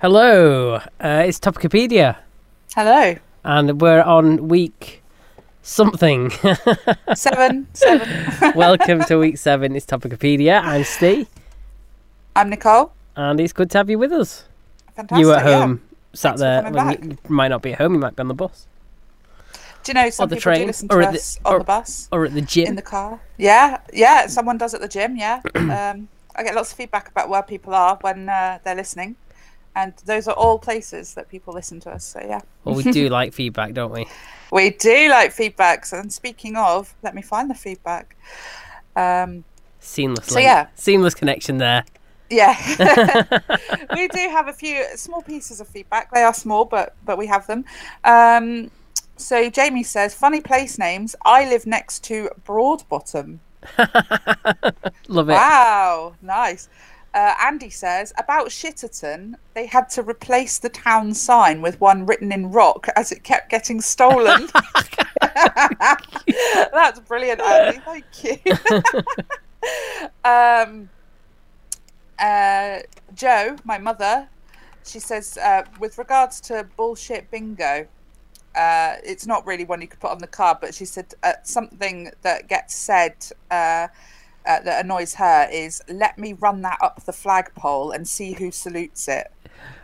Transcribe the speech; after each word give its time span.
Hello, 0.00 0.76
uh, 0.76 1.24
it's 1.26 1.40
Topicopedia, 1.40 2.16
Hello. 2.74 3.16
and 3.44 3.80
we're 3.80 4.02
on 4.02 4.46
week 4.48 5.02
something. 5.62 6.30
Seven. 7.14 7.66
Seven. 7.74 8.52
Welcome 8.54 9.02
to 9.04 9.18
week 9.18 9.38
seven. 9.38 9.74
It's 9.74 9.86
Topicopedia. 9.86 10.62
I'm 10.62 10.84
Steve, 10.84 11.26
I'm 12.36 12.48
Nicole. 12.50 12.92
and 13.16 13.40
it's 13.40 13.52
good 13.52 13.70
to 13.72 13.78
have 13.78 13.90
you 13.90 13.98
with 13.98 14.12
us. 14.12 14.44
Fantastic. 14.94 15.18
you 15.24 15.32
at 15.32 15.44
yeah. 15.44 15.58
home, 15.60 15.82
sat 16.12 16.38
Thanks 16.38 16.40
there. 16.42 16.62
coming 16.62 16.74
well, 16.74 16.84
back. 16.86 17.04
you 17.04 17.18
might 17.28 17.48
not 17.48 17.62
be 17.62 17.72
at 17.72 17.78
home. 17.78 17.94
You 17.94 18.00
might 18.00 18.14
be 18.14 18.20
on 18.20 18.28
the 18.28 18.34
bus 18.34 18.66
Do 19.82 19.90
you 19.90 19.94
know 19.94 20.10
some 20.10 20.28
the 20.28 20.36
people 20.36 20.52
train, 20.52 20.60
do 20.62 20.66
listen 20.68 20.88
to 20.88 20.94
or 20.94 21.02
at 21.02 21.12
the- 21.12 21.18
us 21.18 21.40
on 21.44 21.54
or- 21.54 21.58
the 21.58 21.64
bus, 21.64 22.08
or 22.12 22.24
at 22.24 22.34
the 22.34 22.42
gym. 22.42 22.66
in 22.68 22.76
the 22.76 22.82
car? 22.82 23.20
Yeah, 23.36 23.80
yeah. 23.92 24.28
Someone 24.28 24.58
does 24.58 24.74
at 24.74 24.80
the 24.80 24.88
gym. 24.88 25.16
Yeah. 25.16 25.40
um, 25.56 26.08
I 26.36 26.44
get 26.44 26.54
lots 26.54 26.70
of 26.70 26.76
feedback 26.78 27.08
about 27.08 27.28
where 27.28 27.42
people 27.42 27.74
are 27.74 27.98
when 28.02 28.28
uh, 28.28 28.60
they're 28.62 28.76
listening, 28.76 29.16
and 29.78 29.92
those 30.04 30.28
are 30.28 30.34
all 30.34 30.58
places 30.58 31.14
that 31.14 31.28
people 31.28 31.52
listen 31.54 31.78
to 31.80 31.90
us. 31.90 32.04
So 32.04 32.20
yeah, 32.20 32.40
Well, 32.64 32.74
we 32.74 32.82
do 32.84 33.08
like 33.18 33.32
feedback, 33.32 33.74
don't 33.74 33.92
we? 33.92 34.06
we 34.50 34.70
do 34.70 35.08
like 35.10 35.30
feedbacks. 35.34 35.92
And 35.98 36.12
speaking 36.12 36.56
of, 36.56 36.94
let 37.02 37.14
me 37.14 37.22
find 37.22 37.50
the 37.50 37.54
feedback. 37.54 38.16
Um, 38.96 39.44
Seamless. 39.80 40.26
So, 40.26 40.34
link. 40.36 40.44
yeah. 40.46 40.66
seamless 40.74 41.14
connection 41.14 41.58
there. 41.58 41.84
Yeah, 42.30 42.54
we 43.96 44.08
do 44.08 44.28
have 44.28 44.48
a 44.48 44.52
few 44.52 44.84
small 44.96 45.22
pieces 45.22 45.60
of 45.60 45.68
feedback. 45.68 46.12
They 46.12 46.22
are 46.22 46.34
small, 46.34 46.64
but 46.66 46.94
but 47.06 47.16
we 47.16 47.26
have 47.26 47.46
them. 47.46 47.64
Um, 48.04 48.70
so 49.16 49.48
Jamie 49.48 49.82
says, 49.84 50.14
"Funny 50.14 50.40
place 50.42 50.78
names. 50.78 51.16
I 51.24 51.48
live 51.48 51.64
next 51.66 52.04
to 52.04 52.28
Broadbottom. 52.44 53.38
Love 55.08 55.28
it. 55.30 55.32
Wow, 55.32 56.14
nice." 56.20 56.68
Uh, 57.18 57.34
Andy 57.42 57.68
says 57.68 58.12
about 58.16 58.46
Shitterton, 58.46 59.34
they 59.52 59.66
had 59.66 59.90
to 59.90 60.04
replace 60.04 60.58
the 60.60 60.68
town 60.68 61.12
sign 61.14 61.60
with 61.60 61.80
one 61.80 62.06
written 62.06 62.30
in 62.30 62.52
rock 62.52 62.86
as 62.94 63.10
it 63.10 63.24
kept 63.24 63.50
getting 63.50 63.80
stolen. 63.80 64.48
That's 65.20 67.00
brilliant, 67.00 67.40
Andy. 67.40 67.80
Thank 67.80 68.04
you. 68.22 68.38
um, 70.24 70.88
uh, 72.20 72.78
Joe, 73.16 73.56
my 73.64 73.78
mother, 73.78 74.28
she 74.84 75.00
says, 75.00 75.36
uh, 75.38 75.64
with 75.80 75.98
regards 75.98 76.40
to 76.42 76.68
bullshit 76.76 77.28
bingo, 77.32 77.88
uh, 78.54 78.94
it's 79.02 79.26
not 79.26 79.44
really 79.44 79.64
one 79.64 79.80
you 79.80 79.88
could 79.88 79.98
put 79.98 80.12
on 80.12 80.18
the 80.18 80.28
card, 80.28 80.58
but 80.60 80.72
she 80.72 80.84
said 80.84 81.12
uh, 81.24 81.32
something 81.42 82.12
that 82.22 82.48
gets 82.48 82.76
said 82.76 83.16
uh, 84.46 84.60
that 84.60 84.84
annoys 84.84 85.14
her 85.14 85.48
is, 85.50 85.82
let 85.88 86.18
me 86.18 86.32
run 86.32 86.62
that 86.62 86.78
up 86.82 87.04
the 87.04 87.12
flagpole 87.12 87.90
and 87.90 88.08
see 88.08 88.32
who 88.32 88.50
salutes 88.50 89.08
it. 89.08 89.30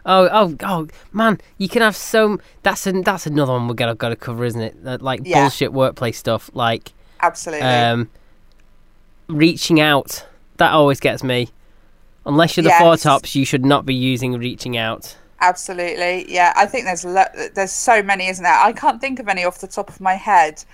Oh, 0.07 0.29
oh, 0.31 0.57
oh, 0.63 0.89
man! 1.13 1.41
You 1.59 1.69
can 1.69 1.83
have 1.83 1.97
so. 1.97 2.39
That's 2.63 2.87
an, 2.87 3.03
that's 3.03 3.27
another 3.27 3.53
one 3.53 3.67
we're 3.67 3.75
gonna 3.75 3.95
gotta 3.95 4.17
cover, 4.17 4.45
isn't 4.45 4.61
it? 4.61 5.03
Like 5.03 5.21
Yeah. 5.25 5.43
bullshit 5.43 5.73
workplace 5.73 6.19
stuff, 6.19 6.51
like 6.55 6.93
Absolutely. 7.21 7.67
um, 7.67 8.11
reaching 9.29 9.81
out. 9.81 10.27
That 10.59 10.73
always 10.73 11.01
gets 11.01 11.25
me. 11.25 11.49
Unless 12.27 12.57
you're 12.57 12.65
the 12.65 12.75
four 12.79 12.97
tops, 12.97 13.35
you 13.35 13.45
should 13.45 13.65
not 13.65 13.85
be 13.85 13.95
using 13.95 14.39
reaching 14.39 14.77
out. 14.77 15.17
Absolutely, 15.41 16.33
yeah. 16.33 16.53
I 16.57 16.67
think 16.67 16.85
there's 16.85 17.05
lo- 17.05 17.49
there's 17.55 17.73
so 17.73 18.03
many, 18.03 18.29
isn't 18.29 18.43
there? 18.43 18.55
I 18.55 18.73
can't 18.73 19.01
think 19.01 19.19
of 19.19 19.29
any 19.29 19.45
off 19.45 19.59
the 19.59 19.67
top 19.67 19.89
of 19.91 20.01
my 20.01 20.15
head, 20.15 20.65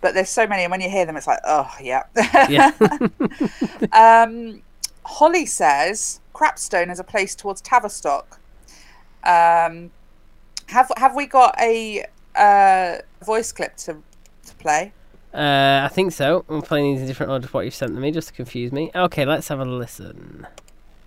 but 0.00 0.14
there's 0.14 0.28
so 0.28 0.46
many, 0.46 0.64
and 0.64 0.70
when 0.70 0.80
you 0.80 0.88
hear 0.88 1.06
them, 1.06 1.16
it's 1.16 1.26
like, 1.26 1.40
oh 1.44 1.70
yeah. 1.80 2.04
Yeah. 2.48 2.72
um, 3.92 4.62
Holly 5.04 5.46
says 5.46 6.20
Crapstone 6.34 6.90
is 6.90 7.00
a 7.00 7.04
place 7.04 7.34
towards 7.34 7.60
Tavistock. 7.60 8.40
Um, 9.24 9.90
have 10.66 10.90
have 10.96 11.14
we 11.16 11.26
got 11.26 11.58
a 11.60 12.06
uh, 12.36 12.98
voice 13.24 13.52
clip 13.52 13.76
to 13.78 13.96
to 14.46 14.54
play? 14.56 14.92
uh, 15.34 15.82
I 15.84 15.88
think 15.88 16.12
so. 16.12 16.44
I'm 16.48 16.62
playing 16.62 16.94
these 16.94 17.02
in 17.02 17.06
different 17.06 17.32
order 17.32 17.46
to 17.46 17.52
what 17.52 17.64
you've 17.64 17.74
sent 17.74 17.94
to 17.94 18.00
me, 18.00 18.10
just 18.10 18.28
to 18.28 18.34
confuse 18.34 18.72
me. 18.72 18.90
Okay, 18.94 19.24
let's 19.24 19.48
have 19.48 19.60
a 19.60 19.64
listen. 19.64 20.46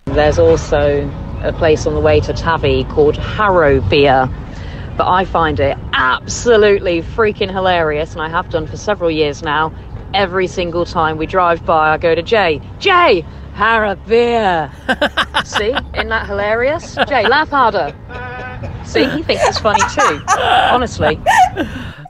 There's 0.06 0.38
also 0.38 1.08
a 1.42 1.52
place 1.52 1.86
on 1.86 1.94
the 1.94 2.00
way 2.00 2.20
to 2.20 2.32
Tavi 2.32 2.84
called 2.84 3.16
Harrow 3.16 3.80
Beer. 3.88 4.28
But 4.96 5.08
I 5.08 5.24
find 5.24 5.58
it 5.58 5.76
absolutely 5.92 7.02
freaking 7.02 7.50
hilarious, 7.50 8.12
and 8.12 8.20
I 8.20 8.28
have 8.28 8.50
done 8.50 8.66
for 8.66 8.76
several 8.76 9.10
years 9.10 9.42
now. 9.42 9.72
Every 10.14 10.46
single 10.46 10.84
time 10.84 11.16
we 11.16 11.26
drive 11.26 11.64
by, 11.64 11.94
I 11.94 11.98
go 11.98 12.14
to 12.14 12.22
Jay, 12.22 12.60
Jay, 12.78 13.24
Harrow 13.54 13.94
Beer. 13.94 14.70
See, 15.44 15.70
isn't 15.70 16.08
that 16.08 16.26
hilarious? 16.26 16.96
Jay, 17.08 17.26
laugh 17.26 17.48
harder. 17.48 17.94
See, 18.84 19.04
he 19.08 19.22
thinks 19.22 19.42
it's 19.46 19.58
funny 19.58 19.80
too. 19.94 20.22
Honestly. 20.38 21.18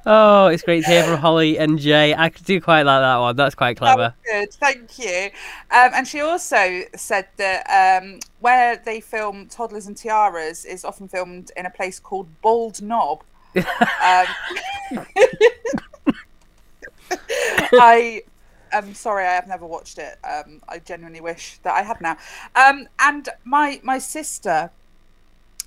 Oh, 0.04 0.48
it's 0.48 0.64
great 0.64 0.84
to 0.84 0.90
hear 0.90 1.04
from 1.04 1.18
Holly 1.18 1.58
and 1.58 1.78
Jay. 1.78 2.12
I 2.12 2.28
do 2.30 2.60
quite 2.60 2.82
like 2.82 3.00
that 3.02 3.16
one. 3.18 3.36
That's 3.36 3.54
quite 3.54 3.78
That 3.78 3.94
clever. 3.94 4.14
was 4.26 4.48
good, 4.48 4.52
thank 4.54 4.98
you. 4.98 5.30
Um, 5.70 5.90
and 5.94 6.08
she 6.08 6.20
also 6.20 6.82
said 6.96 7.28
that 7.36 8.00
um, 8.02 8.18
where 8.40 8.76
they 8.84 9.00
film 9.00 9.46
Toddlers 9.46 9.86
and 9.86 9.96
Tiaras 9.96 10.64
is 10.64 10.84
often 10.84 11.06
filmed 11.06 11.52
in 11.56 11.66
a 11.66 11.70
place 11.70 12.00
called 12.00 12.26
Bald 12.42 12.82
Knob. 12.82 13.22
um, 13.54 13.64
I 17.74 18.22
am 18.72 18.94
sorry, 18.94 19.24
I 19.26 19.32
have 19.34 19.46
never 19.48 19.66
watched 19.66 19.98
it. 19.98 20.16
Um, 20.24 20.60
I 20.69 20.78
genuinely 20.80 21.20
wish 21.20 21.58
that 21.62 21.74
I 21.74 21.82
had 21.82 22.00
now. 22.00 22.16
Um, 22.56 22.88
and 22.98 23.28
my 23.44 23.80
my 23.82 23.98
sister 23.98 24.70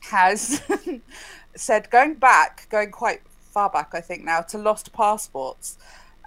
has 0.10 0.62
said 1.56 1.90
going 1.90 2.16
back, 2.16 2.68
going 2.70 2.92
quite 2.92 3.22
far 3.56 3.70
back, 3.70 3.92
I 3.94 4.02
think 4.02 4.24
now 4.24 4.42
to 4.42 4.58
lost 4.58 4.92
passports. 4.94 5.78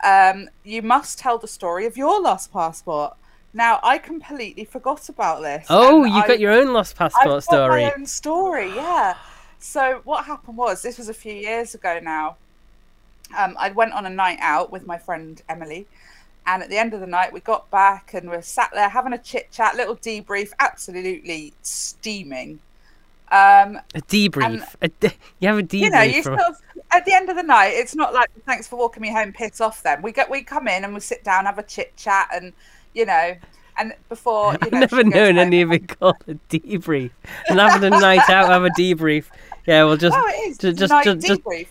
Um, 0.04 0.48
you 0.64 0.82
must 0.82 1.18
tell 1.18 1.38
the 1.38 1.48
story 1.48 1.86
of 1.86 1.96
your 1.96 2.20
lost 2.20 2.52
passport. 2.52 3.14
Now 3.52 3.80
I 3.82 3.98
completely 3.98 4.64
forgot 4.64 5.08
about 5.08 5.42
this. 5.42 5.66
Oh, 5.68 6.04
you've 6.04 6.26
got 6.26 6.40
your 6.40 6.52
own 6.52 6.72
lost 6.72 6.96
passport 6.96 7.42
story. 7.42 7.84
my 7.84 7.92
own 7.92 8.06
story, 8.06 8.74
yeah. 8.74 9.16
So 9.58 10.00
what 10.04 10.24
happened 10.24 10.56
was 10.56 10.82
this 10.82 10.98
was 10.98 11.08
a 11.08 11.14
few 11.14 11.32
years 11.32 11.74
ago 11.74 11.98
now. 12.02 12.36
Um, 13.36 13.56
I 13.58 13.70
went 13.70 13.92
on 13.92 14.06
a 14.06 14.10
night 14.10 14.38
out 14.40 14.70
with 14.70 14.86
my 14.86 14.96
friend 14.96 15.42
Emily, 15.48 15.86
and 16.46 16.62
at 16.62 16.70
the 16.70 16.78
end 16.78 16.94
of 16.94 17.00
the 17.00 17.06
night 17.06 17.32
we 17.32 17.40
got 17.40 17.70
back 17.70 18.14
and 18.14 18.28
we're 18.30 18.42
sat 18.42 18.70
there 18.72 18.88
having 18.88 19.12
a 19.12 19.18
chit 19.18 19.50
chat, 19.50 19.76
little 19.76 19.96
debrief, 19.96 20.52
absolutely 20.60 21.52
steaming. 21.62 22.60
Um, 23.30 23.76
A 23.94 24.00
debrief. 24.02 24.74
A 24.82 24.88
de- 24.88 25.12
you 25.40 25.48
have 25.48 25.58
a 25.58 25.62
debrief. 25.62 25.80
you 25.80 25.90
know, 25.90 26.02
you 26.02 26.22
from- 26.22 26.38
sort 26.38 26.50
of 26.50 26.56
at 26.90 27.04
the 27.04 27.12
end 27.12 27.28
of 27.28 27.36
the 27.36 27.42
night, 27.42 27.68
it's 27.74 27.94
not 27.94 28.14
like 28.14 28.30
thanks 28.46 28.66
for 28.66 28.76
walking 28.76 29.02
me 29.02 29.12
home, 29.12 29.32
piss 29.32 29.60
off. 29.60 29.82
Then 29.82 30.00
we 30.02 30.12
get 30.12 30.30
we 30.30 30.42
come 30.42 30.66
in 30.68 30.84
and 30.84 30.94
we 30.94 31.00
sit 31.00 31.22
down, 31.24 31.44
have 31.44 31.58
a 31.58 31.62
chit 31.62 31.96
chat, 31.96 32.28
and 32.34 32.52
you 32.94 33.04
know, 33.04 33.36
and 33.78 33.92
before 34.08 34.52
you 34.52 34.58
I've 34.62 34.72
know, 34.72 34.78
never 34.80 34.96
she 34.96 35.02
goes 35.04 35.12
known 35.14 35.38
any 35.38 35.60
of 35.62 35.72
it 35.72 35.98
called 35.98 36.16
a 36.26 36.34
debrief. 36.48 37.10
And 37.48 37.58
having 37.60 37.92
a 37.92 37.98
night 38.00 38.28
out, 38.30 38.48
have 38.48 38.64
a 38.64 38.70
debrief. 38.70 39.26
Yeah, 39.66 39.84
well, 39.84 39.98
just, 39.98 40.16
Oh, 40.16 40.26
it 40.28 40.48
is. 40.50 40.58
ju- 40.58 40.68
It's 40.68 40.80
a 40.80 40.86
just, 40.88 41.04
just, 41.04 41.26
just, 41.26 41.42
debrief. 41.44 41.66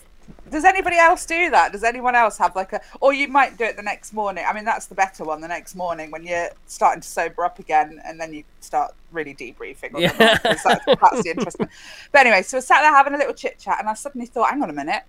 Does 0.50 0.64
anybody 0.66 0.98
else 0.98 1.26
do 1.26 1.50
that? 1.50 1.72
Does 1.72 1.84
anyone 1.84 2.16
else 2.16 2.38
have 2.38 2.56
like 2.56 2.74
a, 2.74 2.82
or 3.02 3.14
you 3.14 3.28
might 3.28 3.58
do 3.58 3.64
it 3.66 3.76
the 3.76 3.82
next 3.84 4.14
morning? 4.14 4.46
I 4.48 4.54
mean, 4.54 4.66
that's 4.66 4.86
the 4.88 4.96
better 4.96 5.24
one. 5.24 5.42
The 5.42 5.48
next 5.48 5.76
morning 5.76 6.12
when 6.12 6.24
you're 6.26 6.50
starting 6.68 7.02
to 7.02 7.08
sober 7.08 7.44
up 7.46 7.60
again, 7.60 8.02
and 8.06 8.20
then 8.20 8.34
you 8.34 8.44
start 8.60 8.94
really 9.12 9.34
debriefing. 9.36 9.94
On 9.96 10.02
Yeah. 10.02 10.14
the 10.14 10.40
that's, 10.44 10.64
that's 10.64 11.24
the 11.24 11.30
interesting. 11.32 11.70
But 12.12 12.22
anyway, 12.22 12.42
so 12.44 12.58
I 12.58 12.62
sat 12.62 12.82
there 12.82 12.92
having 12.94 13.14
a 13.14 13.18
little 13.18 13.34
chit 13.34 13.60
chat, 13.60 13.78
and 13.80 13.90
I 13.90 13.94
suddenly 13.94 14.28
thought, 14.28 14.50
hang 14.50 14.62
on 14.64 14.70
a 14.70 14.74
minute, 14.74 15.04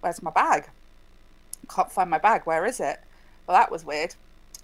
where's 0.00 0.22
my 0.22 0.30
bag? 0.30 0.68
Can't 1.74 1.90
find 1.90 2.10
my 2.10 2.18
bag. 2.18 2.42
Where 2.44 2.64
is 2.66 2.80
it? 2.80 3.00
Well, 3.46 3.56
that 3.56 3.70
was 3.70 3.84
weird. 3.84 4.14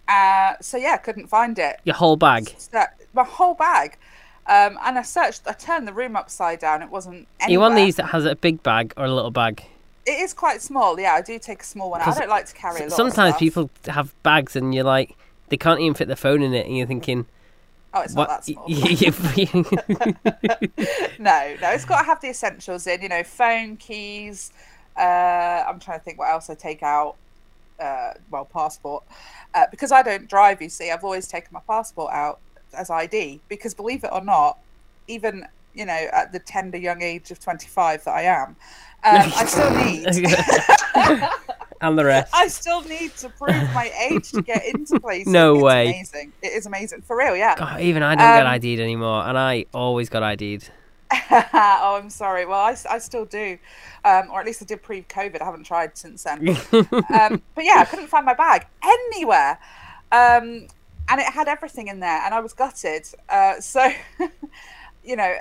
Uh, 0.09 0.55
so 0.61 0.77
yeah, 0.77 0.97
couldn't 0.97 1.29
find 1.29 1.59
it. 1.59 1.81
your 1.85 1.95
whole 1.97 2.17
bag. 2.17 2.55
So- 2.59 2.85
my 3.15 3.25
whole 3.25 3.55
bag. 3.55 3.99
Um, 4.47 4.77
and 4.83 4.99
I 4.99 5.03
searched. 5.03 5.43
I 5.47 5.53
turned 5.53 5.87
the 5.87 5.93
room 5.93 6.17
upside 6.17 6.59
down. 6.59 6.83
It 6.83 6.91
wasn't. 6.91 7.29
Anywhere. 7.39 7.53
You 7.53 7.61
want 7.61 7.77
these 7.77 7.95
that 7.97 8.07
has 8.07 8.25
a 8.25 8.35
big 8.35 8.61
bag 8.65 8.93
or 8.97 9.05
a 9.05 9.15
little 9.15 9.31
bag? 9.31 9.63
It 10.05 10.21
is 10.21 10.35
quite 10.35 10.61
small. 10.61 10.99
Yeah, 10.99 11.15
I 11.15 11.23
do 11.23 11.39
take 11.39 11.63
a 11.63 11.65
small 11.65 11.91
one. 11.91 12.01
I 12.01 12.13
don't 12.13 12.29
like 12.29 12.47
to 12.47 12.55
carry 12.55 12.81
a 12.81 12.85
lot. 12.85 12.93
Sometimes 12.93 13.37
people 13.37 13.71
have 13.87 14.15
bags 14.23 14.57
and 14.57 14.75
you're 14.75 14.85
like, 14.85 15.17
they 15.49 15.57
can't 15.57 15.81
even 15.81 15.95
fit 15.95 16.09
the 16.09 16.17
phone 16.17 16.43
in 16.43 16.55
it, 16.55 16.67
and 16.67 16.77
you're 16.77 16.87
thinking, 16.87 17.27
Oh, 17.95 18.01
it's 18.01 18.15
what? 18.15 18.29
not 18.29 18.43
that 18.43 18.47
small. 18.47 18.67
no, 21.19 21.57
no, 21.61 21.71
it's 21.71 21.85
got 21.85 22.01
to 22.01 22.07
have 22.07 22.21
the 22.21 22.31
essentials 22.31 22.87
in. 22.87 23.03
You 23.03 23.09
know, 23.09 23.23
phone, 23.23 23.77
keys. 23.77 24.53
Uh, 24.97 25.65
I'm 25.69 25.79
trying 25.79 25.99
to 25.99 26.05
think 26.05 26.19
what 26.19 26.31
else 26.31 26.49
I 26.49 26.55
take 26.55 26.83
out. 26.83 27.17
Uh, 27.79 28.13
well, 28.31 28.47
passport. 28.47 29.05
Uh, 29.55 29.67
because 29.71 29.93
I 29.93 30.03
don't 30.03 30.29
drive, 30.29 30.63
you 30.63 30.69
see, 30.69 30.91
I've 30.91 31.05
always 31.05 31.29
taken 31.29 31.51
my 31.53 31.61
passport 31.67 32.13
out 32.13 32.39
as 32.73 32.89
ID. 32.89 33.41
Because 33.49 33.75
believe 33.75 34.05
it 34.05 34.11
or 34.13 34.23
not, 34.23 34.59
even 35.09 35.47
you 35.75 35.87
know, 35.87 36.09
at 36.13 36.33
the 36.33 36.39
tender 36.39 36.79
young 36.79 37.03
age 37.03 37.31
of 37.31 37.41
25 37.41 38.05
that 38.05 38.15
I 38.15 38.23
am, 38.23 38.57
um, 39.05 39.33
I 39.37 39.45
still 39.47 39.71
need. 39.85 41.29
and 41.81 41.99
the 41.99 42.05
rest. 42.05 42.33
I 42.35 42.47
still 42.49 42.83
need 42.83 43.15
to 43.17 43.29
prove 43.31 43.55
my 43.75 43.91
age 44.11 44.31
to 44.33 44.43
get 44.43 44.65
into 44.67 45.01
places. 45.01 45.33
No 45.33 45.55
it's 45.57 45.63
way. 45.65 45.85
Amazing. 45.91 46.33
It 46.43 46.53
is 46.53 46.67
amazing 46.67 47.03
for 47.03 47.17
real. 47.17 47.37
Yeah. 47.37 47.57
God, 47.57 47.81
even 47.81 48.03
I 48.03 48.15
don't 48.15 48.27
get 48.37 48.47
Um, 48.47 48.53
ID'd 48.53 48.81
anymore, 48.81 49.25
and 49.27 49.37
I 49.37 49.67
always 49.75 50.09
got 50.09 50.23
ID'd. 50.23 50.71
oh, 51.31 51.99
I'm 52.01 52.09
sorry. 52.09 52.47
Well, 52.47 52.61
I, 52.61 52.77
I 52.89 52.99
still 52.99 53.25
do, 53.27 53.59
um, 54.05 54.31
or 54.33 54.41
at 54.41 54.47
least 54.47 54.63
I 54.63 54.65
did 54.65 54.83
pre-COVID. 54.83 55.43
I 55.43 55.45
haven't 55.45 55.65
tried 55.65 55.97
since 55.99 56.23
then. 56.23 56.49
um, 56.51 57.43
but 57.55 57.65
yeah, 57.65 57.79
I 57.79 57.87
couldn't 57.89 58.07
find 58.07 58.25
my 58.25 58.33
bag 58.35 58.67
anywhere, 58.83 59.59
um, 60.11 60.69
and 61.09 61.21
it 61.21 61.27
had 61.27 61.49
everything 61.49 61.89
in 61.89 62.01
there, 62.01 62.23
and 62.25 62.33
I 62.33 62.41
was 62.41 62.55
gutted. 62.55 63.07
Uh, 63.29 63.61
so, 63.61 63.91
you 65.05 65.17
know, 65.17 65.35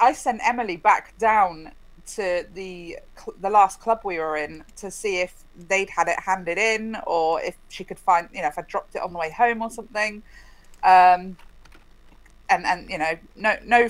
I 0.00 0.12
sent 0.14 0.40
Emily 0.42 0.76
back 0.78 1.18
down 1.18 1.72
to 2.06 2.46
the 2.54 2.98
the 3.40 3.50
last 3.50 3.80
club 3.80 4.00
we 4.04 4.18
were 4.18 4.36
in 4.36 4.64
to 4.76 4.90
see 4.90 5.20
if 5.20 5.44
they'd 5.56 5.90
had 5.90 6.08
it 6.08 6.20
handed 6.20 6.58
in 6.58 6.96
or 7.06 7.40
if 7.42 7.56
she 7.68 7.84
could 7.84 7.98
find, 7.98 8.28
you 8.32 8.42
know, 8.42 8.48
if 8.48 8.58
I 8.58 8.62
dropped 8.62 8.94
it 8.94 9.02
on 9.02 9.12
the 9.12 9.18
way 9.18 9.30
home 9.30 9.62
or 9.62 9.70
something. 9.70 10.22
Um, 10.82 11.36
and 12.50 12.66
and 12.66 12.88
you 12.90 12.98
know, 12.98 13.16
no 13.36 13.56
no 13.64 13.88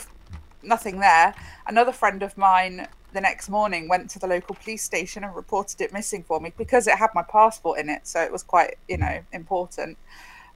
nothing 0.63 1.01
there. 1.01 1.35
Another 1.67 1.93
friend 1.93 2.23
of 2.23 2.37
mine 2.39 2.87
the 3.13 3.21
next 3.21 3.49
morning 3.49 3.89
went 3.89 4.11
to 4.11 4.19
the 4.19 4.27
local 4.27 4.57
police 4.57 4.83
station 4.83 5.25
and 5.25 5.35
reported 5.35 5.81
it 5.81 5.93
missing 5.93 6.23
for 6.23 6.41
me 6.41 6.53
because 6.57 6.87
it 6.87 6.97
had 6.97 7.11
my 7.15 7.23
passport 7.23 7.79
in 7.79 7.89
it, 7.89 8.07
so 8.07 8.21
it 8.21 8.31
was 8.33 8.43
quite 8.43 8.77
you 8.89 8.99
know 8.99 9.21
important. 9.33 9.99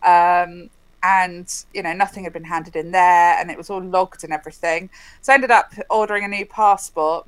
Um, 0.02 0.70
and 1.02 1.64
you 1.72 1.82
know 1.82 1.92
nothing 1.92 2.24
had 2.24 2.32
been 2.32 2.44
handed 2.44 2.76
in 2.76 2.90
there, 2.90 3.38
and 3.38 3.50
it 3.50 3.56
was 3.56 3.70
all 3.70 3.82
logged 3.82 4.24
and 4.24 4.32
everything. 4.32 4.90
So 5.20 5.32
I 5.32 5.34
ended 5.34 5.50
up 5.50 5.72
ordering 5.90 6.24
a 6.24 6.28
new 6.28 6.46
passport. 6.46 7.26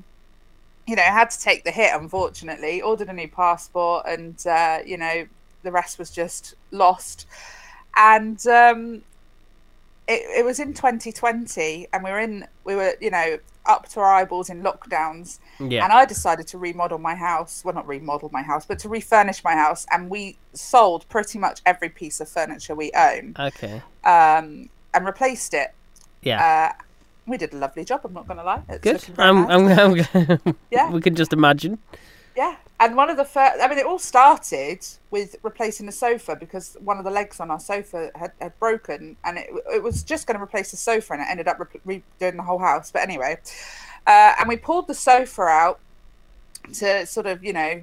You 0.86 0.96
know, 0.96 1.02
had 1.02 1.30
to 1.30 1.40
take 1.40 1.64
the 1.64 1.70
hit, 1.70 1.90
unfortunately. 1.94 2.82
Ordered 2.82 3.08
a 3.08 3.12
new 3.12 3.28
passport, 3.28 4.06
and 4.06 4.44
uh, 4.46 4.78
you 4.84 4.96
know 4.96 5.26
the 5.62 5.70
rest 5.72 5.98
was 5.98 6.10
just 6.10 6.54
lost. 6.70 7.26
And 7.96 8.44
um, 8.46 9.02
it, 10.10 10.40
it 10.40 10.44
was 10.44 10.58
in 10.58 10.74
2020 10.74 11.86
and 11.92 12.02
we 12.02 12.10
were 12.10 12.18
in 12.18 12.46
we 12.64 12.74
were 12.74 12.94
you 13.00 13.10
know 13.10 13.38
up 13.66 13.88
to 13.90 14.00
our 14.00 14.12
eyeballs 14.14 14.50
in 14.50 14.62
lockdowns 14.62 15.38
Yeah. 15.60 15.84
and 15.84 15.92
i 15.92 16.04
decided 16.04 16.48
to 16.48 16.58
remodel 16.58 16.98
my 16.98 17.14
house 17.14 17.62
well 17.64 17.74
not 17.74 17.86
remodel 17.86 18.28
my 18.32 18.42
house 18.42 18.66
but 18.66 18.78
to 18.80 18.88
refurnish 18.88 19.44
my 19.44 19.52
house 19.54 19.86
and 19.92 20.10
we 20.10 20.36
sold 20.52 21.08
pretty 21.08 21.38
much 21.38 21.60
every 21.64 21.88
piece 21.90 22.20
of 22.20 22.28
furniture 22.28 22.74
we 22.74 22.90
own 22.96 23.36
okay. 23.38 23.82
um, 24.04 24.68
and 24.94 25.06
replaced 25.06 25.54
it 25.54 25.72
Yeah. 26.22 26.72
uh, 26.72 26.82
we 27.26 27.36
did 27.36 27.52
a 27.52 27.56
lovely 27.56 27.84
job 27.84 28.00
i'm 28.04 28.12
not 28.12 28.26
gonna 28.26 28.44
lie 28.44 28.62
it's 28.68 28.80
Good. 28.80 29.18
I'm. 29.18 29.46
I'm, 29.50 29.68
I'm, 29.68 30.54
Yeah. 30.70 30.90
We 30.96 31.00
can 31.00 31.14
just 31.14 31.32
imagine. 31.32 31.78
Yeah, 32.36 32.56
and 32.78 32.96
one 32.96 33.10
of 33.10 33.16
the 33.16 33.24
first, 33.24 33.60
I 33.60 33.68
mean, 33.68 33.78
it 33.78 33.84
all 33.84 33.98
started 33.98 34.86
with 35.10 35.36
replacing 35.42 35.84
the 35.86 35.92
sofa 35.92 36.36
because 36.36 36.76
one 36.80 36.96
of 36.96 37.04
the 37.04 37.10
legs 37.10 37.40
on 37.40 37.50
our 37.50 37.60
sofa 37.60 38.10
had, 38.14 38.32
had 38.40 38.58
broken 38.58 39.16
and 39.24 39.36
it, 39.36 39.50
it 39.74 39.82
was 39.82 40.02
just 40.02 40.26
going 40.26 40.38
to 40.38 40.42
replace 40.42 40.70
the 40.70 40.78
sofa 40.78 41.12
and 41.12 41.22
it 41.22 41.26
ended 41.28 41.48
up 41.48 41.58
re- 41.84 42.02
redoing 42.18 42.36
the 42.36 42.42
whole 42.42 42.58
house. 42.58 42.90
But 42.90 43.02
anyway, 43.02 43.38
uh, 44.06 44.34
and 44.38 44.48
we 44.48 44.56
pulled 44.56 44.86
the 44.86 44.94
sofa 44.94 45.42
out 45.42 45.80
to 46.74 47.04
sort 47.04 47.26
of, 47.26 47.44
you 47.44 47.52
know, 47.52 47.82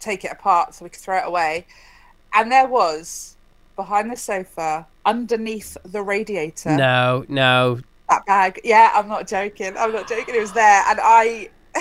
take 0.00 0.24
it 0.24 0.32
apart 0.32 0.74
so 0.74 0.84
we 0.84 0.88
could 0.88 1.00
throw 1.00 1.18
it 1.18 1.26
away. 1.26 1.66
And 2.32 2.50
there 2.50 2.66
was 2.66 3.36
behind 3.76 4.10
the 4.10 4.16
sofa, 4.16 4.86
underneath 5.04 5.76
the 5.84 6.02
radiator, 6.02 6.76
No, 6.76 7.24
no. 7.28 7.80
That 8.14 8.26
bag. 8.26 8.60
Yeah, 8.64 8.90
I'm 8.94 9.08
not 9.08 9.26
joking. 9.26 9.74
I'm 9.76 9.92
not 9.92 10.08
joking. 10.08 10.34
It 10.34 10.40
was 10.40 10.52
there. 10.52 10.82
And 10.88 10.98
I. 11.02 11.50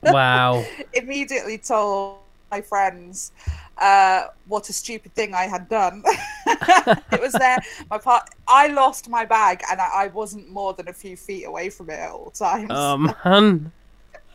Wow. 0.00 0.64
immediately 0.94 1.58
told 1.58 2.18
my 2.52 2.60
friends 2.60 3.32
uh, 3.78 4.28
what 4.46 4.68
a 4.68 4.72
stupid 4.72 5.12
thing 5.14 5.34
I 5.34 5.44
had 5.48 5.68
done. 5.68 6.02
it 6.46 7.20
was 7.20 7.32
there. 7.32 7.58
My 7.90 7.98
part. 7.98 8.28
I 8.46 8.68
lost 8.68 9.08
my 9.08 9.24
bag, 9.24 9.60
and 9.70 9.80
I, 9.80 10.04
I 10.04 10.06
wasn't 10.08 10.48
more 10.50 10.72
than 10.72 10.88
a 10.88 10.92
few 10.92 11.16
feet 11.16 11.44
away 11.44 11.68
from 11.68 11.90
it 11.90 11.94
at 11.98 12.10
all 12.10 12.30
times. 12.30 12.70
Oh 12.72 12.96
man. 13.24 13.72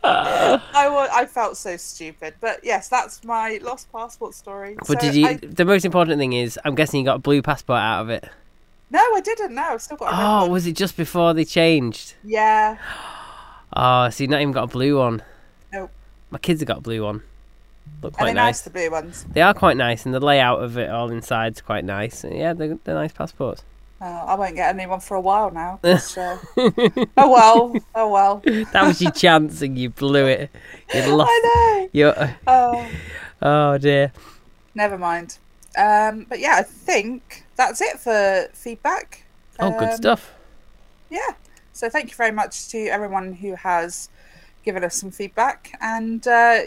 I 0.06 0.88
wa- 0.90 1.08
I 1.10 1.24
felt 1.24 1.56
so 1.56 1.78
stupid. 1.78 2.34
But 2.40 2.60
yes, 2.62 2.88
that's 2.88 3.24
my 3.24 3.58
lost 3.62 3.90
passport 3.90 4.34
story. 4.34 4.74
But 4.76 4.86
So 4.86 4.94
did 4.96 5.14
you? 5.14 5.26
I- 5.26 5.36
The 5.36 5.64
most 5.64 5.86
important 5.86 6.18
thing 6.18 6.34
is, 6.34 6.58
I'm 6.64 6.74
guessing 6.74 7.00
you 7.00 7.06
got 7.06 7.16
a 7.16 7.20
blue 7.20 7.40
passport 7.40 7.78
out 7.80 8.02
of 8.02 8.10
it. 8.10 8.28
No, 8.90 8.98
I 9.00 9.20
didn't. 9.20 9.54
No, 9.54 9.62
I've 9.62 9.82
still 9.82 9.96
got. 9.96 10.12
A 10.12 10.16
red 10.16 10.24
Oh, 10.24 10.40
one. 10.42 10.50
was 10.52 10.66
it 10.66 10.72
just 10.76 10.96
before 10.96 11.34
they 11.34 11.44
changed? 11.44 12.14
Yeah. 12.24 12.78
Oh, 13.76 14.08
so 14.08 14.22
you 14.22 14.28
not 14.28 14.40
even 14.40 14.52
got 14.52 14.64
a 14.64 14.66
blue 14.68 14.98
one. 14.98 15.20
Nope. 15.72 15.90
My 16.30 16.38
kids 16.38 16.60
have 16.60 16.68
got 16.68 16.78
a 16.78 16.80
blue 16.80 17.02
one. 17.02 17.24
Look 18.02 18.12
quite 18.12 18.26
nice. 18.34 18.36
nice, 18.36 18.60
the 18.62 18.70
blue 18.70 18.88
ones? 18.88 19.26
They 19.32 19.40
are 19.42 19.52
quite 19.52 19.76
nice, 19.76 20.06
and 20.06 20.14
the 20.14 20.20
layout 20.20 20.62
of 20.62 20.78
it 20.78 20.88
all 20.90 21.10
inside 21.10 21.46
inside's 21.48 21.60
quite 21.60 21.84
nice. 21.84 22.24
Yeah, 22.24 22.52
they're, 22.52 22.78
they're 22.84 22.94
nice 22.94 23.10
passports. 23.12 23.64
Oh, 24.00 24.06
I 24.06 24.34
won't 24.34 24.54
get 24.54 24.72
a 24.74 24.78
new 24.78 24.88
one 24.88 25.00
for 25.00 25.16
a 25.16 25.20
while 25.20 25.50
now. 25.50 25.80
uh, 25.84 25.98
oh 26.56 27.08
well. 27.16 27.74
Oh 27.96 28.08
well. 28.10 28.42
That 28.72 28.86
was 28.86 29.00
your 29.02 29.10
chance, 29.10 29.62
and 29.62 29.76
you 29.78 29.90
blew 29.90 30.26
it. 30.26 30.50
You 30.94 31.16
lost. 31.16 31.30
I 31.32 31.88
know. 31.94 32.34
Oh. 32.46 32.86
Oh 33.42 33.78
dear. 33.78 34.12
Never 34.74 34.98
mind. 34.98 35.38
Um, 35.76 36.26
but 36.28 36.38
yeah, 36.40 36.56
I 36.56 36.62
think 36.62 37.44
that's 37.56 37.80
it 37.80 37.98
for 37.98 38.48
feedback. 38.52 39.24
Oh, 39.58 39.70
good 39.78 39.90
Um, 39.90 39.96
stuff. 39.96 40.32
Yeah. 41.10 41.32
So 41.72 41.88
thank 41.90 42.10
you 42.10 42.16
very 42.16 42.30
much 42.32 42.68
to 42.68 42.86
everyone 42.86 43.34
who 43.34 43.54
has 43.56 44.08
given 44.64 44.84
us 44.84 44.96
some 44.96 45.10
feedback 45.10 45.76
and 45.80 46.26
uh, 46.26 46.60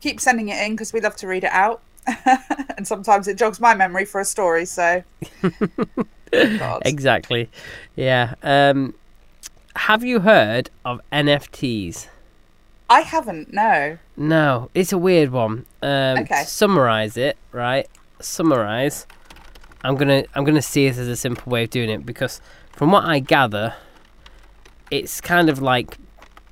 keep 0.00 0.20
sending 0.20 0.48
it 0.48 0.60
in 0.64 0.72
because 0.72 0.92
we 0.92 1.00
love 1.00 1.16
to 1.16 1.26
read 1.26 1.44
it 1.44 1.52
out. 1.52 1.80
and 2.76 2.86
sometimes 2.86 3.28
it 3.28 3.36
jogs 3.36 3.60
my 3.60 3.74
memory 3.74 4.04
for 4.04 4.20
a 4.20 4.24
story. 4.24 4.64
So, 4.64 5.02
Exactly. 6.32 7.50
Yeah. 7.96 8.34
Um, 8.42 8.94
have 9.76 10.04
you 10.04 10.20
heard 10.20 10.70
of 10.84 11.00
NFTs? 11.12 12.08
I 12.88 13.00
haven't. 13.02 13.52
No. 13.52 13.98
No, 14.16 14.70
it's 14.74 14.92
a 14.92 14.98
weird 14.98 15.30
one. 15.30 15.66
Um, 15.82 16.18
Okay. 16.18 16.42
To 16.42 16.46
summarize 16.46 17.16
it, 17.16 17.36
right? 17.52 17.88
Summarize. 18.20 19.06
I'm 19.82 19.96
gonna 19.96 20.24
I'm 20.34 20.44
gonna 20.44 20.62
see 20.62 20.86
it 20.86 20.96
as 20.98 21.08
a 21.08 21.16
simple 21.16 21.50
way 21.50 21.64
of 21.64 21.70
doing 21.70 21.88
it 21.90 22.04
because 22.04 22.40
from 22.72 22.92
what 22.92 23.04
I 23.04 23.18
gather, 23.18 23.74
it's 24.90 25.20
kind 25.20 25.48
of 25.48 25.60
like 25.62 25.96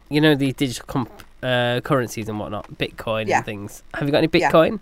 you 0.09 0.21
know 0.21 0.35
the 0.35 0.53
digital 0.53 0.87
comp- 0.87 1.23
uh, 1.43 1.81
currencies 1.83 2.29
and 2.29 2.39
whatnot, 2.39 2.79
Bitcoin 2.79 3.27
Yeah. 3.29 3.39
and 3.39 3.47
things. 3.47 3.83
Have 3.95 4.09
you 4.09 4.13
got 4.13 4.19
any 4.19 4.29
Yeah. 4.33 4.51
Bitcoin? 4.51 4.81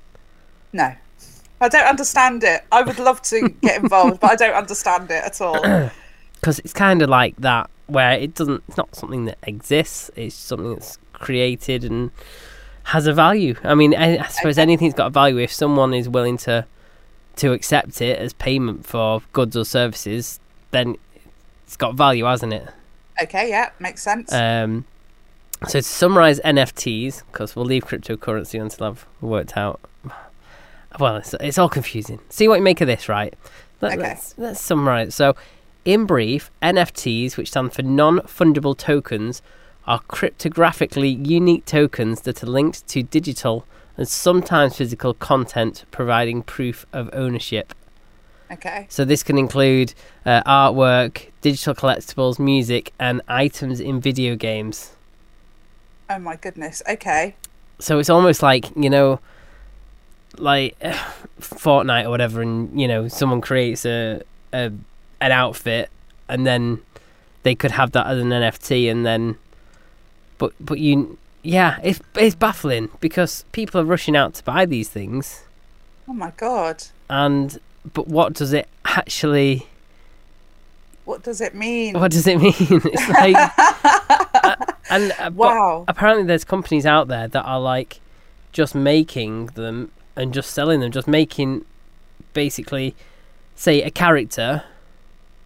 No. 0.72 0.94
I 1.60 1.68
don't 1.68 1.86
understand 1.86 2.44
it. 2.44 2.64
I 2.70 2.82
would 2.82 2.98
love 2.98 3.22
to 3.22 3.48
get 3.62 3.82
involved, 3.82 4.20
but 4.20 4.30
I 4.32 4.36
don't 4.36 4.54
understand 4.54 5.10
it 5.10 5.24
at 5.24 5.40
all. 5.40 5.62
Because 6.34 6.58
it's 6.60 6.74
kind 6.74 7.00
of 7.00 7.08
like 7.08 7.34
that 7.38 7.70
where 7.86 8.12
it 8.12 8.34
doesn't. 8.34 8.62
It's 8.68 8.76
not 8.76 8.94
something 8.94 9.24
that 9.24 9.38
exists. 9.42 10.10
It's 10.16 10.34
something 10.34 10.74
that's 10.74 10.98
created 11.14 11.82
and 11.82 12.10
has 12.84 13.06
a 13.06 13.14
value. 13.14 13.56
I 13.64 13.74
mean, 13.74 13.94
I, 13.94 14.18
I 14.18 14.26
suppose 14.28 14.56
Okay. 14.58 14.62
anything's 14.62 14.92
got 14.92 15.06
a 15.06 15.10
value 15.10 15.38
if 15.38 15.50
someone 15.50 15.94
is 15.94 16.10
willing 16.10 16.36
to 16.38 16.66
to 17.36 17.52
accept 17.52 18.00
it 18.00 18.18
as 18.18 18.32
payment 18.32 18.86
for 18.86 19.22
goods 19.32 19.56
or 19.56 19.64
services. 19.64 20.40
Then 20.70 20.96
it's 21.66 21.76
got 21.76 21.94
value, 21.94 22.24
hasn't 22.24 22.52
it? 22.52 22.68
Okay, 23.22 23.48
yeah, 23.48 23.70
makes 23.78 24.02
sense. 24.02 24.32
Um, 24.32 24.84
so 25.66 25.78
to 25.78 25.82
summarize 25.82 26.40
NFTs, 26.40 27.22
because 27.30 27.56
we'll 27.56 27.64
leave 27.64 27.86
cryptocurrency 27.86 28.60
until 28.60 28.86
I've 28.86 29.06
worked 29.20 29.56
out. 29.56 29.80
Well, 30.98 31.16
it's, 31.16 31.34
it's 31.40 31.58
all 31.58 31.68
confusing. 31.68 32.20
See 32.28 32.48
what 32.48 32.56
you 32.56 32.62
make 32.62 32.80
of 32.80 32.86
this, 32.86 33.08
right? 33.08 33.34
Let, 33.80 33.98
Okay. 33.98 34.08
Let's, 34.08 34.34
let's 34.38 34.60
summarize. 34.60 35.14
So, 35.14 35.36
in 35.84 36.04
brief, 36.04 36.50
NFTs, 36.62 37.36
which 37.36 37.48
stand 37.48 37.72
for 37.72 37.82
non-fungible 37.82 38.76
tokens, 38.76 39.42
are 39.86 40.00
cryptographically 40.00 41.26
unique 41.26 41.64
tokens 41.64 42.22
that 42.22 42.42
are 42.42 42.46
linked 42.46 42.86
to 42.88 43.02
digital 43.02 43.66
and 43.96 44.08
sometimes 44.08 44.76
physical 44.76 45.14
content, 45.14 45.84
providing 45.90 46.42
proof 46.42 46.86
of 46.92 47.08
ownership. 47.12 47.74
okay. 48.50 48.86
So 48.88 49.04
this 49.04 49.22
can 49.22 49.38
include 49.38 49.94
uh, 50.24 50.42
artwork, 50.44 51.30
digital 51.40 51.74
collectibles, 51.74 52.38
music, 52.38 52.92
and 52.98 53.22
items 53.28 53.80
in 53.80 54.00
video 54.00 54.36
games. 54.36 54.92
Oh 56.08 56.18
my 56.18 56.36
goodness. 56.36 56.82
Okay. 56.88 57.34
So 57.78 57.98
it's 57.98 58.10
almost 58.10 58.42
like 58.42 58.66
you 58.76 58.90
know, 58.90 59.20
like 60.38 60.76
uh, 60.82 60.92
Fortnite 61.40 62.04
or 62.04 62.10
whatever, 62.10 62.42
and 62.42 62.78
you 62.80 62.88
know, 62.88 63.08
someone 63.08 63.40
creates 63.40 63.84
a, 63.84 64.22
a 64.52 64.72
an 65.20 65.32
outfit, 65.32 65.90
and 66.28 66.46
then 66.46 66.80
they 67.42 67.54
could 67.54 67.72
have 67.72 67.92
that 67.92 68.06
as 68.06 68.18
an 68.20 68.30
NFT, 68.30 68.90
and 68.90 69.04
then, 69.04 69.36
but 70.38 70.52
but 70.60 70.78
you, 70.78 71.18
yeah, 71.46 71.78
it's 71.82 72.00
it's 72.16 72.34
baffling 72.34 72.90
because 73.00 73.44
people 73.52 73.80
are 73.80 73.84
rushing 73.84 74.16
out 74.16 74.34
to 74.34 74.44
buy 74.44 74.66
these 74.66 74.88
things, 74.88 75.44
Oh 76.08 76.12
my 76.12 76.32
god. 76.36 76.84
and 77.08 77.58
but 77.94 78.08
what 78.08 78.32
does 78.32 78.52
it 78.52 78.68
actually? 78.84 79.66
What 81.04 81.22
does 81.22 81.40
it 81.40 81.54
mean? 81.54 81.94
What 82.00 82.10
does 82.10 82.26
it 82.26 82.38
mean? 82.40 82.52
it's 82.58 83.08
like, 83.08 83.36
uh, 84.34 84.56
and 84.90 85.12
uh, 85.20 85.30
wow. 85.34 85.84
apparently 85.86 86.24
there's 86.26 86.42
companies 86.44 86.84
out 86.84 87.06
there 87.06 87.28
that 87.28 87.44
are 87.44 87.60
like 87.60 88.00
just 88.52 88.74
making 88.74 89.46
them 89.54 89.92
and 90.16 90.34
just 90.34 90.50
selling 90.50 90.80
them, 90.80 90.90
just 90.90 91.06
making 91.06 91.64
basically 92.32 92.94
say 93.54 93.82
a 93.82 93.90
character 93.90 94.64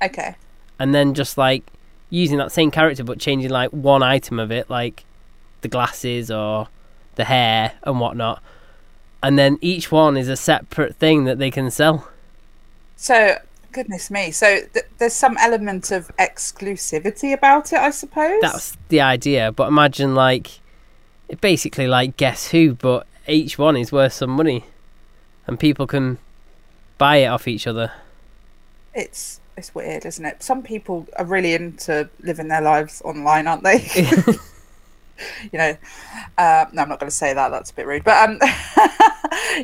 Okay. 0.03 0.35
and 0.79 0.95
then 0.95 1.13
just 1.15 1.37
like 1.39 1.63
using 2.09 2.39
that 2.39 2.51
same 2.51 2.71
character 2.71 3.05
but 3.05 3.21
changing 3.21 3.51
like 3.51 3.71
one 3.71 4.03
item 4.03 4.39
of 4.41 4.51
it, 4.51 4.71
like 4.71 5.05
the 5.61 5.69
glasses 5.69 6.31
or 6.31 6.69
the 7.17 7.25
hair 7.25 7.73
and 7.83 8.01
whatnot, 8.01 8.43
and 9.23 9.39
then 9.39 9.59
each 9.61 9.93
one 9.93 10.17
is 10.17 10.29
a 10.29 10.37
separate 10.37 10.97
thing 10.97 11.25
that 11.25 11.39
they 11.39 11.51
can 11.51 11.71
sell. 11.71 12.09
So, 12.97 13.39
goodness 13.73 14.11
me. 14.11 14.31
So 14.31 14.61
th- 14.73 14.87
there's 14.99 15.13
some 15.13 15.37
element 15.39 15.91
of 15.91 16.11
exclusivity 16.17 17.33
about 17.33 17.73
it, 17.73 17.79
I 17.79 17.91
suppose. 17.91 18.41
That's 18.41 18.77
the 18.89 19.01
idea. 19.01 19.53
But 19.53 19.69
imagine 19.69 20.15
like 20.15 20.61
it 21.29 21.41
basically 21.41 21.87
like 21.87 22.17
Guess 22.17 22.51
Who, 22.51 22.75
but 22.75 23.07
each 23.27 23.59
one 23.59 23.77
is 23.77 23.93
worth 23.93 24.13
some 24.13 24.31
money, 24.31 24.65
and 25.47 25.59
people 25.59 25.87
can 25.87 26.19
buy 26.99 27.17
it 27.17 27.27
off 27.27 27.47
each 27.47 27.67
other. 27.67 27.93
It's 28.95 29.41
it's 29.57 29.75
weird, 29.75 30.07
isn't 30.07 30.25
it? 30.25 30.43
Some 30.43 30.63
people 30.63 31.07
are 31.19 31.25
really 31.25 31.55
into 31.55 32.09
living 32.21 32.49
their 32.49 32.63
lives 32.63 33.03
online, 33.05 33.47
aren't 33.47 33.63
they? 33.63 33.79
you 35.53 35.59
know, 35.59 35.77
uh, 36.39 36.67
no, 36.73 36.83
I'm 36.83 36.89
not 36.89 37.01
going 37.01 37.11
to 37.11 37.17
say 37.17 37.33
that. 37.35 37.51
That's 37.51 37.71
a 37.71 37.75
bit 37.75 37.87
rude. 37.87 38.05
But 38.05 38.29
um, 38.29 38.39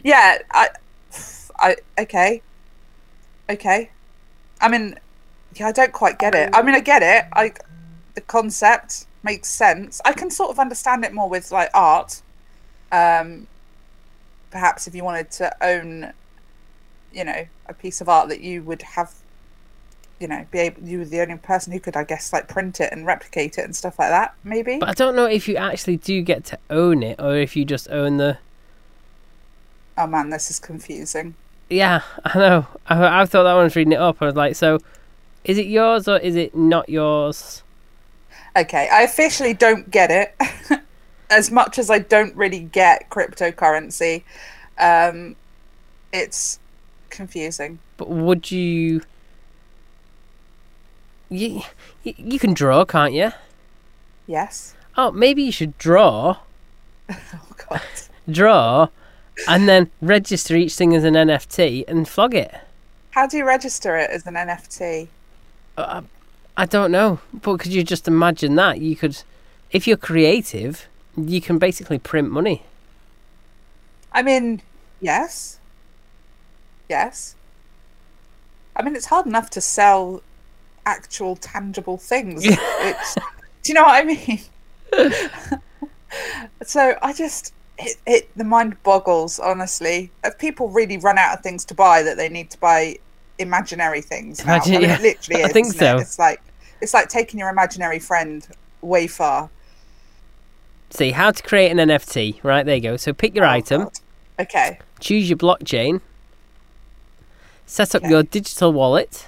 yeah, 0.04 0.38
I, 0.50 0.68
I, 1.58 1.76
okay, 1.98 2.42
okay. 3.50 3.90
I 4.60 4.68
mean, 4.68 4.98
yeah, 5.54 5.68
I 5.68 5.72
don't 5.72 5.92
quite 5.92 6.18
get 6.18 6.34
it. 6.34 6.50
I 6.52 6.62
mean, 6.62 6.74
I 6.74 6.80
get 6.80 7.02
it. 7.02 7.28
I, 7.32 7.52
the 8.14 8.20
concept 8.22 9.06
makes 9.22 9.48
sense. 9.48 10.00
I 10.04 10.12
can 10.12 10.30
sort 10.30 10.50
of 10.50 10.58
understand 10.58 11.04
it 11.04 11.12
more 11.12 11.28
with 11.28 11.50
like 11.52 11.70
art. 11.74 12.22
Um, 12.92 13.46
perhaps 14.50 14.86
if 14.86 14.94
you 14.94 15.04
wanted 15.04 15.30
to 15.32 15.54
own, 15.60 16.12
you 17.12 17.24
know, 17.24 17.46
a 17.66 17.74
piece 17.74 18.00
of 18.00 18.08
art 18.08 18.28
that 18.28 18.40
you 18.40 18.62
would 18.62 18.82
have 18.82 19.12
you 20.20 20.28
know, 20.28 20.46
be 20.50 20.58
able 20.60 20.82
you 20.82 20.98
were 20.98 21.04
the 21.04 21.20
only 21.20 21.36
person 21.36 21.72
who 21.72 21.80
could, 21.80 21.96
I 21.96 22.04
guess, 22.04 22.32
like 22.32 22.48
print 22.48 22.80
it 22.80 22.92
and 22.92 23.06
replicate 23.06 23.58
it 23.58 23.64
and 23.64 23.76
stuff 23.76 23.98
like 23.98 24.10
that. 24.10 24.34
Maybe. 24.44 24.78
But 24.78 24.88
I 24.88 24.92
don't 24.92 25.16
know 25.16 25.26
if 25.26 25.48
you 25.48 25.56
actually 25.56 25.98
do 25.98 26.22
get 26.22 26.44
to 26.46 26.58
own 26.70 27.02
it 27.02 27.20
or 27.20 27.36
if 27.36 27.56
you 27.56 27.64
just 27.64 27.90
own 27.90 28.16
the. 28.16 28.38
Oh 29.98 30.06
man, 30.06 30.30
this 30.30 30.50
is 30.50 30.58
confusing. 30.58 31.34
Yeah, 31.68 32.02
I 32.24 32.38
know. 32.38 32.66
I, 32.86 33.22
I 33.22 33.26
thought 33.26 33.42
that 33.44 33.54
one 33.54 33.64
was 33.64 33.76
reading 33.76 33.92
it 33.92 34.00
up. 34.00 34.20
I 34.20 34.26
was 34.26 34.34
like, 34.34 34.56
so 34.56 34.78
is 35.44 35.58
it 35.58 35.66
yours 35.66 36.08
or 36.08 36.18
is 36.18 36.36
it 36.36 36.54
not 36.54 36.88
yours? 36.88 37.62
Okay, 38.56 38.88
I 38.90 39.02
officially 39.02 39.52
don't 39.52 39.90
get 39.90 40.10
it. 40.10 40.34
as 41.30 41.50
much 41.50 41.78
as 41.78 41.90
I 41.90 41.98
don't 41.98 42.34
really 42.36 42.60
get 42.60 43.10
cryptocurrency, 43.10 44.22
um, 44.78 45.36
it's 46.12 46.58
confusing. 47.10 47.78
But 47.96 48.08
would 48.08 48.50
you? 48.50 49.02
You, 51.28 51.62
you 52.04 52.14
you 52.16 52.38
can 52.38 52.54
draw, 52.54 52.84
can't 52.84 53.12
you? 53.14 53.32
Yes. 54.26 54.74
Oh, 54.96 55.10
maybe 55.10 55.42
you 55.42 55.52
should 55.52 55.76
draw, 55.78 56.38
Oh 57.10 57.16
god. 57.68 57.82
draw, 58.30 58.88
and 59.48 59.68
then 59.68 59.90
register 60.00 60.56
each 60.56 60.74
thing 60.74 60.94
as 60.94 61.04
an 61.04 61.14
NFT 61.14 61.84
and 61.88 62.08
flog 62.08 62.34
it. 62.34 62.54
How 63.10 63.26
do 63.26 63.36
you 63.36 63.44
register 63.46 63.96
it 63.96 64.10
as 64.10 64.26
an 64.26 64.34
NFT? 64.34 65.08
Uh, 65.76 66.02
I 66.56 66.64
don't 66.66 66.90
know, 66.90 67.20
but 67.32 67.58
could 67.60 67.72
you 67.72 67.82
just 67.84 68.08
imagine 68.08 68.54
that? 68.56 68.80
You 68.80 68.96
could, 68.96 69.22
if 69.70 69.86
you're 69.86 69.96
creative, 69.96 70.86
you 71.16 71.40
can 71.40 71.58
basically 71.58 71.98
print 71.98 72.30
money. 72.30 72.62
I 74.12 74.22
mean, 74.22 74.62
yes. 75.00 75.58
Yes. 76.88 77.34
I 78.74 78.82
mean, 78.82 78.96
it's 78.96 79.06
hard 79.06 79.26
enough 79.26 79.50
to 79.50 79.60
sell 79.60 80.22
actual 80.86 81.36
tangible 81.36 81.98
things. 81.98 82.42
it's, 82.44 83.14
do 83.14 83.20
you 83.66 83.74
know 83.74 83.82
what 83.82 84.02
I 84.02 84.04
mean? 84.04 84.40
so 86.62 86.96
I 87.02 87.12
just, 87.12 87.52
it, 87.78 87.96
it, 88.06 88.30
the 88.36 88.44
mind 88.44 88.82
boggles, 88.82 89.38
honestly. 89.38 90.10
If 90.24 90.38
people 90.38 90.68
really 90.70 90.96
run 90.98 91.18
out 91.18 91.36
of 91.36 91.42
things 91.42 91.64
to 91.66 91.74
buy, 91.74 92.02
that 92.02 92.16
they 92.16 92.28
need 92.28 92.50
to 92.50 92.58
buy 92.58 92.98
imaginary 93.38 94.00
things. 94.00 94.44
Now. 94.44 94.54
Imagine- 94.54 94.74
I 94.74 94.78
mean, 94.78 94.88
yeah. 94.88 94.94
it 94.96 95.02
literally 95.02 95.44
I 95.44 95.48
think 95.48 95.72
so. 95.72 95.96
It? 95.96 96.00
It's 96.02 96.18
like, 96.18 96.40
it's 96.80 96.94
like 96.94 97.08
taking 97.08 97.38
your 97.40 97.48
imaginary 97.50 97.98
friend 97.98 98.46
way 98.80 99.06
far. 99.06 99.50
See 100.90 101.10
how 101.10 101.32
to 101.32 101.42
create 101.42 101.70
an 101.70 101.78
NFT. 101.78 102.42
Right 102.44 102.64
there 102.64 102.76
you 102.76 102.80
go. 102.82 102.96
So 102.96 103.12
pick 103.12 103.34
your 103.34 103.44
Oh, 103.44 103.50
item, 103.50 103.82
God. 103.84 103.98
Okay. 104.38 104.78
choose 105.00 105.28
your 105.28 105.36
blockchain, 105.38 106.00
set 107.66 107.94
up 107.94 108.02
Okay. 108.02 108.10
your 108.10 108.22
digital 108.22 108.72
wallet, 108.72 109.26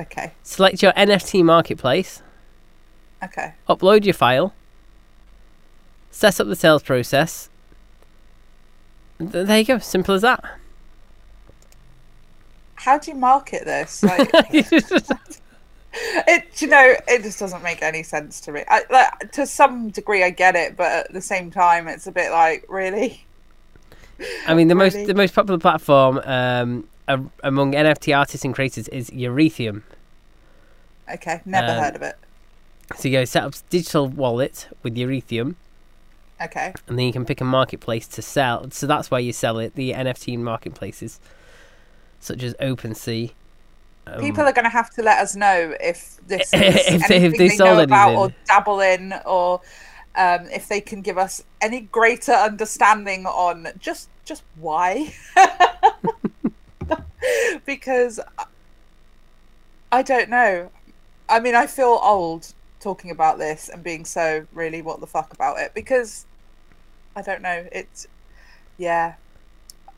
Okay. 0.00 0.32
select 0.42 0.82
your 0.82 0.92
NFT 0.92 1.44
marketplace, 1.44 2.22
Okay. 3.22 3.54
upload 3.68 4.04
your 4.04 4.14
file, 4.14 4.54
set 6.10 6.38
up 6.40 6.46
the 6.46 6.56
sales 6.56 6.82
process. 6.82 7.48
Th- 9.18 9.46
There 9.46 9.58
you 9.58 9.64
go. 9.64 9.78
Simple 9.78 10.14
as 10.14 10.22
that. 10.22 10.44
How 12.76 12.96
do 12.98 13.10
you 13.10 13.16
market 13.16 13.64
this? 13.64 14.04
Like, 14.04 14.30
it 15.92 16.60
you 16.62 16.68
know 16.68 16.94
it 17.08 17.22
just 17.22 17.38
doesn't 17.40 17.62
make 17.62 17.82
any 17.82 18.02
sense 18.02 18.40
to 18.42 18.52
me 18.52 18.62
I, 18.68 18.82
like, 18.90 19.32
to 19.32 19.46
some 19.46 19.88
degree 19.88 20.22
i 20.22 20.28
get 20.30 20.54
it 20.54 20.76
but 20.76 20.86
at 20.92 21.12
the 21.12 21.20
same 21.22 21.50
time 21.50 21.88
it's 21.88 22.06
a 22.06 22.12
bit 22.12 22.30
like 22.30 22.64
really 22.68 23.24
I 24.46 24.54
mean, 24.54 24.66
the 24.68 24.74
most 24.74 24.94
the 25.06 25.14
most 25.14 25.32
popular 25.34 25.58
platform 25.58 26.20
um, 26.24 26.88
a- 27.08 27.24
among 27.42 27.72
NFT 27.72 28.16
artists 28.16 28.44
and 28.44 28.54
creators 28.54 28.88
is 28.88 29.10
Ethereum. 29.10 29.82
okay 31.12 31.40
never 31.44 31.72
Um, 31.72 31.78
heard 31.82 31.96
of 31.96 32.02
it 32.02 32.16
So 32.96 33.08
you 33.08 33.18
go 33.18 33.24
set 33.24 33.42
up 33.44 33.54
digital 33.70 34.08
wallet 34.08 34.68
with 34.82 34.94
Ethereum, 34.96 35.54
okay 36.42 36.72
and 36.86 36.98
then 36.98 37.06
you 37.06 37.12
can 37.12 37.24
pick 37.24 37.40
a 37.40 37.44
marketplace 37.44 38.06
to 38.08 38.22
sell. 38.22 38.70
So 38.70 38.86
that's 38.86 39.10
where 39.10 39.20
you 39.20 39.32
sell 39.32 39.58
it. 39.58 39.74
The 39.74 39.92
NFT 39.92 40.38
marketplaces, 40.38 41.20
such 42.20 42.42
as 42.42 42.54
OpenSea. 42.54 43.32
Um, 44.06 44.20
people 44.20 44.44
are 44.44 44.52
going 44.52 44.64
to 44.64 44.70
have 44.70 44.88
to 44.94 45.02
let 45.02 45.18
us 45.18 45.36
know 45.36 45.74
if 45.80 46.16
this 46.26 46.52
is 46.54 46.74
If 46.86 47.08
they- 47.08 47.24
if 47.26 47.32
they 47.32 47.48
they, 47.48 47.56
sold 47.56 47.76
know 47.76 47.82
about 47.82 48.08
anything. 48.12 48.24
or 48.24 48.32
dabble 48.46 48.80
in 48.80 49.14
or 49.26 49.60
um, 50.16 50.46
if 50.50 50.66
they 50.68 50.80
can 50.80 51.02
give 51.02 51.18
us 51.18 51.44
any 51.60 51.80
greater 51.82 52.32
understanding 52.32 53.26
on 53.26 53.68
just 53.78 54.08
just 54.24 54.42
why 54.56 55.12
because 57.66 58.20
I- 59.92 60.02
don't 60.02 60.28
know. 60.30 60.70
I 61.28 61.40
mean, 61.40 61.54
I 61.54 61.66
feel 61.66 61.98
old 62.02 62.52
talking 62.80 63.10
about 63.10 63.38
this 63.38 63.68
and 63.68 63.82
being 63.82 64.04
so 64.04 64.46
really 64.52 64.82
what 64.82 65.00
the 65.00 65.06
fuck 65.06 65.32
about 65.32 65.58
it 65.58 65.74
because 65.74 66.26
I 67.16 67.22
don't 67.22 67.42
know. 67.42 67.66
It's 67.72 68.06
yeah. 68.76 69.14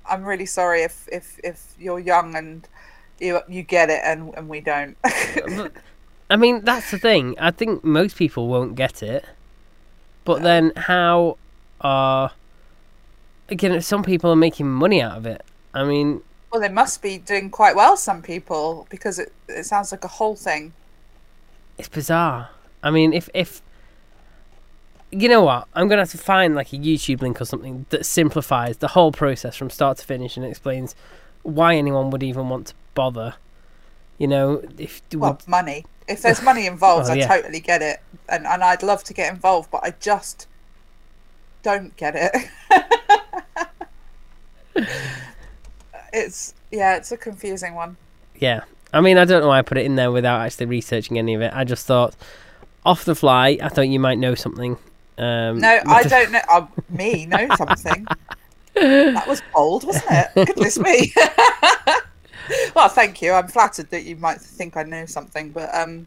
I'm 0.09 0.25
really 0.25 0.47
sorry 0.47 0.83
if 0.83 1.09
if 1.13 1.39
if 1.45 1.75
you're 1.79 2.01
young 2.01 2.35
and 2.35 2.67
you 3.21 3.41
you 3.49 3.63
get 3.63 3.91
it 3.91 4.01
and 4.03 4.35
and 4.35 4.49
we 4.49 4.61
don't. 4.61 4.97
I 6.31 6.37
mean, 6.37 6.65
that's 6.65 6.91
the 6.91 6.99
thing. 6.99 7.35
I 7.39 7.51
think 7.51 7.83
most 7.85 8.17
people 8.17 8.49
won't 8.49 8.77
get 8.77 9.03
it. 9.03 9.25
But 10.25 10.43
then, 10.43 10.73
how 10.77 11.37
are 11.81 12.33
again? 13.49 13.81
Some 13.83 14.03
people 14.03 14.31
are 14.31 14.37
making 14.37 14.71
money 14.71 15.03
out 15.03 15.17
of 15.19 15.27
it. 15.27 15.43
I 15.75 15.85
mean, 15.85 16.23
well, 16.51 16.61
they 16.61 16.69
must 16.69 17.01
be 17.03 17.19
doing 17.19 17.51
quite 17.51 17.77
well. 17.77 17.97
Some 17.97 18.23
people 18.23 18.87
because 18.91 19.19
it 19.19 19.33
it 19.49 19.67
sounds 19.67 19.93
like 19.93 20.05
a 20.05 20.09
whole 20.09 20.37
thing. 20.37 20.73
it's 21.79 21.89
bizarre. 21.89 22.51
I 22.83 22.91
mean, 22.91 23.13
if 23.13 23.29
if 23.35 23.63
you 25.11 25.29
know 25.29 25.43
what, 25.43 25.67
I'm 25.75 25.89
gonna 25.89 26.03
have 26.03 26.11
to 26.11 26.19
find 26.19 26.55
like 26.55 26.73
a 26.73 26.77
YouTube 26.77 27.21
link 27.23 27.41
or 27.41 27.45
something 27.45 27.87
that 27.91 28.07
simplifies 28.07 28.79
the 28.79 28.89
whole 28.89 29.13
process 29.13 29.57
from 29.57 29.71
start 29.71 29.99
to 29.99 30.05
finish 30.07 30.37
and 30.37 30.47
explains 30.47 30.95
why 31.43 31.77
anyone 31.77 32.11
would 32.11 32.23
even 32.23 32.49
want 32.49 32.69
to 32.69 32.75
bother. 32.95 33.35
You 34.19 34.29
know, 34.29 34.63
if 34.79 35.03
Well, 35.15 35.41
money. 35.47 35.87
If 36.07 36.23
there's 36.23 36.43
money 36.43 36.67
involved, 36.75 37.09
I 37.11 37.15
yeah. 37.15 37.27
totally 37.27 37.61
get 37.61 37.83
it, 37.83 38.01
and 38.29 38.47
and 38.47 38.63
I'd 38.63 38.83
love 38.83 39.05
to 39.05 39.15
get 39.15 39.33
involved, 39.33 39.71
but 39.71 39.83
I 39.85 39.95
just 40.01 40.47
don't 41.63 41.97
get 41.97 42.15
it. 42.17 42.37
it's 46.13 46.55
yeah, 46.71 46.97
it's 46.97 47.13
a 47.13 47.17
confusing 47.17 47.75
one. 47.75 47.97
Yeah. 48.37 48.63
I 48.93 49.01
mean, 49.01 49.19
I 49.19 49.25
don't 49.25 49.43
know 49.43 49.49
why 49.49 49.59
I 49.59 49.63
put 49.63 49.79
it 49.79 49.87
in 49.87 49.95
there 49.95 50.11
without 50.11 50.41
actually 50.41 50.67
researching 50.67 51.19
any 51.19 51.35
of 51.35 51.43
it. 51.43 51.53
I 51.55 51.63
just 51.65 51.87
thought, 51.87 52.15
off 52.85 53.05
the 53.05 53.15
fly, 53.15 53.57
I 53.63 53.69
thought 53.69 53.83
you 53.89 54.01
might 54.01 54.19
know 54.19 54.35
something. 54.35 54.77
Um, 55.17 55.59
No, 55.61 55.81
I 55.87 56.03
don't 56.03 56.33
know. 56.33 56.41
Uh, 56.51 56.67
me 56.89 57.27
know 57.27 57.47
something. 57.57 58.07
that 58.75 59.29
was 59.29 59.43
bold, 59.55 59.85
wasn't 59.85 60.07
it? 60.11 60.47
Goodness 60.47 60.79
me. 60.79 61.13
well, 62.75 62.89
thank 62.89 63.23
you. 63.23 63.33
I'm 63.33 63.49
flattered 63.49 63.91
that 63.91 64.05
you 64.05 64.17
might 64.17 64.41
think 64.41 64.77
I 64.77 64.83
know 64.83 65.07
something, 65.07 65.51
but 65.51 65.73
um, 65.75 66.07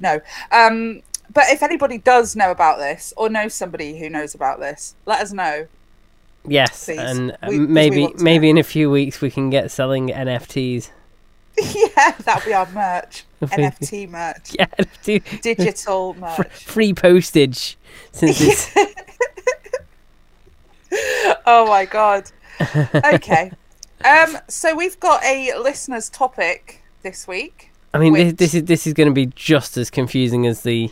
no. 0.00 0.20
Um, 0.50 1.02
but 1.32 1.44
if 1.48 1.62
anybody 1.62 1.98
does 1.98 2.36
know 2.36 2.50
about 2.50 2.78
this 2.78 3.12
or 3.16 3.28
knows 3.28 3.52
somebody 3.52 3.98
who 3.98 4.08
knows 4.08 4.34
about 4.34 4.60
this, 4.60 4.94
let 5.06 5.20
us 5.20 5.32
know. 5.32 5.66
Yes, 6.48 6.84
Please. 6.86 6.98
and 6.98 7.36
We- 7.48 7.58
maybe 7.58 8.08
maybe 8.18 8.50
in 8.50 8.58
a 8.58 8.62
few 8.62 8.90
weeks 8.90 9.20
we 9.20 9.30
can 9.30 9.50
get 9.50 9.70
selling 9.70 10.08
NFTs. 10.08 10.90
yeah, 11.58 12.12
that'll 12.24 12.44
be 12.46 12.52
our 12.54 12.68
merch. 12.72 13.24
NFT 13.42 14.08
merch. 14.10 14.54
Yeah, 14.58 14.66
do- 15.04 15.20
Digital 15.42 16.14
merch. 16.14 16.64
free 16.64 16.92
postage 16.94 17.76
since 18.12 18.40
it's 18.40 18.74
Oh 21.46 21.66
my 21.66 21.84
god. 21.84 22.30
Okay. 22.94 23.52
Um, 24.04 24.38
so 24.48 24.74
we've 24.74 24.98
got 25.00 25.22
a 25.24 25.56
listener's 25.58 26.08
topic 26.10 26.82
this 27.02 27.26
week. 27.26 27.70
I 27.94 27.98
mean, 27.98 28.12
this, 28.12 28.24
Which- 28.26 28.36
this 28.36 28.54
is 28.54 28.64
this 28.64 28.86
is 28.86 28.92
going 28.92 29.08
to 29.08 29.14
be 29.14 29.26
just 29.26 29.76
as 29.76 29.90
confusing 29.90 30.46
as 30.46 30.62
the 30.62 30.90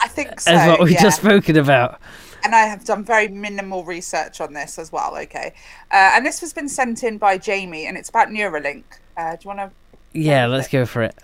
I 0.00 0.08
think 0.08 0.40
so. 0.40 0.52
as 0.52 0.68
what 0.68 0.80
we've 0.80 0.92
yeah. 0.92 1.02
just 1.02 1.18
spoken 1.20 1.56
about. 1.56 2.00
And 2.44 2.54
I 2.54 2.66
have 2.66 2.84
done 2.84 3.04
very 3.04 3.28
minimal 3.28 3.84
research 3.84 4.40
on 4.40 4.52
this 4.52 4.78
as 4.78 4.92
well. 4.92 5.16
Okay, 5.16 5.54
uh, 5.90 6.12
and 6.14 6.24
this 6.24 6.40
has 6.40 6.52
been 6.52 6.68
sent 6.68 7.02
in 7.02 7.18
by 7.18 7.38
Jamie, 7.38 7.86
and 7.86 7.96
it's 7.96 8.08
about 8.08 8.28
Neuralink. 8.28 8.84
Uh, 9.16 9.32
do 9.32 9.38
you 9.42 9.48
want 9.48 9.60
to? 9.60 9.70
Yeah, 10.12 10.46
let's 10.46 10.68
go 10.68 10.86
for 10.86 11.02
it. 11.02 11.14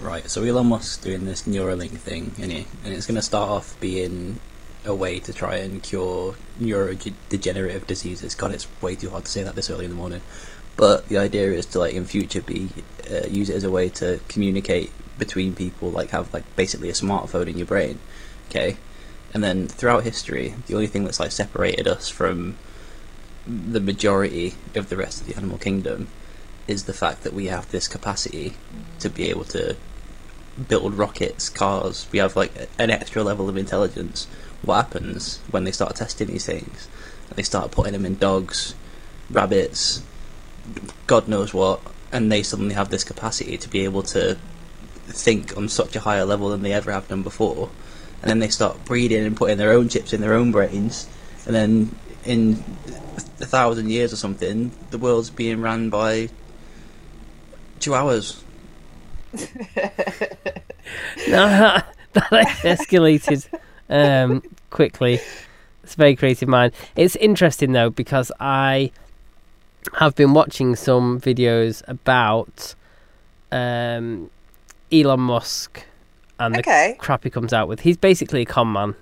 Right, 0.00 0.28
so 0.30 0.42
Elon 0.42 0.68
Musk's 0.68 0.96
doing 0.96 1.26
this 1.26 1.42
Neuralink 1.42 1.90
thing, 1.98 2.32
isn't 2.38 2.50
he? 2.50 2.66
And 2.84 2.94
it's 2.94 3.06
going 3.06 3.16
to 3.16 3.22
start 3.22 3.50
off 3.50 3.78
being 3.80 4.40
a 4.86 4.94
way 4.94 5.20
to 5.20 5.32
try 5.32 5.56
and 5.56 5.82
cure 5.82 6.36
neurodegenerative 6.58 7.86
diseases. 7.86 8.34
God, 8.34 8.52
it's 8.52 8.66
way 8.80 8.94
too 8.94 9.10
hard 9.10 9.26
to 9.26 9.30
say 9.30 9.42
that 9.42 9.54
this 9.54 9.68
early 9.68 9.84
in 9.84 9.90
the 9.90 9.96
morning. 9.96 10.22
But 10.76 11.08
the 11.08 11.18
idea 11.18 11.52
is 11.52 11.66
to, 11.66 11.80
like, 11.80 11.92
in 11.92 12.06
future, 12.06 12.40
be 12.40 12.70
uh, 13.10 13.26
use 13.28 13.50
it 13.50 13.56
as 13.56 13.64
a 13.64 13.70
way 13.70 13.90
to 13.90 14.20
communicate 14.28 14.90
between 15.18 15.54
people, 15.54 15.90
like 15.90 16.10
have 16.10 16.32
like 16.32 16.56
basically 16.56 16.88
a 16.88 16.94
smartphone 16.94 17.46
in 17.46 17.58
your 17.58 17.66
brain. 17.66 18.00
Okay, 18.48 18.78
and 19.32 19.42
then 19.42 19.68
throughout 19.68 20.04
history, 20.04 20.54
the 20.66 20.74
only 20.74 20.86
thing 20.86 21.04
that's 21.04 21.20
like 21.20 21.32
separated 21.32 21.86
us 21.86 22.08
from 22.08 22.56
the 23.46 23.80
majority 23.80 24.54
of 24.74 24.88
the 24.88 24.96
rest 24.96 25.20
of 25.20 25.26
the 25.26 25.36
animal 25.36 25.58
kingdom 25.58 26.08
is 26.66 26.84
the 26.84 26.92
fact 26.92 27.22
that 27.22 27.32
we 27.32 27.46
have 27.46 27.70
this 27.70 27.88
capacity 27.88 28.54
to 28.98 29.08
be 29.08 29.28
able 29.28 29.44
to 29.44 29.76
build 30.68 30.94
rockets, 30.94 31.48
cars. 31.48 32.06
We 32.12 32.18
have 32.18 32.36
like 32.36 32.52
an 32.78 32.90
extra 32.90 33.22
level 33.22 33.48
of 33.48 33.56
intelligence. 33.56 34.26
What 34.62 34.76
happens 34.76 35.38
when 35.50 35.64
they 35.64 35.72
start 35.72 35.96
testing 35.96 36.28
these 36.28 36.46
things? 36.46 36.88
And 37.28 37.36
they 37.36 37.42
start 37.42 37.70
putting 37.70 37.92
them 37.92 38.04
in 38.06 38.16
dogs, 38.16 38.74
rabbits, 39.30 40.02
God 41.06 41.28
knows 41.28 41.54
what, 41.54 41.80
and 42.12 42.30
they 42.30 42.42
suddenly 42.42 42.74
have 42.74 42.90
this 42.90 43.04
capacity 43.04 43.56
to 43.58 43.68
be 43.68 43.84
able 43.84 44.02
to 44.04 44.36
think 45.06 45.56
on 45.56 45.68
such 45.68 45.96
a 45.96 46.00
higher 46.00 46.24
level 46.24 46.50
than 46.50 46.62
they 46.62 46.72
ever 46.72 46.92
have 46.92 47.08
done 47.08 47.22
before. 47.22 47.70
And 48.22 48.30
then 48.30 48.38
they 48.38 48.48
start 48.48 48.84
breeding 48.84 49.24
and 49.24 49.36
putting 49.36 49.58
their 49.58 49.72
own 49.72 49.88
chips 49.88 50.12
in 50.12 50.20
their 50.20 50.34
own 50.34 50.52
brains, 50.52 51.08
and 51.46 51.54
then 51.54 51.94
in 52.24 52.62
a 53.16 53.46
thousand 53.46 53.90
years 53.90 54.12
or 54.12 54.16
something, 54.16 54.72
the 54.90 54.98
world's 54.98 55.30
being 55.30 55.62
ran 55.62 55.88
by 55.88 56.28
chihuahuas. 57.78 58.42
No, 61.28 61.46
that, 61.48 61.94
that 62.12 62.48
escalated 62.62 63.46
um, 63.88 64.42
quickly. 64.70 65.20
It's 65.82 65.94
a 65.94 65.96
very 65.96 66.16
creative 66.16 66.48
mind. 66.48 66.72
It's 66.96 67.16
interesting 67.16 67.72
though 67.72 67.90
because 67.90 68.30
I 68.40 68.92
have 69.94 70.14
been 70.14 70.34
watching 70.34 70.76
some 70.76 71.20
videos 71.20 71.82
about 71.88 72.74
um, 73.50 74.30
Elon 74.92 75.20
Musk 75.20 75.84
and 76.40 76.54
the 76.54 76.58
Okay. 76.60 76.96
crap 76.98 77.22
he 77.22 77.30
comes 77.30 77.52
out 77.52 77.68
with. 77.68 77.80
He's 77.80 77.96
basically 77.96 78.42
a 78.42 78.44
con 78.46 78.72
man. 78.72 78.96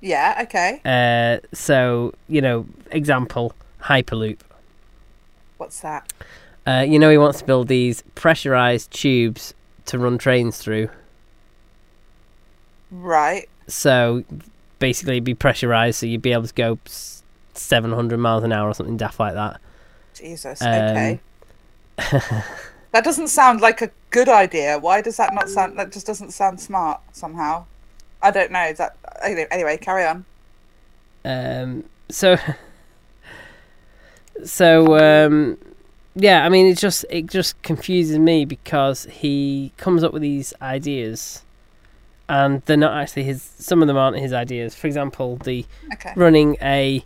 Yeah. 0.00 0.40
Okay. 0.44 0.80
Uh, 0.84 1.46
so 1.54 2.12
you 2.26 2.40
know, 2.40 2.66
example 2.90 3.52
Hyperloop. 3.82 4.38
What's 5.58 5.80
that? 5.80 6.12
Uh, 6.66 6.84
you 6.88 6.98
know, 6.98 7.10
he 7.10 7.18
wants 7.18 7.38
to 7.40 7.44
build 7.44 7.68
these 7.68 8.02
pressurized 8.14 8.90
tubes 8.90 9.54
to 9.86 9.98
run 9.98 10.18
trains 10.18 10.58
through. 10.58 10.88
Right. 12.90 13.48
So 13.66 14.24
basically, 14.78 15.14
it'd 15.14 15.24
be 15.24 15.34
pressurized, 15.34 15.98
so 15.98 16.06
you'd 16.06 16.22
be 16.22 16.32
able 16.32 16.46
to 16.46 16.54
go 16.54 16.78
s- 16.86 17.22
700 17.54 18.18
miles 18.18 18.42
an 18.44 18.52
hour 18.52 18.68
or 18.68 18.74
something 18.74 18.96
daft 18.96 19.18
like 19.20 19.34
that. 19.34 19.60
Jesus. 20.14 20.60
Um, 20.62 20.68
okay. 20.68 21.20
that 22.92 23.04
doesn't 23.04 23.28
sound 23.28 23.60
like 23.60 23.82
a 23.82 23.90
good 24.10 24.28
idea. 24.28 24.78
Why 24.78 25.00
does 25.00 25.16
that 25.16 25.34
not 25.34 25.48
sound? 25.48 25.78
That 25.78 25.92
just 25.92 26.06
doesn't 26.06 26.32
sound 26.32 26.60
smart 26.60 27.00
somehow. 27.12 27.66
I 28.22 28.30
don't 28.30 28.50
know. 28.50 28.64
Is 28.64 28.78
that 28.78 28.96
anyway? 29.22 29.46
anyway 29.50 29.76
carry 29.76 30.04
on. 30.04 30.24
Um, 31.24 31.84
so, 32.08 32.36
so 34.44 34.98
um, 34.98 35.58
yeah, 36.14 36.44
I 36.44 36.48
mean, 36.48 36.66
it 36.66 36.78
just 36.78 37.04
it 37.10 37.26
just 37.26 37.60
confuses 37.62 38.18
me 38.18 38.44
because 38.44 39.04
he 39.04 39.72
comes 39.76 40.02
up 40.02 40.12
with 40.12 40.22
these 40.22 40.52
ideas, 40.60 41.42
and 42.28 42.62
they're 42.66 42.76
not 42.76 42.96
actually 43.00 43.24
his. 43.24 43.42
Some 43.42 43.82
of 43.82 43.88
them 43.88 43.96
aren't 43.96 44.18
his 44.18 44.32
ideas. 44.32 44.74
For 44.74 44.86
example, 44.86 45.36
the 45.36 45.64
Okay. 45.94 46.12
running 46.16 46.56
a 46.60 47.04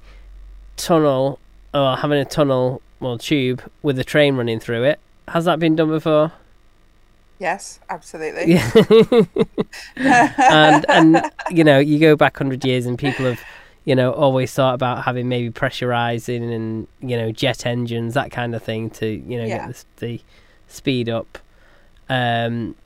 tunnel 0.76 1.38
or 1.72 1.96
having 1.96 2.18
a 2.18 2.24
tunnel 2.24 2.80
well 3.00 3.18
tube 3.18 3.62
with 3.82 3.98
a 3.98 4.04
train 4.04 4.36
running 4.36 4.58
through 4.60 4.84
it. 4.84 4.98
Has 5.28 5.44
that 5.46 5.58
been 5.58 5.76
done 5.76 5.88
before? 5.88 6.32
Yes. 7.38 7.80
Absolutely. 7.90 8.52
Yeah. 8.54 8.70
and 9.96 10.86
and 10.88 11.30
you 11.50 11.64
know, 11.64 11.78
you 11.78 11.98
go 11.98 12.16
back 12.16 12.36
hundred 12.36 12.64
years 12.64 12.86
and 12.86 12.98
people 12.98 13.24
have, 13.26 13.40
you 13.84 13.94
know, 13.94 14.12
always 14.12 14.52
thought 14.52 14.74
about 14.74 15.04
having 15.04 15.28
maybe 15.28 15.50
pressurizing 15.50 16.54
and 16.54 16.86
you 17.00 17.16
know 17.16 17.32
jet 17.32 17.66
engines 17.66 18.14
that 18.14 18.30
kind 18.30 18.54
of 18.54 18.62
thing 18.62 18.90
to 18.90 19.06
you 19.06 19.38
know 19.38 19.44
Yeah. 19.46 19.66
get 19.66 19.84
the, 19.96 20.06
the 20.06 20.20
speed 20.68 21.08
up. 21.08 21.38
Um. 22.08 22.76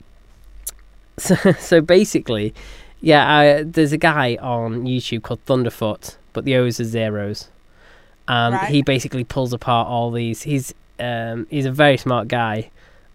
So 1.19 1.35
so 1.59 1.81
basically, 1.81 2.53
yeah, 3.01 3.29
I, 3.37 3.63
there's 3.63 3.91
a 3.91 3.97
guy 3.97 4.37
on 4.41 4.83
YouTube 4.85 5.21
called 5.21 5.45
Thunderfoot, 5.45 6.15
but 6.31 6.45
the 6.45 6.55
O's 6.55 6.79
are 6.79 6.85
zeros, 6.85 7.49
and 8.29 8.55
Right. 8.55 8.69
he 8.69 8.81
basically 8.81 9.25
pulls 9.25 9.51
apart 9.51 9.89
all 9.89 10.11
these. 10.11 10.43
He's 10.43 10.73
um 10.99 11.47
he's 11.49 11.65
a 11.65 11.71
very 11.71 11.97
smart 11.97 12.27
guy, 12.27 12.69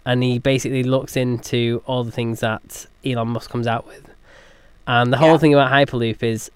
and 0.05 0.23
he 0.23 0.39
basically 0.39 0.83
looks 0.83 1.17
into 1.17 1.83
all 1.87 2.05
the 2.05 2.13
things 2.13 2.41
that 2.41 2.87
Elon 3.05 3.29
Musk 3.29 3.51
comes 3.51 3.67
out 3.67 3.87
with. 3.87 4.09
And 4.87 5.13
the 5.13 5.17
whole 5.19 5.33
Yeah. 5.33 5.39
thing 5.39 5.55
about 5.55 5.71
Hyperloop 5.73 6.23
is, 6.23 6.51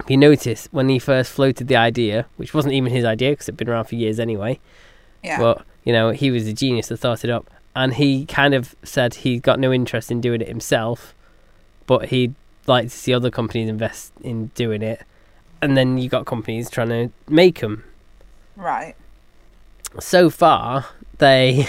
if 0.00 0.10
you 0.10 0.16
notice, 0.16 0.68
when 0.70 0.88
he 0.88 0.98
first 0.98 1.32
floated 1.32 1.66
the 1.68 1.76
idea, 1.76 2.26
which 2.36 2.52
wasn't 2.54 2.74
even 2.74 2.92
his 2.92 3.04
idea 3.04 3.30
because 3.30 3.48
it'd 3.48 3.56
been 3.56 3.68
around 3.68 3.84
for 3.84 3.94
years 3.94 4.20
anyway, 4.20 4.58
yeah. 5.24 5.38
but 5.38 5.64
you 5.84 5.92
know 5.92 6.10
he 6.10 6.30
was 6.30 6.46
a 6.46 6.52
genius 6.52 6.88
that 6.88 6.98
thought 6.98 7.24
it 7.24 7.30
up, 7.30 7.48
and 7.74 7.94
he 7.94 8.26
kind 8.26 8.54
of 8.54 8.74
said 8.82 9.14
he 9.14 9.38
got 9.38 9.58
no 9.58 9.72
interest 9.72 10.10
in 10.10 10.20
doing 10.20 10.40
it 10.40 10.48
himself, 10.48 11.14
but 11.86 12.06
he'd 12.10 12.34
like 12.66 12.84
to 12.84 12.90
see 12.90 13.14
other 13.14 13.30
companies 13.30 13.68
invest 13.68 14.12
in 14.22 14.48
doing 14.54 14.82
it, 14.82 15.00
and 15.62 15.74
then 15.76 15.96
you 15.98 16.08
got 16.10 16.26
companies 16.26 16.68
trying 16.68 16.90
to 16.90 17.10
make 17.28 17.60
them. 17.60 17.82
right. 18.56 18.94
So 20.00 20.30
far, 20.30 20.86
they 21.18 21.66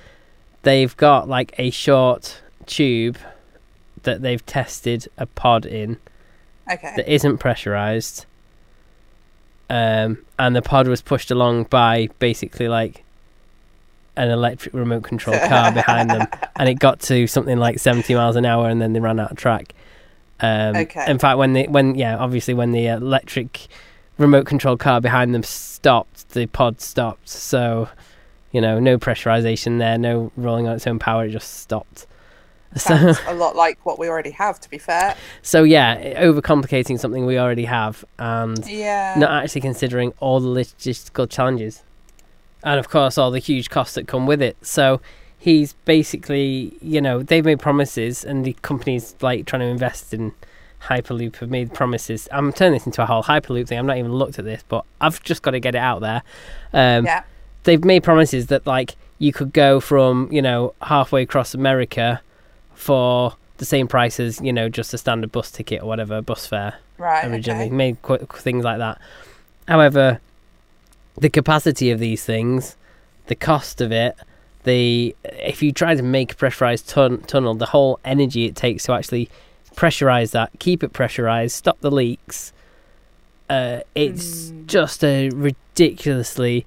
they've 0.62 0.96
got 0.96 1.28
like 1.28 1.54
a 1.58 1.70
short 1.70 2.40
tube 2.66 3.18
that 4.02 4.22
they've 4.22 4.44
tested 4.46 5.08
a 5.18 5.26
pod 5.26 5.66
in 5.66 5.98
Okay. 6.70 6.92
that 6.96 7.12
isn't 7.12 7.38
pressurized. 7.38 8.26
Um, 9.70 10.18
and 10.38 10.54
the 10.54 10.62
pod 10.62 10.86
was 10.88 11.00
pushed 11.02 11.30
along 11.30 11.64
by 11.64 12.08
basically 12.18 12.68
like 12.68 13.04
an 14.16 14.30
electric 14.30 14.72
remote 14.74 15.02
control 15.04 15.38
car 15.48 15.72
behind 15.72 16.10
them, 16.10 16.26
and 16.56 16.68
it 16.68 16.74
got 16.78 17.00
to 17.00 17.26
something 17.26 17.58
like 17.58 17.78
seventy 17.78 18.14
miles 18.14 18.36
an 18.36 18.44
hour, 18.46 18.68
and 18.68 18.80
then 18.80 18.92
they 18.92 19.00
ran 19.00 19.18
out 19.20 19.30
of 19.32 19.36
track. 19.36 19.74
Um, 20.40 20.76
Okay. 20.76 21.10
In 21.10 21.18
fact, 21.18 21.38
when 21.38 21.52
the 21.52 21.66
when 21.68 21.94
yeah, 21.96 22.16
obviously 22.16 22.54
when 22.54 22.72
the 22.72 22.86
electric 22.86 23.66
remote 24.18 24.46
control 24.46 24.76
car 24.76 25.00
behind 25.00 25.34
them 25.34 25.42
stopped, 25.42 26.30
the 26.30 26.46
pod 26.46 26.80
stopped. 26.80 27.28
So, 27.28 27.88
you 28.52 28.60
know, 28.60 28.78
no 28.80 28.98
pressurization 28.98 29.78
there, 29.78 29.98
no 29.98 30.32
rolling 30.36 30.66
on 30.68 30.76
its 30.76 30.86
own 30.86 30.98
power. 30.98 31.24
It 31.26 31.30
just 31.30 31.58
stopped. 31.60 32.06
So, 32.76 32.94
Sounds 32.96 33.18
a 33.26 33.34
lot 33.34 33.56
like 33.56 33.84
what 33.86 33.98
we 33.98 34.08
already 34.08 34.30
have. 34.32 34.60
To 34.60 34.68
be 34.70 34.78
fair. 34.78 35.14
so 35.42 35.62
yeah, 35.62 36.20
overcomplicating 36.22 36.98
something 36.98 37.24
we 37.26 37.38
already 37.38 37.64
have, 37.66 38.04
and 38.18 38.66
Yeah. 38.66 39.14
not 39.18 39.30
actually 39.44 39.60
considering 39.62 40.12
all 40.20 40.40
the 40.40 40.48
logistical 40.48 41.28
challenges 41.30 41.82
and 42.62 42.80
of 42.80 42.88
course 42.88 43.16
all 43.18 43.30
the 43.30 43.38
huge 43.38 43.68
costs 43.70 43.94
that 43.94 44.08
come 44.08 44.26
with 44.26 44.40
it 44.42 44.56
so 44.62 44.98
he's 45.38 45.74
basically 45.84 46.76
you 46.80 47.00
know 47.02 47.22
they've 47.22 47.44
made 47.44 47.60
promises 47.60 48.24
and 48.24 48.44
the 48.46 48.54
company's 48.62 49.14
like 49.20 49.44
trying 49.46 49.60
to 49.60 49.66
invest 49.66 50.12
in 50.14 50.32
hyperloop 50.86 51.36
have 51.36 51.50
made 51.50 51.72
promises 51.74 52.28
i'm 52.32 52.52
turning 52.52 52.72
this 52.74 52.86
into 52.86 53.02
a 53.02 53.06
whole 53.06 53.22
hyperloop 53.22 53.68
thing 53.68 53.78
i've 53.78 53.84
not 53.84 53.98
even 53.98 54.12
looked 54.12 54.38
at 54.38 54.44
this 54.44 54.64
but 54.68 54.84
i've 55.00 55.22
just 55.22 55.42
got 55.42 55.50
to 55.52 55.60
get 55.60 55.74
it 55.74 55.78
out 55.78 56.00
there 56.00 56.22
um, 56.72 57.04
Yeah. 57.04 57.22
they've 57.64 57.84
made 57.84 58.02
promises 58.02 58.46
that 58.48 58.66
like 58.66 58.96
you 59.18 59.32
could 59.32 59.52
go 59.52 59.80
from 59.80 60.28
you 60.32 60.40
know 60.42 60.74
halfway 60.82 61.22
across 61.22 61.54
america 61.54 62.20
for 62.74 63.34
the 63.58 63.64
same 63.64 63.88
price 63.88 64.20
as 64.20 64.40
you 64.40 64.52
know 64.52 64.68
just 64.68 64.92
a 64.94 64.98
standard 64.98 65.32
bus 65.32 65.50
ticket 65.50 65.82
or 65.82 65.86
whatever 65.86 66.20
bus 66.22 66.46
fare 66.46 66.74
Right. 66.98 67.24
originally 67.30 67.66
Okay. 67.66 67.74
made 67.74 68.00
qu- 68.02 68.18
things 68.18 68.64
like 68.64 68.78
that. 68.78 68.98
However, 69.68 70.18
the 71.18 71.28
capacity 71.28 71.90
of 71.90 71.98
these 71.98 72.24
things, 72.24 72.74
the 73.26 73.34
cost 73.34 73.82
of 73.82 73.92
it, 73.92 74.16
the 74.64 75.14
if 75.24 75.62
you 75.62 75.72
try 75.72 75.94
to 75.94 76.02
make 76.02 76.32
a 76.32 76.36
pressurized 76.36 76.88
tun- 76.88 77.20
tunnel, 77.22 77.54
the 77.54 77.66
whole 77.66 78.00
energy 78.04 78.46
it 78.46 78.56
takes 78.56 78.84
to 78.84 78.92
actually 78.92 79.28
pressurize 79.76 80.30
that, 80.32 80.50
keep 80.58 80.82
it 80.82 80.92
pressurized, 80.92 81.54
stop 81.54 81.80
the 81.80 81.90
leaks. 81.90 82.52
Uh, 83.48 83.80
it's 83.94 84.50
Mm. 84.50 84.66
just 84.66 85.04
a 85.04 85.28
ridiculously 85.30 86.66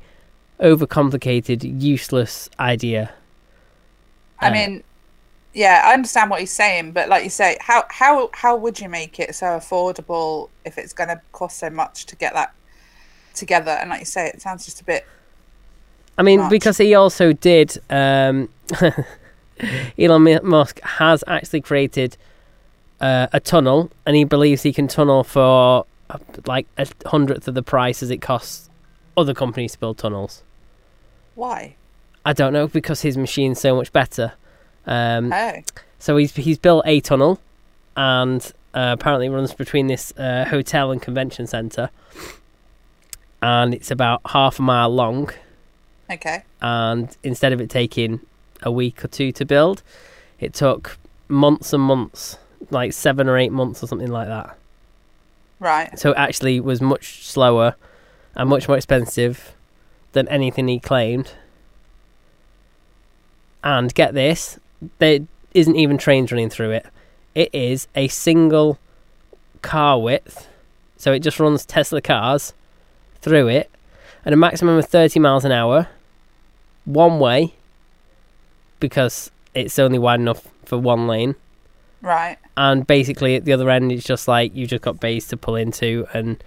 overcomplicated, 0.60 1.82
useless 1.82 2.50
idea. 2.60 3.12
I 4.40 4.48
Uh, 4.48 4.52
mean, 4.52 4.84
yeah, 5.54 5.82
I 5.86 5.94
understand 5.94 6.30
what 6.30 6.40
he's 6.40 6.52
saying, 6.52 6.92
but 6.92 7.10
like 7.10 7.24
you 7.24 7.30
say, 7.30 7.58
how 7.60 7.84
how 7.90 8.30
how 8.34 8.56
would 8.56 8.80
you 8.80 8.88
make 8.88 9.20
it 9.20 9.36
so 9.36 9.48
affordable 9.48 10.50
if 10.64 10.78
it's 10.78 10.94
going 10.94 11.10
to 11.10 11.20
cost 11.34 11.60
so 11.60 11.70
much 11.70 12.06
to 12.06 12.16
get 12.16 12.34
that 12.34 12.54
together? 13.34 13.72
And 13.72 13.90
like 13.90 14.02
you 14.02 14.06
say, 14.06 14.28
it 14.28 14.42
sounds 14.42 14.64
just 14.66 14.80
a 14.80 14.84
bit. 14.86 15.06
I 16.18 16.22
mean, 16.22 16.42
much. 16.42 16.50
because 16.52 16.78
he 16.78 16.94
also 16.96 17.34
did. 17.34 17.78
Um, 17.90 18.50
Elon 19.98 20.40
Musk 20.44 20.80
has 20.82 21.24
actually 21.28 21.62
created 21.62 22.16
uh, 23.02 23.28
a 23.32 23.40
tunnel, 23.40 23.92
and 24.06 24.16
he 24.16 24.24
believes 24.24 24.64
he 24.64 24.74
can 24.74 24.88
tunnel 24.88 25.24
for 25.24 25.86
like 26.46 26.66
a 26.78 26.88
hundredth 27.06 27.48
of 27.48 27.54
the 27.54 27.62
price 27.64 28.02
as 28.02 28.10
it 28.10 28.18
costs 28.22 28.70
other 29.16 29.34
companies 29.34 29.74
to 29.74 29.80
build 29.80 29.98
tunnels. 29.98 30.44
Why? 31.36 31.76
I 32.26 32.34
don't 32.34 32.54
know 32.54 32.68
because 32.68 33.02
his 33.02 33.18
machine's 33.18 33.60
so 33.60 33.76
much 33.76 33.92
better. 33.94 34.34
Um, 34.86 35.32
Oh, 35.32 35.62
so 36.00 36.18
he's 36.18 36.36
he's 36.36 36.58
built 36.58 36.84
a 36.86 37.00
tunnel, 37.00 37.40
and 37.96 38.42
uh, 38.74 38.96
apparently 38.98 39.30
runs 39.30 39.54
between 39.54 39.88
this 39.88 40.14
uh, 40.18 40.46
hotel 40.50 40.92
and 40.92 41.02
convention 41.02 41.48
center, 41.48 41.90
and 43.42 43.74
it's 43.74 43.92
about 43.92 44.22
half 44.28 44.60
a 44.60 44.62
mile 44.62 44.90
long. 44.90 45.30
okay. 46.12 46.44
and 46.62 47.16
instead 47.24 47.54
of 47.54 47.62
it 47.62 47.70
taking 47.70 48.20
a 48.64 48.72
week 48.72 49.04
or 49.06 49.08
two 49.08 49.32
to 49.32 49.46
build, 49.46 49.82
it 50.40 50.54
took 50.54 50.98
months 51.28 51.72
and 51.72 51.84
months, 51.84 52.38
like 52.70 52.94
seven 52.94 53.28
or 53.28 53.38
eight 53.38 53.52
months 53.52 53.84
or 53.84 53.88
something 53.88 54.10
like 54.10 54.28
that. 54.28 54.58
Right. 55.60 55.98
So 55.98 56.12
it 56.12 56.18
actually 56.18 56.60
was 56.60 56.82
much 56.82 57.26
slower 57.26 57.76
and 58.36 58.50
much 58.50 58.68
more 58.68 58.78
expensive 58.78 59.56
than 60.14 60.28
anything 60.30 60.68
he 60.68 60.80
claimed. 60.80 61.34
And 63.64 63.94
get 63.94 64.14
this, 64.14 64.58
there 65.00 65.20
isn't 65.54 65.76
even 65.76 65.98
trains 65.98 66.32
running 66.32 66.50
through 66.50 66.72
it. 66.72 66.86
It 67.36 67.50
is 67.54 67.88
a 67.96 68.08
single 68.08 68.80
car 69.62 70.00
width, 70.00 70.48
so 70.98 71.12
it 71.12 71.20
just 71.20 71.40
runs 71.40 71.66
Tesla 71.66 72.02
cars 72.02 72.54
through 73.22 73.50
it 73.50 73.70
at 74.26 74.34
a 74.34 74.38
maximum 74.38 74.78
of 74.78 74.86
30 74.86 75.20
miles 75.20 75.44
an 75.44 75.52
hour, 75.52 75.88
one 76.86 77.20
way, 77.20 77.54
because 78.80 79.32
it's 79.54 79.78
only 79.78 80.00
wide 80.00 80.20
enough 80.20 80.48
for 80.64 80.78
one 80.78 81.08
lane 81.08 81.36
Right. 82.02 82.38
and 82.56 82.88
basically 82.88 83.36
at 83.36 83.46
the 83.46 83.54
other 83.54 83.70
end 83.70 83.92
it's 83.92 84.06
just 84.06 84.28
like 84.28 84.56
you've 84.56 84.70
just 84.70 84.82
got 84.84 85.00
bays 85.00 85.28
to 85.30 85.38
pull 85.38 85.56
into 85.56 86.08
and 86.14 86.42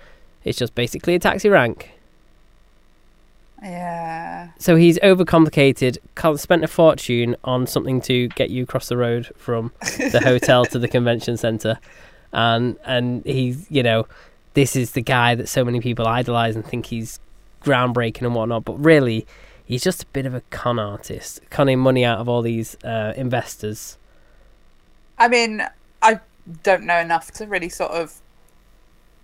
it's 0.44 0.58
just 0.58 0.74
basically 0.74 1.14
a 1.14 1.18
taxi 1.18 1.48
rank 1.48 1.90
Yeah. 3.62 4.48
so 4.58 4.74
he's 4.76 4.98
overcomplicated 5.00 5.98
spent 6.38 6.64
a 6.64 6.68
fortune 6.68 7.36
on 7.44 7.66
something 7.66 8.00
to 8.02 8.28
get 8.28 8.50
you 8.50 8.64
across 8.64 8.88
the 8.88 8.96
road 8.96 9.30
from 9.36 9.72
the 9.98 10.20
hotel 10.24 10.64
to 10.66 10.78
the 10.78 10.88
convention 10.88 11.36
center 11.36 11.78
and 12.32 12.76
and 12.84 13.24
he's 13.24 13.70
you 13.70 13.82
know 13.82 14.06
this 14.54 14.74
is 14.74 14.92
the 14.92 15.00
guy 15.02 15.34
that 15.34 15.48
so 15.48 15.64
many 15.64 15.80
people 15.80 16.06
idolize 16.08 16.56
and 16.56 16.64
think 16.66 16.86
he's 16.86 17.20
groundbreaking 17.62 18.22
and 18.22 18.34
whatnot 18.34 18.64
but 18.64 18.74
really 18.82 19.26
he's 19.64 19.82
just 19.84 20.02
a 20.02 20.06
bit 20.06 20.26
of 20.26 20.34
a 20.34 20.40
con 20.50 20.78
artist 20.80 21.40
conning 21.50 21.78
money 21.78 22.04
out 22.04 22.18
of 22.18 22.28
all 22.28 22.42
these 22.42 22.76
uh, 22.84 23.12
investors 23.16 23.96
I 25.18 25.28
mean, 25.28 25.62
I 26.00 26.20
don't 26.62 26.84
know 26.84 26.98
enough 26.98 27.30
to 27.32 27.46
really 27.46 27.68
sort 27.68 27.92
of 27.92 28.20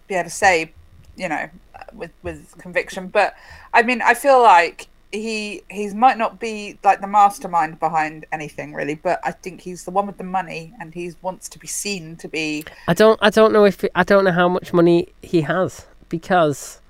be 0.06 0.14
able 0.14 0.24
to 0.24 0.30
say, 0.30 0.72
you 1.16 1.28
know, 1.28 1.48
with 1.92 2.12
with 2.22 2.56
conviction. 2.58 3.08
But 3.08 3.34
I 3.72 3.82
mean, 3.82 4.02
I 4.02 4.14
feel 4.14 4.42
like 4.42 4.88
he 5.12 5.62
he's 5.70 5.94
might 5.94 6.18
not 6.18 6.38
be 6.38 6.78
like 6.84 7.00
the 7.00 7.06
mastermind 7.06 7.80
behind 7.80 8.26
anything 8.32 8.74
really, 8.74 8.94
but 8.94 9.20
I 9.24 9.32
think 9.32 9.60
he's 9.62 9.84
the 9.84 9.90
one 9.90 10.06
with 10.06 10.18
the 10.18 10.24
money, 10.24 10.72
and 10.80 10.94
he 10.94 11.12
wants 11.22 11.48
to 11.50 11.58
be 11.58 11.66
seen 11.66 12.16
to 12.16 12.28
be. 12.28 12.64
I 12.86 12.94
don't 12.94 13.18
I 13.22 13.30
don't 13.30 13.52
know 13.52 13.64
if 13.64 13.84
I 13.94 14.04
don't 14.04 14.24
know 14.24 14.32
how 14.32 14.48
much 14.48 14.72
money 14.72 15.08
he 15.22 15.42
has 15.42 15.86
because 16.08 16.80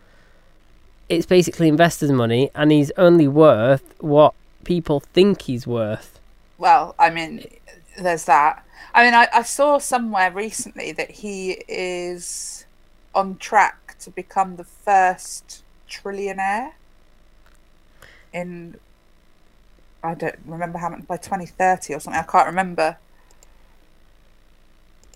it's 1.08 1.26
basically 1.26 1.68
investors' 1.68 2.12
money 2.12 2.50
and 2.54 2.70
he's 2.70 2.90
only 2.98 3.26
worth 3.26 3.94
what 4.00 4.34
people 4.64 5.00
think 5.00 5.42
he's 5.42 5.66
worth. 5.66 6.20
Well, 6.58 6.94
I 6.98 7.10
mean, 7.10 7.46
there's 7.98 8.24
that. 8.26 8.64
I 8.98 9.04
mean, 9.04 9.14
I, 9.14 9.28
I 9.32 9.42
saw 9.42 9.78
somewhere 9.78 10.32
recently 10.32 10.90
that 10.90 11.08
he 11.08 11.62
is 11.68 12.66
on 13.14 13.36
track 13.36 13.96
to 14.00 14.10
become 14.10 14.56
the 14.56 14.64
first 14.64 15.62
trillionaire 15.88 16.72
in 18.32 18.74
I 20.02 20.14
don't 20.14 20.34
remember 20.44 20.78
how 20.78 20.88
much 20.88 21.06
by 21.06 21.16
2030 21.16 21.94
or 21.94 22.00
something. 22.00 22.18
I 22.18 22.24
can't 22.24 22.48
remember. 22.48 22.96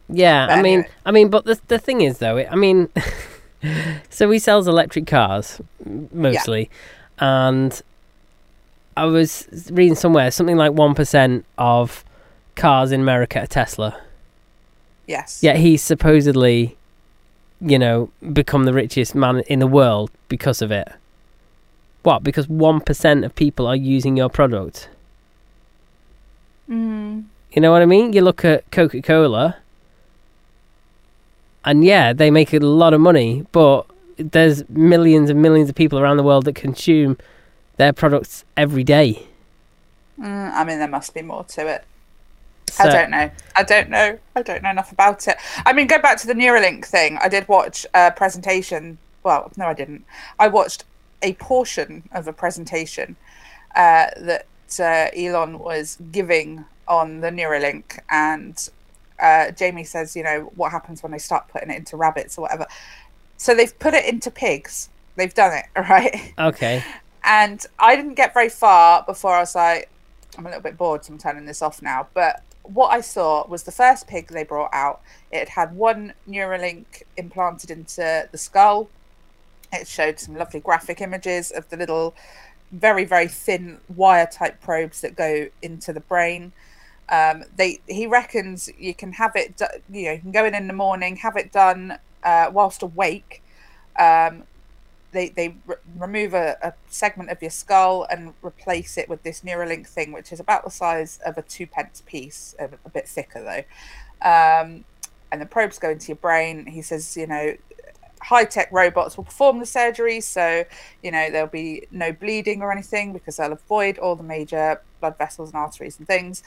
Yeah, 0.08 0.46
But 0.46 0.58
I 0.58 0.62
mean 0.62 0.78
anyway. 0.78 0.90
I 1.04 1.10
mean 1.10 1.28
but 1.28 1.44
the 1.44 1.60
the 1.66 1.80
thing 1.80 2.02
is 2.02 2.18
though, 2.18 2.38
I 2.38 2.54
mean 2.54 2.88
so 4.10 4.30
he 4.30 4.38
sells 4.38 4.68
electric 4.68 5.08
cars 5.08 5.60
mostly 6.12 6.70
and 7.18 7.82
I 8.96 9.06
was 9.06 9.48
reading 9.72 9.96
somewhere 9.96 10.30
something 10.30 10.56
like 10.56 10.70
1% 10.70 11.42
of 11.58 12.04
cars 12.54 12.92
in 12.92 13.00
America 13.00 13.40
are 13.40 13.46
Tesla. 13.46 14.00
Yes. 15.06 15.42
Yet 15.42 15.56
he's 15.56 15.82
supposedly, 15.82 16.76
you 17.60 17.78
know, 17.78 18.10
become 18.32 18.64
the 18.64 18.72
richest 18.72 19.14
man 19.14 19.40
in 19.40 19.58
the 19.58 19.66
world 19.66 20.10
because 20.28 20.62
of 20.62 20.70
it. 20.70 20.88
What? 22.02 22.22
Because 22.22 22.46
1% 22.46 23.24
of 23.24 23.34
people 23.34 23.66
are 23.66 23.76
using 23.76 24.16
your 24.16 24.28
product. 24.28 24.88
Mm. 26.68 27.24
You 27.52 27.62
know 27.62 27.70
what 27.70 27.82
I 27.82 27.86
mean? 27.86 28.12
You 28.12 28.22
look 28.22 28.44
at 28.44 28.70
Coca 28.70 29.02
Cola, 29.02 29.56
and 31.64 31.84
yeah, 31.84 32.12
they 32.12 32.30
make 32.30 32.52
a 32.52 32.58
lot 32.58 32.94
of 32.94 33.00
money, 33.00 33.46
but 33.52 33.86
there's 34.16 34.68
millions 34.68 35.30
and 35.30 35.40
millions 35.40 35.68
of 35.68 35.74
people 35.74 35.98
around 35.98 36.16
the 36.16 36.22
world 36.22 36.44
that 36.46 36.54
consume 36.54 37.18
their 37.76 37.92
products 37.92 38.44
every 38.56 38.84
day. 38.84 39.26
Mm, 40.18 40.52
I 40.52 40.64
mean, 40.64 40.78
there 40.78 40.88
must 40.88 41.14
be 41.14 41.22
more 41.22 41.44
to 41.44 41.66
it. 41.66 41.84
So, 42.72 42.84
I 42.84 42.88
don't 42.88 43.10
know. 43.10 43.30
I 43.54 43.62
don't 43.62 43.90
know. 43.90 44.18
I 44.34 44.42
don't 44.42 44.62
know 44.62 44.70
enough 44.70 44.92
about 44.92 45.28
it. 45.28 45.36
I 45.66 45.74
mean, 45.74 45.86
go 45.86 45.98
back 46.00 46.16
to 46.22 46.26
the 46.26 46.32
Neuralink 46.32 46.86
thing. 46.86 47.18
I 47.20 47.28
did 47.28 47.46
watch 47.46 47.84
a 47.92 48.10
presentation. 48.10 48.96
Well, 49.22 49.52
no, 49.58 49.66
I 49.66 49.74
didn't. 49.74 50.06
I 50.38 50.48
watched 50.48 50.84
a 51.20 51.34
portion 51.34 52.08
of 52.12 52.26
a 52.26 52.32
presentation 52.32 53.16
uh, 53.76 54.06
that 54.16 54.46
uh, 54.80 55.14
Elon 55.14 55.58
was 55.58 55.98
giving 56.12 56.64
on 56.88 57.20
the 57.20 57.28
Neuralink, 57.28 57.98
and 58.10 58.70
uh, 59.20 59.50
Jamie 59.50 59.84
says, 59.84 60.16
you 60.16 60.22
know, 60.22 60.50
what 60.56 60.72
happens 60.72 61.02
when 61.02 61.12
they 61.12 61.18
start 61.18 61.48
putting 61.48 61.68
it 61.68 61.76
into 61.76 61.98
rabbits 61.98 62.38
or 62.38 62.42
whatever. 62.42 62.66
So 63.36 63.54
they've 63.54 63.78
put 63.78 63.92
it 63.92 64.06
into 64.06 64.30
pigs. 64.30 64.88
They've 65.16 65.34
done 65.34 65.52
it, 65.52 65.66
right? 65.76 66.32
Okay. 66.38 66.82
And 67.22 67.64
I 67.78 67.96
didn't 67.96 68.14
get 68.14 68.32
very 68.32 68.48
far 68.48 69.04
before 69.04 69.34
I 69.34 69.40
was 69.40 69.54
like, 69.54 69.90
I'm 70.38 70.46
a 70.46 70.48
little 70.48 70.62
bit 70.62 70.78
bored, 70.78 71.04
so 71.04 71.12
I'm 71.12 71.18
turning 71.18 71.44
this 71.44 71.60
off 71.60 71.82
now. 71.82 72.08
But 72.14 72.42
what 72.62 72.88
I 72.88 73.00
saw 73.00 73.46
was 73.46 73.64
the 73.64 73.72
first 73.72 74.06
pig 74.06 74.28
they 74.28 74.44
brought 74.44 74.72
out. 74.72 75.00
It 75.30 75.50
had 75.50 75.74
one 75.74 76.14
Neuralink 76.28 77.02
implanted 77.16 77.70
into 77.70 78.28
the 78.30 78.38
skull. 78.38 78.88
It 79.72 79.86
showed 79.86 80.20
some 80.20 80.36
lovely 80.36 80.60
graphic 80.60 81.00
images 81.00 81.50
of 81.50 81.68
the 81.70 81.76
little, 81.76 82.14
very 82.70 83.04
very 83.04 83.28
thin 83.28 83.78
wire 83.94 84.26
type 84.26 84.60
probes 84.60 85.00
that 85.00 85.16
go 85.16 85.48
into 85.60 85.92
the 85.92 86.00
brain. 86.00 86.52
Um, 87.08 87.44
they 87.56 87.80
he 87.86 88.06
reckons 88.06 88.70
you 88.78 88.94
can 88.94 89.12
have 89.12 89.32
it, 89.34 89.60
you 89.90 90.06
know, 90.06 90.12
you 90.12 90.20
can 90.20 90.32
go 90.32 90.44
in 90.44 90.54
in 90.54 90.66
the 90.66 90.72
morning, 90.72 91.16
have 91.16 91.36
it 91.36 91.52
done 91.52 91.98
uh, 92.22 92.50
whilst 92.52 92.82
awake. 92.82 93.42
Um, 93.98 94.44
they 95.12 95.28
they 95.30 95.54
re- 95.66 95.76
remove 95.96 96.34
a, 96.34 96.56
a 96.62 96.72
segment 96.88 97.30
of 97.30 97.40
your 97.40 97.50
skull 97.50 98.06
and 98.10 98.34
replace 98.42 98.98
it 98.98 99.08
with 99.08 99.22
this 99.22 99.42
Neuralink 99.42 99.86
thing, 99.86 100.12
which 100.12 100.32
is 100.32 100.40
about 100.40 100.64
the 100.64 100.70
size 100.70 101.20
of 101.24 101.38
a 101.38 101.42
two 101.42 101.66
pence 101.66 102.02
piece, 102.04 102.54
a, 102.58 102.68
a 102.84 102.90
bit 102.90 103.08
thicker 103.08 103.42
though. 103.42 104.28
Um, 104.28 104.84
and 105.30 105.40
the 105.40 105.46
probes 105.46 105.78
go 105.78 105.90
into 105.90 106.08
your 106.08 106.16
brain. 106.16 106.66
He 106.66 106.82
says, 106.82 107.16
you 107.16 107.26
know, 107.26 107.56
high 108.20 108.44
tech 108.44 108.70
robots 108.70 109.16
will 109.16 109.24
perform 109.24 109.58
the 109.58 109.66
surgery, 109.66 110.20
so 110.20 110.64
you 111.02 111.10
know 111.10 111.30
there'll 111.30 111.48
be 111.48 111.86
no 111.90 112.12
bleeding 112.12 112.62
or 112.62 112.72
anything 112.72 113.12
because 113.12 113.36
they'll 113.36 113.52
avoid 113.52 113.98
all 113.98 114.16
the 114.16 114.22
major 114.22 114.80
blood 115.00 115.18
vessels 115.18 115.50
and 115.50 115.56
arteries 115.56 115.98
and 115.98 116.06
things. 116.06 116.42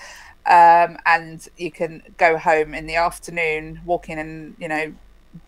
Um, 0.46 0.98
and 1.06 1.48
you 1.58 1.72
can 1.72 2.04
go 2.18 2.38
home 2.38 2.74
in 2.74 2.86
the 2.88 2.96
afternoon, 2.96 3.82
walking 3.86 4.18
and 4.20 4.56
you 4.60 4.68
know 4.68 4.94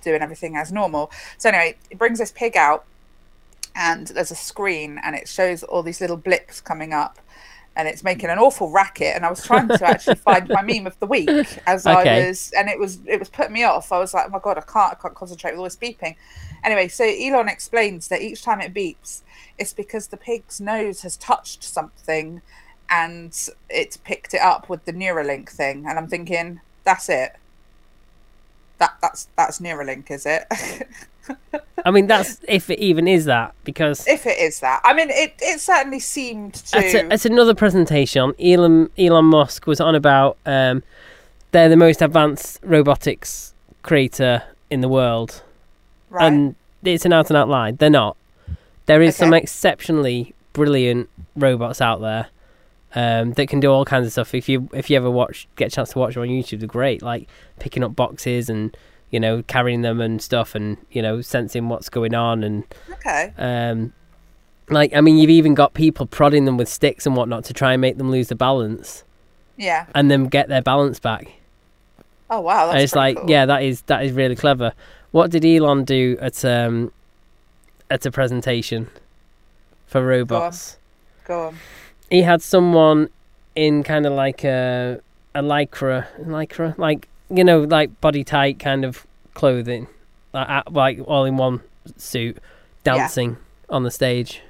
doing 0.01 0.21
everything 0.21 0.55
as 0.55 0.71
normal. 0.71 1.11
So 1.37 1.49
anyway, 1.49 1.77
it 1.89 1.97
brings 1.97 2.19
this 2.19 2.31
pig 2.31 2.57
out 2.57 2.85
and 3.77 4.07
there's 4.07 4.31
a 4.31 4.35
screen 4.35 4.99
and 5.03 5.15
it 5.15 5.27
shows 5.27 5.63
all 5.63 5.83
these 5.83 6.01
little 6.01 6.17
blips 6.17 6.59
coming 6.59 6.93
up 6.93 7.19
and 7.75 7.87
it's 7.87 8.03
making 8.03 8.31
an 8.31 8.39
awful 8.39 8.71
racket. 8.71 9.15
And 9.15 9.23
I 9.23 9.29
was 9.29 9.43
trying 9.45 9.67
to 9.67 9.85
actually 9.87 10.15
find 10.29 10.49
my 10.49 10.63
meme 10.63 10.87
of 10.87 10.99
the 10.99 11.05
week 11.05 11.29
as 11.67 11.85
Okay. 11.85 12.23
I 12.23 12.27
was, 12.27 12.51
and 12.57 12.67
it 12.69 12.79
was 12.79 12.99
it 13.05 13.19
was 13.19 13.29
putting 13.29 13.53
me 13.53 13.63
off. 13.63 13.91
I 13.91 13.99
was 13.99 14.15
like, 14.15 14.25
oh 14.25 14.29
my 14.29 14.39
god, 14.39 14.57
I 14.57 14.61
can't 14.61 14.93
I 14.93 14.95
can't 14.95 15.13
concentrate 15.13 15.51
with 15.51 15.59
all 15.59 15.63
this 15.65 15.77
beeping. 15.77 16.15
Anyway, 16.63 16.87
so 16.87 17.03
Elon 17.05 17.47
explains 17.47 18.07
that 18.07 18.21
each 18.21 18.41
time 18.41 18.61
it 18.61 18.73
beeps, 18.73 19.21
it's 19.59 19.73
because 19.73 20.07
the 20.07 20.17
pig's 20.17 20.59
nose 20.59 21.03
has 21.03 21.15
touched 21.17 21.63
something, 21.63 22.41
and 22.89 23.47
it's 23.69 23.95
picked 23.97 24.33
it 24.33 24.41
up 24.41 24.69
with 24.69 24.85
the 24.85 24.91
Neuralink 24.93 25.47
thing. 25.49 25.85
And 25.87 25.99
I'm 25.99 26.07
thinking, 26.07 26.61
that's 26.83 27.09
it. 27.09 27.35
That 28.79 28.95
that's 29.03 29.27
that's 29.35 29.59
Neuralink, 29.59 30.09
is 30.09 30.25
it? 30.25 30.45
I 31.85 31.91
mean, 31.91 32.07
that's 32.07 32.39
if 32.47 32.69
it 32.69 32.79
even 32.79 33.07
is 33.07 33.25
that, 33.25 33.53
because 33.63 34.07
if 34.07 34.25
it 34.25 34.37
is 34.39 34.59
that, 34.59 34.81
I 34.83 34.93
mean, 34.93 35.09
it 35.09 35.35
it 35.39 35.59
certainly 35.59 35.99
seemed 35.99 36.55
to. 36.55 36.79
it's, 36.79 36.93
a, 36.93 37.13
it's 37.13 37.25
another 37.25 37.53
presentation. 37.53 38.33
Elon 38.39 38.89
Elon 38.97 39.25
Musk 39.25 39.67
was 39.67 39.79
on 39.79 39.95
about 39.95 40.37
um, 40.45 40.83
they're 41.51 41.69
the 41.69 41.77
most 41.77 42.01
advanced 42.01 42.59
robotics 42.63 43.53
creator 43.83 44.43
in 44.69 44.81
the 44.81 44.89
world, 44.89 45.41
right. 46.09 46.27
and 46.27 46.55
it's 46.83 47.05
an 47.05 47.13
out 47.13 47.29
and 47.29 47.37
out 47.37 47.49
lie. 47.49 47.71
They're 47.71 47.89
not. 47.89 48.17
There 48.85 49.01
is 49.01 49.15
some 49.15 49.33
exceptionally 49.33 50.33
brilliant 50.53 51.09
robots 51.35 51.81
out 51.81 52.01
there 52.01 52.27
um, 52.95 53.33
that 53.33 53.47
can 53.47 53.59
do 53.59 53.71
all 53.71 53.85
kinds 53.85 54.05
of 54.05 54.11
stuff. 54.11 54.33
If 54.33 54.49
you 54.49 54.69
if 54.73 54.89
you 54.89 54.97
ever 54.97 55.11
watch, 55.11 55.47
get 55.55 55.67
a 55.67 55.75
chance 55.75 55.91
to 55.91 55.99
watch 55.99 56.15
them 56.15 56.23
on 56.23 56.29
YouTube, 56.29 56.59
they're 56.59 56.67
great. 56.67 57.01
Like 57.01 57.27
picking 57.59 57.83
up 57.83 57.95
boxes 57.95 58.49
and 58.49 58.75
you 59.11 59.19
know 59.19 59.43
carrying 59.43 59.81
them 59.81 60.01
and 60.01 60.21
stuff, 60.21 60.55
and 60.55 60.77
you 60.91 61.01
know 61.01 61.21
sensing 61.21 61.69
what's 61.69 61.89
going 61.89 62.13
on 62.13 62.43
and 62.43 62.63
okay. 62.91 63.33
um, 63.37 63.93
like 64.69 64.93
I 64.95 65.01
mean, 65.01 65.17
you've 65.17 65.29
even 65.29 65.53
got 65.53 65.73
people 65.73 66.05
prodding 66.05 66.45
them 66.45 66.57
with 66.57 66.67
sticks 66.69 67.05
and 67.05 67.15
whatnot 67.15 67.45
to 67.45 67.53
try 67.53 67.73
and 67.73 67.81
make 67.81 67.97
them 67.97 68.11
lose 68.11 68.27
the 68.27 68.35
balance 68.35 69.03
Yeah. 69.55 69.85
and 69.95 70.11
then 70.11 70.25
get 70.25 70.49
their 70.49 70.61
balance 70.61 70.99
back. 70.99 71.31
Oh 72.29 72.41
wow. 72.41 72.65
That's 72.65 72.73
and 72.73 72.83
it's 72.83 72.95
like, 72.95 73.17
cool. 73.17 73.29
yeah, 73.29 73.45
that 73.45 73.63
is 73.63 73.81
that 73.83 74.03
is 74.03 74.11
really 74.11 74.35
clever. 74.35 74.73
What 75.11 75.31
did 75.31 75.45
Elon 75.45 75.85
do 75.85 76.17
at 76.19 76.43
um 76.43 76.91
at 77.89 78.05
a 78.05 78.11
presentation 78.11 78.89
for 79.85 80.05
robots? 80.05 80.77
Go 81.25 81.47
on. 81.47 81.55
He 82.09 82.21
had 82.21 82.41
someone 82.41 83.09
in 83.55 83.83
kind 83.83 84.05
of 84.05 84.11
like 84.13 84.43
a 84.43 84.99
a 85.33 85.41
lycra, 85.41 86.07
lycra, 86.19 86.77
like 86.77 87.07
you 87.29 87.43
know, 87.43 87.61
like 87.61 87.99
body 88.01 88.23
tight 88.23 88.59
kind 88.59 88.85
of 88.85 89.05
clothing, 89.33 89.87
like, 90.33 90.49
uh, 90.49 90.63
like 90.69 90.99
all 91.05 91.25
in 91.25 91.37
one 91.37 91.61
suit, 91.97 92.37
dancing 92.83 93.37
on 93.69 93.83
the 93.83 93.91
stage. 93.91 94.41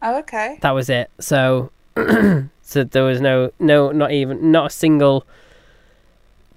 Oh 0.00 0.18
okay. 0.18 0.58
That 0.62 0.72
was 0.72 0.90
it. 0.90 1.10
So, 1.20 1.70
so 2.62 2.84
there 2.84 3.04
was 3.04 3.20
no, 3.20 3.52
no, 3.60 3.92
not 3.92 4.10
even, 4.12 4.50
not 4.50 4.66
a 4.66 4.70
single 4.70 5.24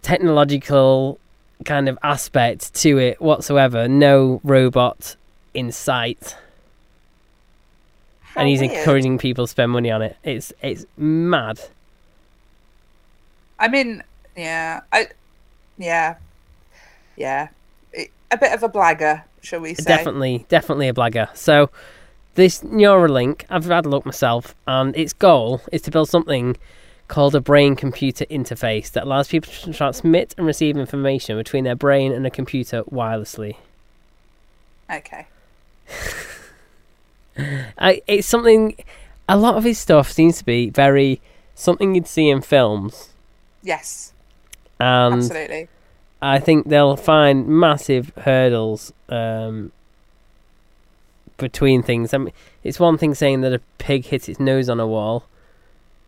technological 0.01 1.19
kind 1.63 1.87
of 1.89 1.97
aspect 2.03 2.73
to 2.75 2.97
it 2.97 3.21
whatsoever. 3.21 3.87
No 3.87 4.41
robot 4.43 5.15
in 5.53 5.71
sight, 5.71 6.35
How 8.21 8.41
and 8.41 8.49
he's 8.49 8.59
weird. 8.61 8.73
encouraging 8.73 9.17
people 9.17 9.45
to 9.45 9.51
spend 9.51 9.71
money 9.71 9.89
on 9.91 10.01
it. 10.01 10.17
It's 10.23 10.51
it's 10.61 10.85
mad. 10.97 11.59
I 13.59 13.67
mean, 13.67 14.03
yeah, 14.35 14.81
I, 14.91 15.07
yeah, 15.77 16.15
yeah, 17.15 17.49
a 18.31 18.37
bit 18.37 18.53
of 18.53 18.63
a 18.63 18.69
blagger, 18.69 19.23
shall 19.41 19.61
we 19.61 19.73
say? 19.73 19.83
Definitely, 19.83 20.45
definitely 20.49 20.89
a 20.89 20.93
blagger. 20.93 21.35
So, 21.35 21.69
this 22.35 22.61
Neuralink, 22.61 23.45
I've 23.49 23.65
had 23.65 23.85
a 23.85 23.89
look 23.89 24.05
myself, 24.05 24.55
and 24.67 24.95
its 24.95 25.13
goal 25.13 25.61
is 25.71 25.81
to 25.83 25.91
build 25.91 26.09
something 26.09 26.57
called 27.07 27.35
a 27.35 27.41
brain 27.41 27.75
computer 27.75 28.25
interface 28.25 28.91
that 28.91 29.03
allows 29.03 29.27
people 29.27 29.51
to 29.53 29.73
transmit 29.73 30.33
and 30.37 30.45
receive 30.45 30.75
information 30.75 31.37
between 31.37 31.63
their 31.63 31.75
brain 31.75 32.11
and 32.11 32.25
a 32.25 32.31
computer 32.31 32.83
wirelessly. 32.85 33.57
Okay. 34.91 35.27
I, 37.77 38.01
it's 38.07 38.27
something, 38.27 38.75
a 39.29 39.37
lot 39.37 39.55
of 39.55 39.63
his 39.63 39.77
stuff 39.77 40.11
seems 40.11 40.39
to 40.39 40.45
be 40.45 40.69
very 40.69 41.21
something 41.53 41.95
you'd 41.95 42.07
see 42.07 42.29
in 42.29 42.41
films, 42.41 43.09
Yes. 43.65 44.13
and 44.79 45.15
absolutely. 45.15 45.67
I 46.21 46.39
think 46.39 46.69
they'll 46.69 46.95
find 46.95 47.47
massive 47.47 48.11
hurdles 48.17 48.93
um, 49.09 49.71
between 51.37 51.83
things. 51.83 52.13
I 52.13 52.17
mean, 52.19 52.33
it's 52.63 52.79
one 52.79 52.97
thing 52.97 53.13
saying 53.13 53.41
that 53.41 53.53
a 53.53 53.59
pig 53.77 54.05
hits 54.05 54.29
its 54.29 54.39
nose 54.39 54.69
on 54.69 54.79
a 54.79 54.87
wall, 54.87 55.25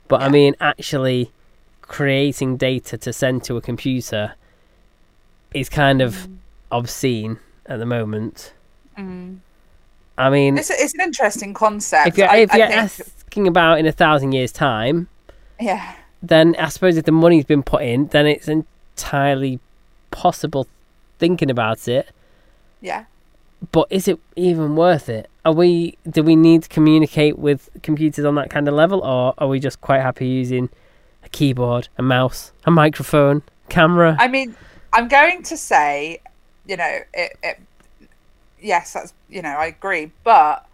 but 0.08 0.22
I 0.22 0.30
mean 0.30 0.56
actually 0.62 1.32
creating 1.82 2.58
data 2.58 2.98
to 2.98 3.14
send 3.14 3.44
to 3.44 3.58
a 3.58 3.62
computer 3.62 4.36
is 5.54 5.70
kind 5.70 6.02
of 6.02 6.28
obscene 6.72 7.40
at 7.66 7.80
the 7.80 7.86
moment. 7.86 8.54
Mm. 8.98 9.40
I 10.18 10.30
mean, 10.30 10.58
It's, 10.58 10.70
it's 10.72 10.94
an 10.96 11.02
interesting 11.02 11.54
concept. 11.54 12.08
if 12.08 12.18
you're 12.18 12.30
I, 12.30 12.38
if 12.38 12.54
you're 12.54 12.68
think, 12.68 12.80
asking 12.80 13.48
about 13.48 13.78
in 13.80 13.86
a 13.86 13.92
thousand 13.92 14.32
years' 14.32 14.52
time, 14.52 15.08
yeah, 15.60 15.94
then 16.22 16.56
I 16.58 16.70
suppose 16.70 16.98
if 16.98 17.06
the 17.06 17.12
money's 17.12 17.46
been 17.46 17.64
put 17.64 17.84
in, 17.84 18.08
then 18.08 18.26
it's 18.26 18.48
entirely 18.48 19.60
possible 20.12 20.68
thinking 21.20 21.50
about 21.50 21.88
it. 21.88 22.10
yeah. 22.82 23.06
But 23.72 23.88
is 23.90 24.08
it 24.08 24.20
even 24.36 24.76
worth 24.76 25.10
it? 25.10 25.30
Are 25.44 25.52
we 25.52 25.98
do 26.08 26.22
we 26.22 26.36
need 26.36 26.64
to 26.64 26.70
communicate 26.70 27.40
with 27.40 27.70
computers 27.82 28.24
on 28.24 28.36
that 28.36 28.52
kind 28.52 28.68
of 28.68 28.76
level 28.76 29.00
or 29.02 29.34
are 29.40 29.48
we 29.48 29.60
just 29.60 29.82
quite 29.82 30.02
happy 30.02 30.28
using 30.28 30.70
a 31.24 31.30
keyboard, 31.30 31.88
a 31.98 32.04
mouse, 32.04 32.52
a 32.66 32.72
microphone, 32.72 33.42
camera? 33.68 34.16
I 34.20 34.28
mean, 34.28 34.56
I'm 34.94 35.08
going 35.08 35.42
to 35.44 35.58
say, 35.58 36.22
you 36.68 36.78
know, 36.78 37.00
it, 37.16 37.38
it. 37.42 37.60
Yes, 38.62 38.94
that's 38.94 39.14
you 39.28 39.42
know, 39.42 39.50
I 39.50 39.66
agree, 39.68 40.12
but 40.24 40.68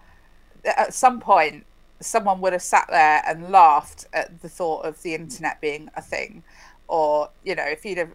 at 0.66 0.94
some 0.94 1.22
point, 1.22 1.66
someone 2.04 2.42
would 2.42 2.54
have 2.54 2.62
sat 2.62 2.88
there 2.90 3.22
and 3.26 3.50
laughed 3.50 4.08
at 4.14 4.42
the 4.42 4.50
thought 4.50 4.86
of 4.86 5.02
the 5.02 5.16
internet 5.16 5.62
being 5.62 5.90
a 5.96 6.02
thing, 6.02 6.44
or 6.88 7.30
you 7.44 7.56
know, 7.56 7.66
if 7.66 7.86
you'd 7.86 7.98
have 7.98 8.14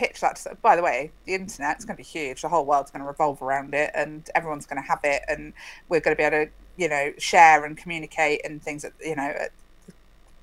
pitched 0.00 0.20
that. 0.22 0.36
To, 0.36 0.56
by 0.62 0.76
the 0.76 0.82
way, 0.82 1.10
the 1.26 1.34
internet's 1.34 1.84
going 1.84 1.96
to 1.96 2.02
be 2.02 2.06
huge. 2.06 2.42
The 2.42 2.48
whole 2.48 2.64
world's 2.64 2.90
going 2.90 3.02
to 3.02 3.06
revolve 3.08 3.42
around 3.42 3.74
it, 3.74 3.90
and 3.94 4.28
everyone's 4.34 4.66
going 4.66 4.82
to 4.82 4.88
have 4.88 5.00
it, 5.04 5.22
and 5.28 5.52
we're 5.88 6.00
going 6.00 6.16
to 6.16 6.18
be 6.18 6.24
able 6.24 6.46
to, 6.46 6.50
you 6.76 6.88
know, 6.88 7.12
share 7.18 7.64
and 7.64 7.76
communicate 7.76 8.40
and 8.44 8.62
things. 8.62 8.84
At 8.84 8.92
you 9.00 9.16
know, 9.16 9.22
at 9.22 9.50
the 9.86 9.92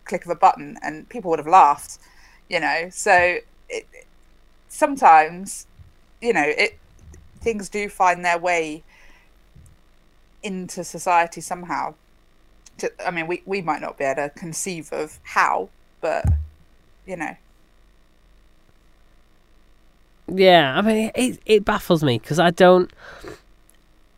click 0.06 0.26
of 0.26 0.32
a 0.32 0.36
button, 0.36 0.78
and 0.84 1.10
people 1.10 1.30
would 1.32 1.40
have 1.40 1.48
laughed. 1.48 2.00
You 2.50 2.60
know, 2.60 2.90
so 2.92 3.38
it, 3.70 3.86
sometimes, 4.70 5.68
you 6.22 6.34
know, 6.34 6.46
it 6.46 6.78
things 7.40 7.70
do 7.70 7.90
find 7.90 8.24
their 8.24 8.38
way 8.38 8.84
into 10.44 10.84
society 10.84 11.42
somehow. 11.42 11.94
To, 12.80 12.92
I 13.06 13.12
mean, 13.12 13.28
we, 13.28 13.42
we 13.46 13.62
might 13.62 13.82
not 13.82 13.98
be 13.98 14.04
able 14.04 14.24
to 14.24 14.30
conceive 14.30 14.92
of 14.94 15.20
how, 15.24 15.70
but 16.02 16.26
you 17.06 17.16
know, 17.16 17.36
yeah, 20.28 20.78
I 20.78 20.82
mean 20.82 21.12
it 21.16 21.40
it 21.46 21.66
baffles 21.66 22.04
me 22.04 22.20
because 22.20 22.40
I 22.40 22.52
don't 22.52 22.92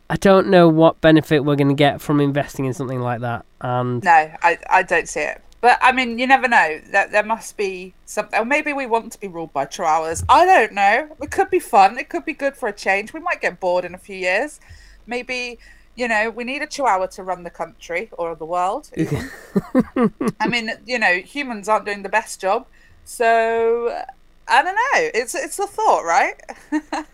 I 0.08 0.16
don't 0.16 0.48
know 0.48 0.68
what 0.68 1.00
benefit 1.00 1.44
we're 1.44 1.56
going 1.56 1.68
to 1.68 1.74
get 1.74 2.00
from 2.00 2.20
investing 2.20 2.64
in 2.64 2.74
something 2.74 3.00
like 3.00 3.20
that 3.20 3.44
and 3.60 4.02
no, 4.02 4.10
I, 4.42 4.58
I 4.68 4.82
don't 4.82 5.08
see 5.08 5.20
it. 5.20 5.40
But 5.60 5.78
I 5.82 5.92
mean, 5.92 6.18
you 6.18 6.26
never 6.26 6.48
know. 6.48 6.80
That 6.90 7.12
there 7.12 7.22
must 7.22 7.56
be 7.56 7.92
something. 8.06 8.38
Or 8.38 8.46
maybe 8.46 8.72
we 8.72 8.86
want 8.86 9.12
to 9.12 9.20
be 9.20 9.28
ruled 9.28 9.52
by 9.52 9.66
chihuahuas. 9.66 10.24
I 10.28 10.46
don't 10.46 10.72
know. 10.72 11.14
It 11.20 11.30
could 11.30 11.50
be 11.50 11.58
fun. 11.58 11.98
It 11.98 12.08
could 12.08 12.24
be 12.24 12.32
good 12.32 12.56
for 12.56 12.68
a 12.68 12.72
change. 12.72 13.12
We 13.12 13.20
might 13.20 13.42
get 13.42 13.60
bored 13.60 13.84
in 13.84 13.94
a 13.94 13.98
few 13.98 14.16
years. 14.16 14.58
Maybe 15.06 15.58
you 16.00 16.08
know 16.08 16.30
we 16.30 16.44
need 16.44 16.62
a 16.62 16.66
chihuahua 16.66 17.06
to 17.06 17.22
run 17.22 17.42
the 17.42 17.50
country 17.50 18.08
or 18.18 18.34
the 18.34 18.46
world. 18.46 18.90
I 20.44 20.48
mean, 20.48 20.66
you 20.86 20.98
know, 20.98 21.14
humans 21.34 21.68
aren't 21.68 21.86
doing 21.86 22.02
the 22.02 22.08
best 22.08 22.40
job, 22.40 22.66
so 23.04 24.02
I 24.48 24.62
don't 24.62 24.74
know. 24.74 25.10
It's 25.20 25.34
it's 25.34 25.58
a 25.58 25.66
thought, 25.66 26.04
right? 26.04 26.36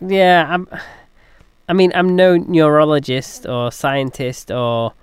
Yeah, 0.00 0.46
I'm. 0.48 0.68
I 1.68 1.72
mean, 1.72 1.92
I'm 1.94 2.16
no 2.16 2.36
neurologist 2.36 3.46
or 3.46 3.70
scientist 3.72 4.50
or 4.50 4.94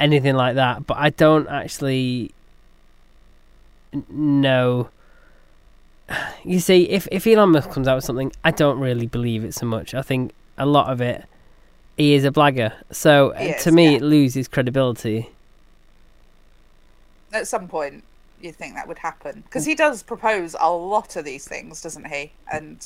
anything 0.00 0.34
like 0.34 0.56
that, 0.56 0.86
but 0.86 0.96
I 0.96 1.10
don't 1.10 1.48
actually 1.48 2.32
know. 4.08 4.88
You 6.44 6.58
see, 6.58 6.88
if 6.90 7.06
if 7.12 7.26
Elon 7.26 7.50
Musk 7.50 7.70
comes 7.70 7.86
out 7.86 7.96
with 7.96 8.04
something, 8.04 8.32
I 8.42 8.50
don't 8.50 8.78
really 8.80 9.06
believe 9.06 9.44
it 9.44 9.54
so 9.54 9.64
much. 9.66 9.94
I 9.94 10.02
think 10.02 10.32
a 10.58 10.66
lot 10.66 10.90
of 10.90 11.00
it, 11.00 11.24
he 12.02 12.14
is 12.14 12.24
a 12.24 12.30
blagger. 12.30 12.72
So 12.90 13.30
uh, 13.34 13.38
is, 13.40 13.62
to 13.64 13.70
me, 13.72 13.90
yeah. 13.90 13.96
it 13.98 14.02
loses 14.02 14.48
credibility. 14.48 15.30
At 17.32 17.46
some 17.48 17.68
point, 17.68 18.04
you'd 18.40 18.56
think 18.56 18.74
that 18.74 18.88
would 18.88 18.98
happen 18.98 19.42
because 19.42 19.64
he 19.64 19.74
does 19.74 20.02
propose 20.02 20.54
a 20.60 20.70
lot 20.70 21.16
of 21.16 21.24
these 21.24 21.46
things, 21.46 21.80
doesn't 21.80 22.06
he? 22.08 22.32
And 22.52 22.84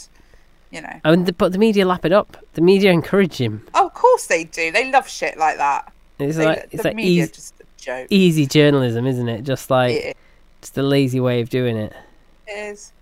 you 0.71 0.83
know, 0.83 1.01
And 1.05 1.27
the, 1.27 1.33
but 1.33 1.53
the 1.53 1.59
media 1.59 1.87
lap 1.87 2.05
it 2.05 2.13
up. 2.13 2.37
The 2.55 2.61
media 2.61 2.91
encourage 2.93 3.37
him. 3.37 3.67
oh, 3.75 3.87
of 3.87 3.95
course 3.95 4.27
they 4.27 4.45
do. 4.45 4.71
They 4.71 4.91
love 4.91 5.09
shit 5.09 5.37
like 5.39 5.57
that. 5.59 5.93
It's 6.19 6.37
They- 6.37 6.45
like 6.45 6.71
the 6.71 6.75
it's 6.77 6.85
like 6.85 6.99
easy, 6.99 7.33
just 7.33 7.55
a 7.61 7.65
joke. 7.83 8.07
easy 8.11 8.47
journalism, 8.47 9.07
isn't 9.07 9.29
it? 9.29 9.43
Just 9.43 9.71
like 9.71 9.93
It 9.95 10.17
just 10.61 10.77
a 10.79 10.83
lazy 10.83 11.21
way 11.21 11.41
of 11.41 11.49
doing 11.51 11.77
it. 11.77 11.93
is. 12.49 12.93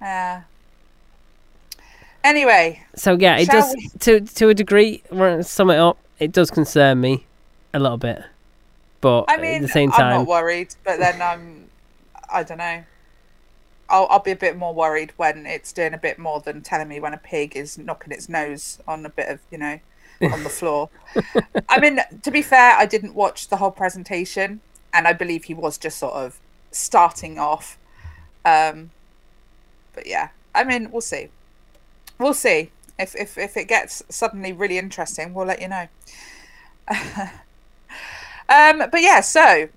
Yeah. 0.00 0.42
Anyway, 2.24 2.84
So 2.94 3.16
yeah, 3.18 3.36
it 3.36 3.48
does 3.48 3.74
we- 3.76 3.88
to 4.00 4.20
to 4.20 4.48
a 4.50 4.54
degree. 4.54 5.02
Sum 5.42 5.70
it 5.70 5.78
up. 5.78 5.98
It 6.18 6.32
does 6.32 6.50
concern 6.50 7.00
me 7.00 7.26
a 7.74 7.80
little 7.80 7.96
bit, 7.96 8.22
but 9.00 9.24
I 9.28 9.36
mean, 9.38 9.54
at 9.56 9.62
the 9.62 9.68
same 9.68 9.90
time, 9.90 10.06
I'm 10.12 10.18
not 10.20 10.26
worried, 10.28 10.74
but 10.84 10.98
then 10.98 11.20
I'm, 11.20 11.68
I 12.32 12.42
don't 12.44 12.58
know. 12.58 12.84
I'll, 13.88 14.06
I'll 14.08 14.20
be 14.20 14.30
a 14.30 14.36
bit 14.36 14.56
more 14.56 14.72
worried 14.72 15.12
when 15.16 15.46
it's 15.46 15.72
doing 15.72 15.92
a 15.94 15.98
bit 15.98 16.18
more 16.18 16.40
than 16.40 16.62
telling 16.62 16.88
me 16.88 17.00
when 17.00 17.12
a 17.12 17.18
pig 17.18 17.56
is 17.56 17.76
knocking 17.76 18.12
its 18.12 18.28
nose 18.28 18.78
on 18.86 19.04
a 19.04 19.08
bit 19.08 19.28
of, 19.28 19.40
you 19.50 19.58
know, 19.58 19.80
on 20.22 20.44
the 20.44 20.48
floor. 20.48 20.88
I 21.68 21.80
mean, 21.80 22.00
to 22.22 22.30
be 22.30 22.40
fair, 22.42 22.74
I 22.76 22.86
didn't 22.86 23.14
watch 23.14 23.48
the 23.48 23.56
whole 23.56 23.72
presentation, 23.72 24.60
and 24.94 25.08
I 25.08 25.12
believe 25.12 25.44
he 25.44 25.54
was 25.54 25.76
just 25.76 25.98
sort 25.98 26.14
of 26.14 26.38
starting 26.70 27.38
off. 27.38 27.76
Um, 28.44 28.92
but 29.94 30.06
yeah, 30.06 30.28
I 30.54 30.62
mean, 30.64 30.90
we'll 30.92 31.00
see. 31.00 31.28
We'll 32.18 32.34
see. 32.34 32.70
If, 32.98 33.16
if, 33.16 33.38
if 33.38 33.56
it 33.56 33.68
gets 33.68 34.02
suddenly 34.08 34.52
really 34.52 34.78
interesting, 34.78 35.34
we'll 35.34 35.46
let 35.46 35.60
you 35.60 35.68
know. 35.68 35.88
um, 38.48 38.90
but 38.90 39.00
yeah, 39.00 39.20
so 39.20 39.68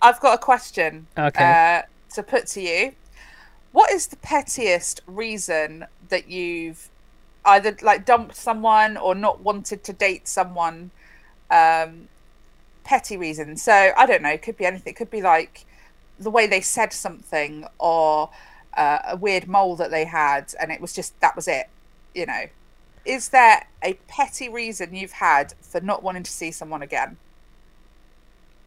I've 0.00 0.20
got 0.20 0.34
a 0.34 0.38
question 0.38 1.06
okay. 1.16 1.82
uh, 1.84 2.14
to 2.14 2.22
put 2.22 2.46
to 2.48 2.60
you. 2.60 2.92
What 3.72 3.90
is 3.90 4.08
the 4.08 4.16
pettiest 4.16 5.00
reason 5.06 5.86
that 6.08 6.28
you've 6.28 6.88
either 7.44 7.76
like 7.82 8.04
dumped 8.04 8.36
someone 8.36 8.96
or 8.96 9.14
not 9.14 9.40
wanted 9.40 9.84
to 9.84 9.92
date 9.92 10.28
someone? 10.28 10.90
Um, 11.50 12.08
petty 12.84 13.16
reason. 13.16 13.56
So 13.56 13.92
I 13.96 14.06
don't 14.06 14.22
know. 14.22 14.30
It 14.30 14.42
could 14.42 14.56
be 14.56 14.66
anything. 14.66 14.92
It 14.92 14.96
could 14.96 15.10
be 15.10 15.22
like 15.22 15.64
the 16.18 16.30
way 16.30 16.46
they 16.46 16.60
said 16.60 16.92
something 16.92 17.66
or 17.78 18.30
uh, 18.76 18.98
a 19.08 19.16
weird 19.16 19.48
mole 19.48 19.76
that 19.76 19.90
they 19.90 20.04
had, 20.04 20.54
and 20.60 20.70
it 20.70 20.80
was 20.80 20.92
just 20.92 21.18
that 21.20 21.36
was 21.36 21.48
it. 21.48 21.68
You 22.14 22.26
know, 22.26 22.44
is 23.04 23.30
there 23.30 23.66
a 23.82 23.94
petty 24.08 24.48
reason 24.48 24.94
you've 24.94 25.12
had 25.12 25.54
for 25.60 25.80
not 25.80 26.02
wanting 26.02 26.22
to 26.24 26.30
see 26.30 26.50
someone 26.50 26.82
again? 26.82 27.16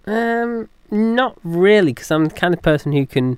Um, 0.05 0.69
not 0.91 1.37
really, 1.43 1.93
because 1.93 2.11
I'm 2.11 2.25
the 2.25 2.33
kind 2.33 2.53
of 2.53 2.61
person 2.61 2.91
who 2.91 3.05
can 3.05 3.37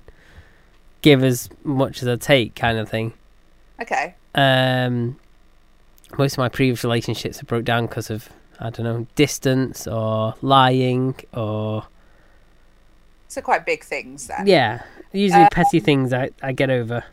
give 1.02 1.24
as 1.24 1.50
much 1.64 2.02
as 2.02 2.08
I 2.08 2.16
take, 2.16 2.56
kind 2.56 2.78
of 2.78 2.90
thing. 2.90 3.14
Okay. 3.82 4.16
Um, 4.36 5.18
most 6.18 6.34
of 6.34 6.38
my 6.40 6.50
previous 6.50 6.84
relationships 6.84 7.40
have 7.40 7.48
broke 7.48 7.66
down 7.66 7.86
because 7.88 8.10
of 8.10 8.30
I 8.60 8.70
don't 8.70 8.86
know 8.86 9.08
distance 9.16 9.88
or 9.88 10.36
lying 10.42 11.16
or 11.34 11.86
So 13.28 13.42
quite 13.42 13.66
big 13.66 13.84
things 13.84 14.28
then. 14.28 14.48
yeah, 14.48 14.84
usually 15.12 15.44
Um, 15.44 15.50
petty 15.52 15.80
things 15.80 16.14
I 16.14 16.30
I 16.42 16.52
get 16.54 16.70
over. 16.70 17.04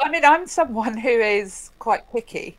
I 0.00 0.08
mean, 0.08 0.24
I'm 0.24 0.46
someone 0.46 0.96
who 0.96 1.08
is 1.08 1.70
quite 1.78 2.10
picky. 2.12 2.58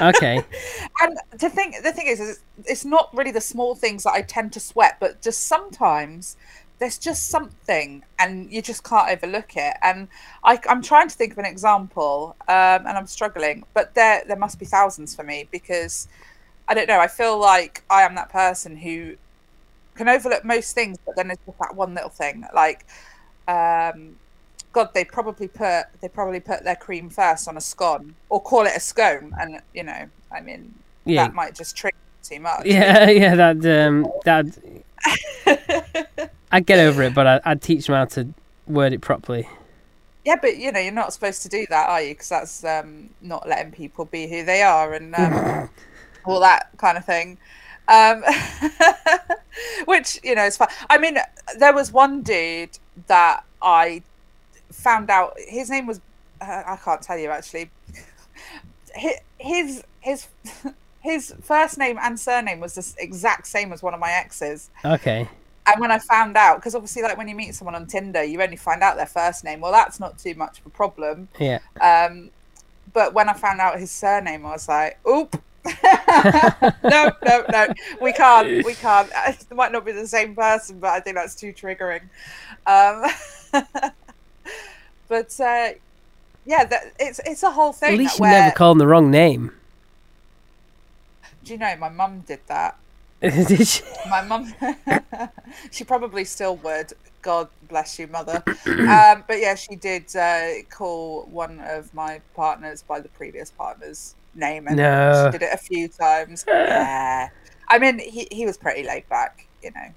Okay, 0.00 0.42
and 1.00 1.18
to 1.38 1.50
think, 1.50 1.82
the 1.82 1.92
thing 1.92 2.06
is, 2.06 2.20
is, 2.20 2.40
it's 2.64 2.84
not 2.84 3.14
really 3.14 3.30
the 3.30 3.40
small 3.40 3.74
things 3.74 4.04
that 4.04 4.12
I 4.12 4.22
tend 4.22 4.52
to 4.54 4.60
sweat, 4.60 4.96
but 4.98 5.20
just 5.20 5.44
sometimes 5.44 6.36
there's 6.78 6.98
just 6.98 7.28
something, 7.28 8.02
and 8.18 8.50
you 8.50 8.62
just 8.62 8.82
can't 8.82 9.10
overlook 9.10 9.56
it. 9.56 9.76
And 9.82 10.08
I, 10.42 10.58
I'm 10.68 10.82
trying 10.82 11.08
to 11.08 11.14
think 11.14 11.32
of 11.32 11.38
an 11.38 11.44
example, 11.44 12.34
um, 12.48 12.86
and 12.86 12.88
I'm 12.88 13.06
struggling, 13.06 13.64
but 13.74 13.94
there, 13.94 14.24
there 14.26 14.36
must 14.36 14.58
be 14.58 14.64
thousands 14.64 15.14
for 15.14 15.22
me 15.22 15.48
because 15.52 16.08
I 16.66 16.74
don't 16.74 16.88
know. 16.88 16.98
I 16.98 17.08
feel 17.08 17.38
like 17.38 17.84
I 17.90 18.02
am 18.02 18.14
that 18.14 18.30
person 18.30 18.76
who 18.76 19.16
can 19.94 20.08
overlook 20.08 20.44
most 20.44 20.74
things, 20.74 20.98
but 21.04 21.14
then 21.14 21.28
there's 21.28 21.38
just 21.46 21.58
that 21.58 21.76
one 21.76 21.94
little 21.94 22.10
thing, 22.10 22.44
like. 22.54 22.86
Um, 23.46 24.16
God, 24.74 24.92
they 24.92 25.04
probably 25.04 25.46
put 25.46 25.84
they 26.00 26.08
probably 26.08 26.40
put 26.40 26.64
their 26.64 26.74
cream 26.74 27.08
first 27.08 27.46
on 27.46 27.56
a 27.56 27.60
scone 27.60 28.16
or 28.28 28.42
call 28.42 28.66
it 28.66 28.72
a 28.76 28.80
scone, 28.80 29.32
and 29.40 29.62
you 29.72 29.84
know, 29.84 30.08
I 30.32 30.40
mean, 30.40 30.74
yeah, 31.04 31.28
that 31.28 31.34
might 31.34 31.54
just 31.54 31.76
trick 31.76 31.94
too 32.24 32.40
much. 32.40 32.66
yeah, 32.66 33.08
yeah. 33.10 33.36
That 33.36 33.64
um, 33.64 34.10
that 34.24 34.46
I'd 36.50 36.66
get 36.66 36.80
over 36.80 37.02
it, 37.04 37.14
but 37.14 37.26
I, 37.26 37.40
I'd 37.44 37.62
teach 37.62 37.86
them 37.86 37.94
how 37.94 38.04
to 38.06 38.28
word 38.66 38.92
it 38.92 39.00
properly. 39.00 39.48
yeah, 40.24 40.36
but 40.42 40.56
you 40.56 40.72
know, 40.72 40.80
you're 40.80 40.92
not 40.92 41.12
supposed 41.12 41.42
to 41.42 41.48
do 41.48 41.64
that, 41.70 41.88
are 41.88 42.02
you? 42.02 42.14
Because 42.14 42.28
that's 42.28 42.64
um, 42.64 43.10
not 43.22 43.48
letting 43.48 43.70
people 43.70 44.06
be 44.06 44.26
who 44.26 44.44
they 44.44 44.62
are 44.62 44.92
and 44.92 45.14
um, 45.14 45.70
all 46.24 46.40
that 46.40 46.70
kind 46.78 46.98
of 46.98 47.04
thing. 47.04 47.38
Um, 47.86 48.24
which 49.84 50.18
you 50.24 50.34
know 50.34 50.46
is 50.46 50.56
fine. 50.56 50.68
I 50.90 50.98
mean, 50.98 51.18
there 51.58 51.72
was 51.72 51.92
one 51.92 52.22
dude 52.22 52.76
that 53.06 53.44
I 53.62 54.02
found 54.74 55.10
out. 55.10 55.34
His 55.48 55.70
name 55.70 55.86
was 55.86 56.00
uh, 56.40 56.62
I 56.66 56.76
can't 56.76 57.00
tell 57.02 57.18
you 57.18 57.30
actually. 57.30 57.70
His 59.38 59.82
his 60.00 60.28
his 61.00 61.34
first 61.42 61.78
name 61.78 61.98
and 62.00 62.18
surname 62.18 62.60
was 62.60 62.74
the 62.74 62.94
exact 63.02 63.46
same 63.46 63.72
as 63.72 63.82
one 63.82 63.94
of 63.94 64.00
my 64.00 64.10
exes. 64.12 64.70
Okay, 64.84 65.28
And 65.66 65.80
when 65.80 65.90
I 65.90 65.98
found 65.98 66.36
out, 66.36 66.56
because 66.56 66.74
obviously, 66.74 67.02
like 67.02 67.16
when 67.18 67.28
you 67.28 67.34
meet 67.34 67.54
someone 67.54 67.74
on 67.74 67.86
Tinder, 67.86 68.22
you 68.22 68.40
only 68.40 68.56
find 68.56 68.82
out 68.82 68.96
their 68.96 69.06
first 69.06 69.44
name. 69.44 69.60
Well, 69.60 69.72
that's 69.72 69.98
not 70.00 70.18
too 70.18 70.34
much 70.34 70.60
of 70.60 70.66
a 70.66 70.70
problem. 70.70 71.28
yeah, 71.38 71.58
Um, 71.80 72.30
but 72.92 73.14
when 73.14 73.28
I 73.28 73.32
found 73.34 73.60
out 73.60 73.78
his 73.78 73.90
surname, 73.90 74.46
I 74.46 74.50
was 74.52 74.68
like, 74.68 74.98
"Oop, 75.06 75.42
no, 76.84 77.10
no, 77.24 77.44
no, 77.50 77.66
we 78.00 78.12
can't, 78.12 78.64
we 78.64 78.74
can't." 78.74 79.10
It 79.28 79.54
might 79.54 79.72
not 79.72 79.84
be 79.84 79.92
the 79.92 80.06
same 80.06 80.34
person, 80.36 80.78
but 80.78 80.90
I 80.90 81.00
think 81.00 81.16
that's 81.16 81.34
too 81.34 81.52
triggering. 81.52 82.02
Um, 82.66 83.04
but 85.14 85.40
uh, 85.40 85.70
yeah, 86.44 86.64
that, 86.64 86.92
it's 86.98 87.20
it's 87.24 87.44
a 87.44 87.50
whole 87.52 87.72
thing. 87.72 87.92
at 87.92 87.98
least 87.98 88.18
you 88.18 88.22
where, 88.22 88.32
never 88.32 88.54
called 88.54 88.74
them 88.74 88.78
the 88.80 88.86
wrong 88.88 89.12
name. 89.12 89.52
Do 91.44 91.52
you 91.52 91.58
know 91.58 91.76
my 91.76 91.88
mum 91.88 92.24
did 92.26 92.40
that? 92.48 92.76
Did 93.20 93.66
she? 93.66 93.82
My 94.10 94.22
mum, 94.22 94.52
she 95.70 95.84
probably 95.84 96.24
still 96.24 96.56
would. 96.56 96.92
God 97.22 97.48
bless 97.68 97.98
you, 97.98 98.08
mother. 98.08 98.42
Um, 98.66 99.24
but 99.28 99.38
yeah, 99.38 99.54
she 99.54 99.76
did 99.76 100.14
uh, 100.16 100.62
call 100.68 101.22
one 101.30 101.60
of 101.60 101.94
my 101.94 102.20
partners 102.34 102.82
by 102.82 102.98
the 103.00 103.08
previous 103.10 103.50
partner's 103.50 104.14
name, 104.34 104.66
and 104.66 104.76
No. 104.76 105.30
she 105.30 105.38
did 105.38 105.46
it 105.46 105.54
a 105.54 105.62
few 105.70 105.86
times. 105.88 106.44
Yeah, 106.48 107.28
I 107.68 107.78
mean, 107.78 107.98
he 108.00 108.26
he 108.32 108.44
was 108.46 108.56
pretty 108.58 108.82
laid 108.82 109.08
back, 109.08 109.46
you 109.62 109.70
know. 109.76 109.88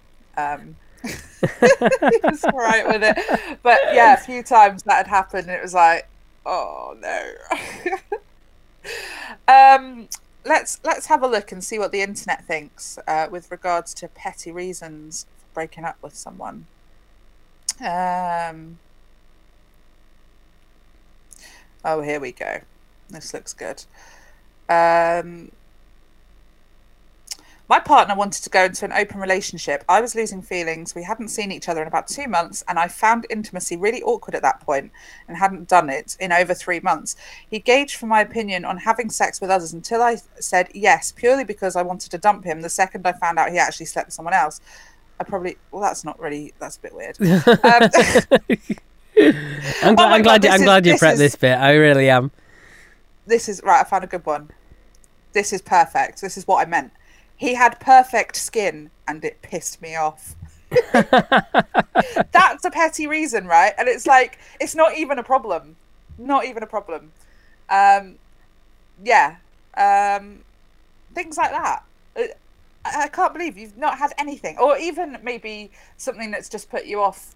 Um, 0.43 0.75
he 1.03 2.19
was 2.23 2.43
all 2.43 2.57
right 2.57 2.88
with 2.88 3.03
it, 3.03 3.60
but 3.63 3.79
yeah, 3.93 4.13
a 4.13 4.17
few 4.17 4.43
times 4.43 4.83
that 4.83 4.97
had 4.97 5.07
happened, 5.07 5.47
and 5.47 5.51
it 5.51 5.62
was 5.62 5.73
like, 5.73 6.07
oh 6.45 6.95
no. 6.99 7.33
um, 9.47 10.07
let's 10.45 10.79
let's 10.83 11.07
have 11.07 11.21
a 11.21 11.27
look 11.27 11.51
and 11.51 11.63
see 11.63 11.77
what 11.77 11.91
the 11.91 12.01
internet 12.01 12.45
thinks 12.45 12.97
uh, 13.07 13.27
with 13.29 13.51
regards 13.51 13.93
to 13.95 14.07
petty 14.07 14.51
reasons 14.51 15.25
for 15.38 15.53
breaking 15.53 15.83
up 15.83 15.97
with 16.01 16.15
someone. 16.15 16.65
Um, 17.79 18.79
oh, 21.86 22.01
here 22.01 22.19
we 22.19 22.31
go. 22.31 22.62
This 23.10 23.33
looks 23.33 23.53
good. 23.53 23.83
Um, 24.69 25.51
my 27.69 27.80
partner 27.80 28.15
wanted 28.15 28.43
to 28.43 28.49
go 28.49 28.63
into 28.65 28.86
an 28.86 28.93
open 28.93 29.19
relationship. 29.19 29.84
I 29.89 29.99
was 29.99 30.15
losing 30.15 30.41
feelings. 30.41 30.95
We 30.95 31.03
hadn't 31.03 31.27
seen 31.27 31.51
each 31.51 31.67
other 31.67 31.82
in 31.82 31.88
about 31.88 32.08
two 32.08 32.27
months, 32.27 32.63
and 32.67 32.80
I 32.80 32.88
found 32.88 33.25
intimacy 33.30 33.75
really 33.75 34.01
awkward 34.03 34.36
at 34.36 34.41
that 34.43 34.62
point 34.62 34.91
and 35.27 35.36
hadn't 35.38 35.67
done 35.67 35.89
it 35.89 36.15
in 36.19 36.32
over 36.32 36.53
three 36.53 36.80
months. 36.80 37.15
He 37.49 37.60
gauged 37.60 37.95
for 37.97 38.06
my 38.06 38.21
opinion 38.21 38.63
on 38.63 38.77
having 38.77 39.10
sex 39.10 39.41
with 39.41 39.49
others 39.49 39.73
until 39.73 40.01
I 40.01 40.17
said 40.39 40.69
yes, 40.73 41.12
purely 41.12 41.43
because 41.43 41.75
I 41.75 41.82
wanted 41.82 42.10
to 42.12 42.17
dump 42.17 42.45
him. 42.45 42.62
The 42.62 42.69
second 42.69 43.06
I 43.06 43.12
found 43.13 43.38
out 43.38 43.51
he 43.51 43.58
actually 43.58 43.88
slept 43.88 44.08
with 44.08 44.13
someone 44.13 44.34
else, 44.34 44.62
I 45.19 45.23
probably, 45.25 45.58
well, 45.71 45.81
that's 45.81 46.06
not 46.06 46.17
really, 46.19 46.54
that's 46.60 46.77
a 46.77 46.81
bit 46.81 46.94
weird. 46.96 47.17
Um, 49.19 49.33
I'm 49.81 49.96
glad. 49.96 50.10
my 50.10 50.15
I'm 50.17 50.21
God, 50.21 50.23
glad. 50.23 50.44
you, 50.44 50.50
this 50.50 50.52
I'm 50.54 50.60
is- 50.62 50.65
glad 50.65 50.85
you 50.85 50.94
prepped 50.94 51.13
is- 51.13 51.19
this 51.19 51.35
bit. 51.35 51.58
I 51.58 51.73
really 51.73 52.08
am. 52.10 52.29
this 53.25 53.50
is 53.50 53.62
right. 53.63 53.81
I 53.81 53.83
found 53.83 54.04
a 54.04 54.08
good 54.08 54.23
one. 54.25 54.52
This 55.33 55.52
is 55.54 55.62
perfect. 55.62 56.21
This 56.21 56.37
is 56.37 56.48
what 56.48 56.65
I 56.65 56.69
meant. 56.69 56.92
He 57.38 57.54
had 57.54 57.79
perfect 57.79 58.35
skin, 58.35 58.90
and 59.08 59.23
it 59.23 59.42
pissed 59.42 59.81
me 59.81 59.96
off. 59.96 60.35
That's 60.92 62.65
a 62.65 62.71
petty 62.71 63.08
reason, 63.08 63.48
right? 63.48 63.73
And 63.77 63.88
it's 63.88 64.06
like 64.06 64.38
it's 64.60 64.75
not 64.75 64.98
even 64.98 65.19
a 65.19 65.23
problem. 65.23 65.75
Not 66.17 66.46
even 66.46 66.63
a 66.63 66.67
problem. 66.67 67.12
Um, 67.69 68.15
yeah. 69.04 69.38
Um, 69.77 70.40
things 71.13 71.38
like 71.38 71.52
that. 71.52 71.83
Uh, 72.15 72.23
I 72.83 73.04
I 73.04 73.08
can't 73.08 73.33
believe 73.33 73.58
you've 73.58 73.77
not 73.77 73.98
had 73.98 74.13
anything, 74.17 74.58
or 74.58 74.77
even 74.77 75.17
maybe 75.23 75.71
something 75.98 76.31
that's 76.31 76.50
just 76.50 76.69
put 76.69 76.85
you 76.85 77.02
off 77.02 77.35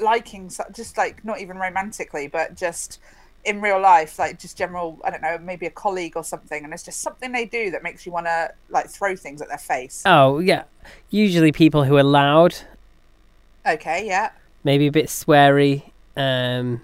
liking, 0.00 0.50
just 0.72 0.96
like 0.98 1.24
not 1.24 1.40
even 1.40 1.58
romantically, 1.58 2.26
but 2.26 2.56
just 2.56 2.98
in 3.44 3.60
real 3.60 3.80
life, 3.80 4.18
like 4.18 4.38
just 4.38 4.56
general, 4.56 4.98
I 5.04 5.10
don't 5.10 5.22
know, 5.22 5.36
maybe 5.38 5.66
a 5.66 5.70
colleague 5.70 6.16
or 6.16 6.22
something, 6.24 6.62
and 6.64 6.72
it's 6.72 6.82
just 6.84 7.00
something 7.00 7.32
they 7.32 7.44
do 7.44 7.70
that 7.72 7.82
makes 7.82 8.06
you 8.06 8.12
want 8.12 8.26
to 8.26 8.52
like 8.70 8.88
throw 8.88 9.16
things 9.16 9.42
at 9.42 9.48
their 9.48 9.58
face. 9.58 10.02
Oh 10.06 10.38
yeah, 10.38 10.64
usually 11.10 11.50
people 11.52 11.84
who 11.84 11.96
are 11.96 12.02
loud, 12.04 12.54
Okay, 13.66 14.06
yeah. 14.06 14.30
maybe 14.64 14.86
a 14.86 14.92
bit 14.92 15.06
sweary. 15.06 15.90
Um, 16.16 16.82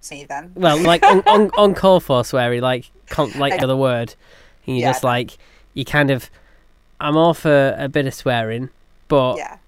See 0.00 0.24
then. 0.24 0.52
well, 0.54 0.78
like 0.78 1.02
on 1.04 1.22
un- 1.26 1.50
uncalled 1.58 2.04
for 2.04 2.22
sweary, 2.22 2.60
like 2.60 2.90
con- 3.08 3.32
like 3.38 3.56
the 3.58 3.64
other 3.64 3.76
word. 3.76 4.14
And 4.66 4.76
you 4.76 4.82
Yeah. 4.82 4.90
just 4.92 5.04
like 5.04 5.38
you 5.74 5.84
kind 5.84 6.10
of. 6.10 6.30
I'm 6.98 7.16
all 7.16 7.34
for 7.34 7.74
a 7.78 7.88
bit 7.90 8.06
of 8.06 8.14
swearing, 8.14 8.70
but 9.08 9.36
Yeah. 9.36 9.58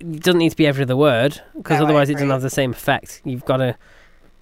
it 0.00 0.22
doesn't 0.22 0.38
need 0.38 0.50
to 0.50 0.56
be 0.56 0.66
every 0.66 0.82
other 0.84 0.96
word 0.96 1.42
because 1.54 1.78
No, 1.80 1.84
otherwise 1.84 2.08
it 2.08 2.14
doesn't 2.14 2.30
have 2.30 2.40
the 2.42 2.48
same 2.50 2.70
effect. 2.70 3.20
You've 3.24 3.44
got 3.44 3.58
to. 3.58 3.76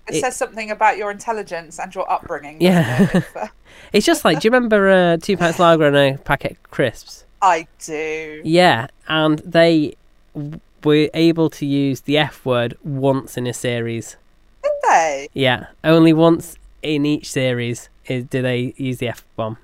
It, 0.09 0.17
It- 0.17 0.21
says 0.21 0.37
something 0.37 0.71
about 0.71 0.97
your 0.99 1.11
intelligence 1.11 1.79
and 1.79 1.95
your 1.95 2.11
upbringing. 2.11 2.61
Yeah. 2.61 3.09
it? 3.15 3.25
Uh, 3.37 3.47
It's 3.93 4.07
just 4.07 4.25
like, 4.25 4.41
do 4.41 4.47
you 4.47 4.51
remember 4.53 4.89
uh, 4.91 5.17
two 5.17 5.37
pints 5.37 5.59
lager 5.59 5.87
and 5.87 5.97
a 5.97 6.19
packet 6.23 6.53
of 6.53 6.63
crisps? 6.71 7.25
I 7.43 7.67
do. 7.85 8.41
Yeah, 8.45 8.87
and 9.09 9.39
they 9.41 9.97
w- 10.35 10.61
were 10.85 11.09
able 11.15 11.51
to 11.51 11.67
use 11.67 12.03
the 12.03 12.17
F 12.19 12.45
word 12.47 12.77
once 12.85 13.37
in 13.37 13.47
a 13.47 13.53
series. 13.53 14.17
Did 14.63 14.73
they? 14.89 15.29
Yeah, 15.35 15.67
only 15.83 16.13
once 16.13 16.57
in 16.83 17.05
each 17.05 17.31
series 17.31 17.89
is, 18.07 18.25
do 18.25 18.43
they 18.43 18.75
use 18.77 18.99
the 18.99 19.09
F 19.09 19.25
bomb. 19.37 19.59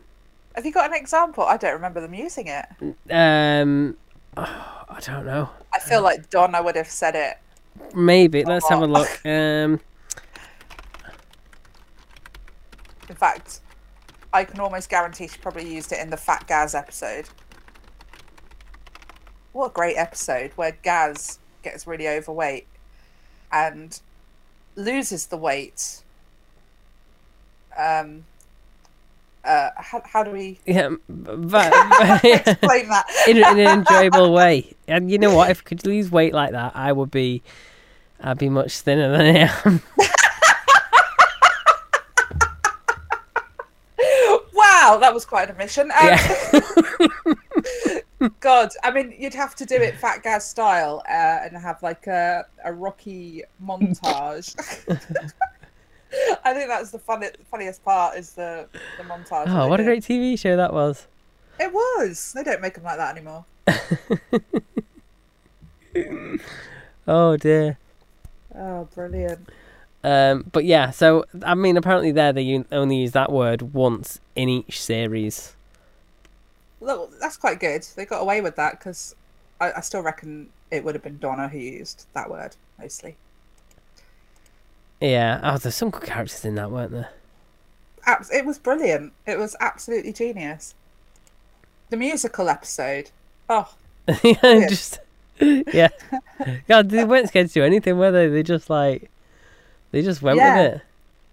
Have 0.56 0.66
you 0.66 0.72
got 0.72 0.90
an 0.90 0.96
example? 0.96 1.44
I 1.44 1.56
don't 1.56 1.72
remember 1.74 2.00
them 2.00 2.12
using 2.14 2.48
it. 2.48 2.66
Um, 3.10 3.96
oh, 4.36 4.84
I 4.90 5.00
don't 5.00 5.24
know. 5.26 5.50
I 5.72 5.78
feel 5.78 6.02
like 6.02 6.28
Donna 6.30 6.62
would 6.62 6.76
have 6.76 6.90
said 6.90 7.14
it. 7.14 7.38
Maybe 7.94 8.44
let's 8.44 8.68
have 8.68 8.80
a 8.82 8.84
Oh. 8.84 8.86
look. 8.88 9.24
Um, 9.24 9.80
In 13.10 13.16
fact, 13.16 13.58
I 14.32 14.44
can 14.44 14.60
almost 14.60 14.88
guarantee 14.88 15.26
she 15.26 15.36
probably 15.38 15.68
used 15.68 15.90
it 15.90 15.98
in 15.98 16.10
the 16.10 16.16
Fat 16.16 16.46
Gaz 16.46 16.76
episode. 16.76 17.28
What 19.52 19.66
a 19.66 19.70
great 19.70 19.96
episode 19.96 20.52
where 20.54 20.78
Gaz 20.84 21.40
gets 21.64 21.88
really 21.88 22.06
overweight 22.06 22.68
and 23.50 24.00
loses 24.76 25.26
the 25.26 25.36
weight. 25.36 26.04
Um, 27.76 28.24
uh, 29.44 29.70
how, 29.76 30.02
how 30.04 30.22
do 30.22 30.30
we 30.30 30.60
yeah, 30.64 30.90
but, 31.08 31.72
in, 32.24 32.30
explain 32.46 32.88
that? 32.90 33.06
in 33.26 33.42
an 33.42 33.58
enjoyable 33.58 34.32
way. 34.32 34.72
And 34.86 35.10
you 35.10 35.18
know 35.18 35.34
what? 35.34 35.50
If 35.50 35.62
I 35.62 35.68
could 35.68 35.84
lose 35.84 36.12
weight 36.12 36.32
like 36.32 36.52
that, 36.52 36.76
I 36.76 36.92
would 36.92 37.10
be. 37.10 37.42
I'd 38.22 38.38
be 38.38 38.50
much 38.50 38.80
thinner 38.80 39.10
than 39.10 39.22
I 39.22 39.50
am. 39.64 39.82
Wow, 44.80 44.96
that 44.98 45.12
was 45.12 45.24
quite 45.26 45.44
an 45.44 45.50
admission. 45.50 45.90
Um, 45.90 45.96
Yeah. 46.00 46.28
God, 48.40 48.70
I 48.82 48.90
mean, 48.90 49.14
you'd 49.18 49.34
have 49.34 49.54
to 49.56 49.66
do 49.66 49.74
it 49.76 49.96
Fat 49.96 50.22
Gaz 50.22 50.46
style 50.46 51.02
uh, 51.08 51.12
and 51.42 51.56
have 51.56 51.82
like 51.82 52.06
a, 52.06 52.46
a 52.64 52.72
rocky 52.72 53.42
montage. 53.62 54.54
I 56.44 56.54
think 56.54 56.68
that's 56.68 56.90
the 56.90 56.98
funny, 56.98 57.28
funniest 57.50 57.84
part 57.84 58.16
is 58.16 58.32
the, 58.32 58.68
the 58.98 59.04
montage. 59.04 59.44
oh, 59.48 59.68
what 59.68 59.80
a 59.80 59.84
great 59.84 60.02
TV 60.02 60.38
show 60.38 60.56
that 60.56 60.72
was. 60.72 61.06
It 61.58 61.72
was. 61.72 62.32
They 62.34 62.42
don't 62.42 62.60
make 62.60 62.74
them 62.74 62.84
like 62.84 62.98
that 62.98 63.16
anymore. 63.16 63.44
Oh 67.08 67.36
dear. 67.36 67.76
Oh, 68.54 68.86
brilliant. 68.94 69.48
Um, 70.02 70.46
but 70.50 70.64
yeah, 70.64 70.90
so 70.90 71.24
I 71.44 71.54
mean, 71.54 71.76
apparently 71.76 72.12
there 72.12 72.32
they 72.32 72.42
u- 72.42 72.64
only 72.72 72.96
use 72.96 73.12
that 73.12 73.30
word 73.30 73.74
once 73.74 74.20
in 74.34 74.48
each 74.48 74.80
series. 74.80 75.54
Look, 76.80 77.18
that's 77.20 77.36
quite 77.36 77.60
good. 77.60 77.86
They 77.96 78.06
got 78.06 78.22
away 78.22 78.40
with 78.40 78.56
that 78.56 78.78
because 78.78 79.14
I, 79.60 79.72
I 79.72 79.80
still 79.80 80.02
reckon 80.02 80.48
it 80.70 80.84
would 80.84 80.94
have 80.94 81.04
been 81.04 81.18
Donna 81.18 81.48
who 81.48 81.58
used 81.58 82.06
that 82.14 82.30
word 82.30 82.56
mostly. 82.78 83.16
Yeah. 85.00 85.40
Oh, 85.42 85.58
there's 85.58 85.74
some 85.74 85.90
good 85.90 86.04
characters 86.04 86.44
in 86.44 86.54
that, 86.54 86.70
weren't 86.70 86.92
there? 86.92 87.10
It 88.32 88.44
was 88.44 88.58
brilliant. 88.58 89.12
It 89.26 89.38
was 89.38 89.56
absolutely 89.60 90.12
genius. 90.12 90.74
The 91.90 91.96
musical 91.96 92.48
episode. 92.48 93.10
Oh, 93.48 93.74
yeah, 94.22 94.66
just 94.68 95.00
yeah. 95.40 95.88
God, 96.68 96.90
they 96.90 97.04
weren't 97.04 97.28
scared 97.28 97.48
to 97.48 97.52
do 97.54 97.64
anything, 97.64 97.98
were 97.98 98.10
they? 98.10 98.28
They 98.28 98.42
just 98.42 98.70
like 98.70 99.10
they 99.90 100.02
just 100.02 100.22
went 100.22 100.36
Yeah. 100.38 100.56
with 100.62 100.74
it. 100.74 100.82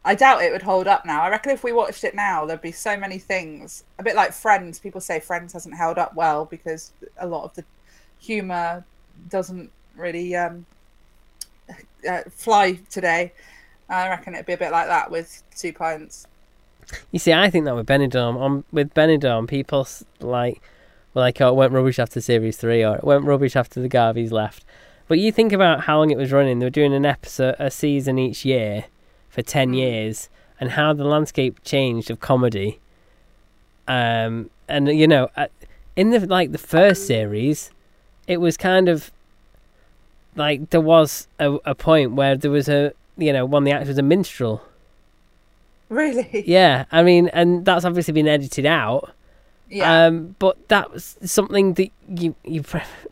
I 0.06 0.16
doubt 0.16 0.42
it 0.42 0.52
would 0.54 0.62
hold 0.62 0.88
up 0.88 1.06
now. 1.06 1.22
I 1.22 1.30
reckon 1.30 1.52
if 1.52 1.64
we 1.64 1.74
watched 1.74 2.04
it 2.06 2.16
now, 2.16 2.46
there'd 2.46 2.62
be 2.62 2.72
so 2.72 2.96
many 2.96 3.18
things. 3.20 3.84
A 4.00 4.04
bit 4.04 4.16
like 4.16 4.32
Friends. 4.32 4.80
People 4.80 5.02
say 5.02 5.20
Friends 5.20 5.52
hasn't 5.54 5.76
held 5.76 5.98
up 5.98 6.16
well 6.16 6.46
because 6.46 6.92
a 7.20 7.28
lot 7.28 7.44
of 7.44 7.54
the 7.56 7.66
humour 8.20 8.86
doesn't 9.30 9.70
really 9.98 10.34
um, 10.36 10.66
uh, 12.10 12.22
fly 12.32 12.80
today. 12.90 13.34
I 13.90 14.08
reckon 14.10 14.34
it'd 14.34 14.46
be 14.46 14.54
a 14.54 14.58
bit 14.58 14.72
like 14.72 14.88
that 14.88 15.12
with 15.12 15.44
Two 15.56 15.74
Pints. 15.74 16.26
You 17.12 17.20
see, 17.20 17.34
I 17.34 17.50
think 17.50 17.66
that 17.66 17.76
with 17.76 17.86
Benidorm, 17.88 18.38
on 18.38 18.64
with 18.72 18.94
Benidorm, 18.94 19.48
people 19.48 19.82
s- 19.82 20.06
like 20.22 20.62
were 21.14 21.22
like, 21.22 21.42
"Oh, 21.42 21.50
it 21.50 21.56
went 21.56 21.74
rubbish 21.74 22.00
after 22.00 22.22
series 22.22 22.56
three, 22.58 22.84
or 22.84 22.96
it 22.96 23.04
went 23.04 23.26
rubbish 23.26 23.56
after 23.58 23.82
the 23.82 23.90
Garveys 23.90 24.32
left." 24.32 24.64
But 25.08 25.20
you 25.20 25.32
think 25.32 25.54
about 25.54 25.82
how 25.82 26.00
long 26.00 26.12
it 26.12 26.18
was 26.18 26.32
running; 26.32 26.60
they 26.60 26.66
were 26.66 26.70
doing 26.70 26.94
an 26.94 27.06
episode, 27.06 27.56
a 27.60 27.72
season 27.72 28.20
each 28.20 28.44
year 28.44 28.86
for 29.30 29.42
ten 29.42 29.74
years, 29.74 30.30
and 30.60 30.72
how 30.72 30.94
the 30.94 31.06
landscape 31.06 31.64
changed 31.64 32.12
of 32.12 32.20
comedy. 32.20 32.80
Um, 33.88 34.50
and 34.68 34.88
you 34.88 35.08
know, 35.08 35.30
uh, 35.38 35.48
in 35.96 36.10
the 36.10 36.26
like 36.26 36.52
the 36.52 36.58
first 36.58 37.08
series, 37.08 37.72
it 38.28 38.38
was 38.38 38.58
kind 38.58 38.90
of 38.90 39.12
like 40.36 40.70
there 40.70 40.82
was 40.82 41.28
a, 41.40 41.54
a 41.66 41.74
point 41.74 42.14
where 42.14 42.36
there 42.36 42.52
was 42.52 42.68
a 42.68 42.92
you 43.18 43.34
know 43.34 43.46
one 43.46 43.64
of 43.64 43.66
the 43.66 43.72
actors 43.72 43.90
was 43.90 43.98
a 43.98 44.04
minstrel. 44.04 44.62
Really? 45.90 46.44
Yeah, 46.46 46.84
I 46.92 47.02
mean, 47.02 47.30
and 47.30 47.64
that's 47.64 47.86
obviously 47.86 48.14
been 48.14 48.28
edited 48.28 48.66
out. 48.66 49.12
Yeah. 49.70 50.06
Um, 50.06 50.36
but 50.40 50.68
that 50.70 50.92
was 50.94 51.18
something 51.24 51.74
that 51.74 51.92
you 52.08 52.36
you 52.46 52.64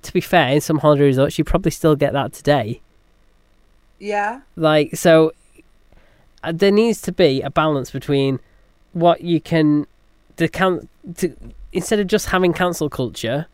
to 0.02 0.14
be 0.14 0.22
fair, 0.22 0.50
in 0.50 0.62
some 0.62 0.78
holiday 0.80 1.04
resorts, 1.04 1.38
you 1.38 1.44
probably 1.44 1.72
still 1.72 1.96
get 1.96 2.14
that 2.14 2.32
today. 2.34 2.82
yeah. 4.00 4.42
Like 4.56 4.96
so, 4.96 5.32
uh, 6.44 6.52
there 6.54 6.72
needs 6.72 7.02
to 7.04 7.12
be 7.12 7.42
a 7.42 7.50
balance 7.50 7.92
between 7.92 8.40
what 8.94 9.22
you 9.22 9.42
can 9.42 9.86
the 10.38 10.48
can 10.48 10.88
to 11.18 11.36
instead 11.74 12.00
of 12.00 12.08
just 12.08 12.28
having 12.28 12.54
cancel 12.54 12.90
culture, 12.90 13.48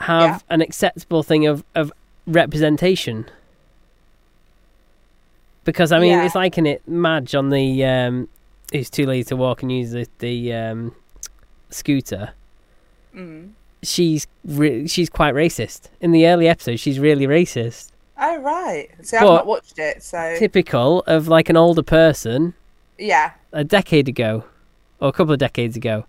have 0.00 0.22
Yeah. 0.22 0.38
an 0.54 0.60
acceptable 0.60 1.22
thing 1.22 1.46
of 1.46 1.62
of 1.76 1.92
representation. 2.26 3.26
Because 5.64 5.92
I 5.92 5.98
mean, 6.00 6.10
Yeah. 6.12 6.24
it's 6.26 6.34
like 6.34 6.58
in 6.58 6.66
it 6.66 6.86
Madge 6.88 7.34
on 7.34 7.50
the 7.50 7.84
um, 7.84 8.28
who's 8.72 8.90
too 8.90 9.06
lazy 9.06 9.28
to 9.28 9.36
walk 9.36 9.62
and 9.62 9.70
use 9.72 9.92
the 9.92 10.06
the 10.18 10.52
um, 10.52 10.94
scooter. 11.70 12.32
Mm. 13.14 13.50
She's 13.82 14.26
re- 14.44 14.86
she's 14.86 15.10
quite 15.10 15.34
racist. 15.34 15.88
In 16.00 16.12
the 16.12 16.26
early 16.26 16.48
episodes, 16.48 16.80
she's 16.80 16.98
really 16.98 17.26
racist. 17.26 17.90
Oh 18.18 18.38
right. 18.38 18.88
See, 19.02 19.16
I've 19.16 19.24
But- 19.24 19.34
not 19.34 19.46
watched 19.46 19.78
it, 19.78 20.02
so 20.02 20.36
Typical 20.38 21.00
of 21.06 21.28
like 21.28 21.48
an 21.48 21.56
older 21.56 21.82
person 21.82 22.54
yeah. 22.98 23.32
a 23.52 23.64
decade 23.64 24.08
ago, 24.08 24.44
or 25.00 25.08
a 25.08 25.12
couple 25.12 25.32
of 25.32 25.38
decades 25.38 25.76
ago. 25.76 26.06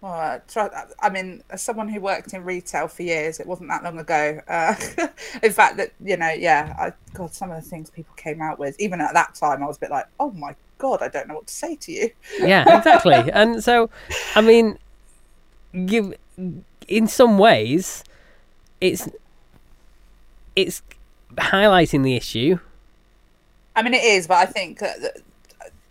Well, 0.00 0.40
try, 0.46 0.70
I 1.00 1.10
mean, 1.10 1.42
as 1.50 1.60
someone 1.60 1.88
who 1.88 2.00
worked 2.00 2.32
in 2.32 2.44
retail 2.44 2.86
for 2.86 3.02
years, 3.02 3.40
it 3.40 3.46
wasn't 3.48 3.68
that 3.70 3.82
long 3.82 3.98
ago. 3.98 4.40
Uh, 4.46 4.76
in 5.42 5.50
fact, 5.50 5.76
that 5.78 5.92
you 6.02 6.16
know, 6.16 6.30
yeah, 6.30 6.74
I, 6.78 6.92
God, 7.14 7.34
some 7.34 7.50
of 7.50 7.62
the 7.62 7.68
things 7.68 7.90
people 7.90 8.14
came 8.14 8.40
out 8.40 8.60
with, 8.60 8.76
even 8.78 9.00
at 9.00 9.12
that 9.14 9.34
time, 9.34 9.60
I 9.62 9.66
was 9.66 9.76
a 9.76 9.80
bit 9.80 9.90
like, 9.90 10.06
oh 10.20 10.30
my 10.30 10.54
God, 10.78 11.02
I 11.02 11.08
don't 11.08 11.26
know 11.26 11.34
what 11.34 11.48
to 11.48 11.54
say 11.54 11.74
to 11.74 11.92
you. 11.92 12.10
Yeah, 12.38 12.78
exactly. 12.78 13.14
and 13.32 13.62
so, 13.62 13.90
I 14.36 14.40
mean, 14.40 14.78
you 15.72 16.14
in 16.86 17.06
some 17.06 17.38
ways, 17.38 18.04
it's 18.80 19.08
it's 20.56 20.82
highlighting 21.36 22.02
the 22.02 22.16
issue 22.16 22.58
I 23.78 23.82
mean, 23.82 23.94
it 23.94 24.02
is, 24.02 24.26
but 24.26 24.38
I 24.38 24.46
think 24.46 24.82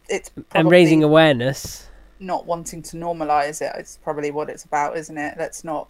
it's 0.09 0.29
and 0.53 0.69
raising 0.69 1.03
awareness. 1.03 1.87
not 2.19 2.45
wanting 2.45 2.81
to 2.81 2.97
normalize 2.97 3.61
it. 3.61 3.71
It's 3.77 3.97
probably 4.03 4.29
what 4.29 4.49
it's 4.49 4.65
about, 4.65 4.97
isn't 4.97 5.17
it? 5.17 5.35
Let's 5.39 5.63
not 5.63 5.89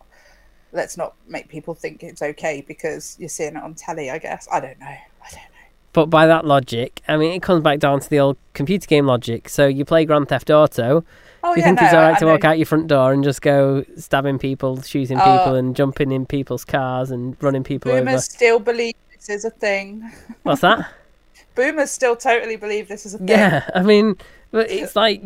let's 0.71 0.95
not 0.95 1.15
make 1.27 1.47
people 1.49 1.73
think 1.73 2.03
it's 2.03 2.21
okay 2.21 2.63
because 2.67 3.15
you're 3.19 3.29
seeing 3.29 3.55
it 3.55 3.63
on 3.63 3.73
telly. 3.73 4.11
I 4.11 4.19
guess 4.19 4.47
I 4.51 4.59
don't 4.59 4.79
know. 4.79 4.85
I 4.85 5.29
don't 5.31 5.37
know. 5.37 5.67
But 5.91 6.05
by 6.11 6.27
that 6.27 6.45
logic, 6.45 7.01
I 7.07 7.17
mean, 7.17 7.33
it 7.33 7.41
comes 7.41 7.63
back 7.63 7.79
down 7.79 7.99
to 7.99 8.07
the 8.07 8.19
old 8.19 8.37
computer 8.53 8.85
game 8.85 9.07
logic. 9.07 9.49
So 9.49 9.65
you 9.65 9.83
play 9.83 10.05
Grand 10.05 10.29
Theft 10.29 10.51
Auto. 10.51 11.03
Oh 11.47 11.55
Do 11.55 11.61
you 11.61 11.63
yeah, 11.63 11.67
think 11.67 11.81
no, 11.81 11.85
it's 11.85 11.93
alright 11.93 12.15
I 12.15 12.19
to 12.19 12.25
walk 12.25 12.43
out 12.45 12.57
your 12.57 12.65
front 12.65 12.87
door 12.87 13.13
and 13.13 13.23
just 13.23 13.41
go 13.41 13.83
stabbing 13.95 14.37
people, 14.39 14.81
shooting 14.81 15.17
Uh, 15.17 15.37
people, 15.39 15.55
and 15.55 15.75
jumping 15.75 16.11
in 16.11 16.25
people's 16.25 16.65
cars 16.65 17.09
and 17.11 17.35
running 17.41 17.63
people 17.63 17.91
over? 17.91 18.01
Boomers 18.01 18.25
still 18.25 18.59
believe 18.59 18.95
this 19.15 19.29
is 19.29 19.45
a 19.45 19.49
thing. 19.49 20.11
What's 20.43 20.61
that? 20.61 20.89
boomers 21.55 21.91
still 21.91 22.15
totally 22.15 22.55
believe 22.55 22.87
this 22.87 23.05
is 23.05 23.13
a 23.13 23.17
thing. 23.17 23.27
Yeah, 23.27 23.69
I 23.73 23.81
mean, 23.83 24.15
but 24.51 24.69
it's 24.69 24.95
like. 24.95 25.21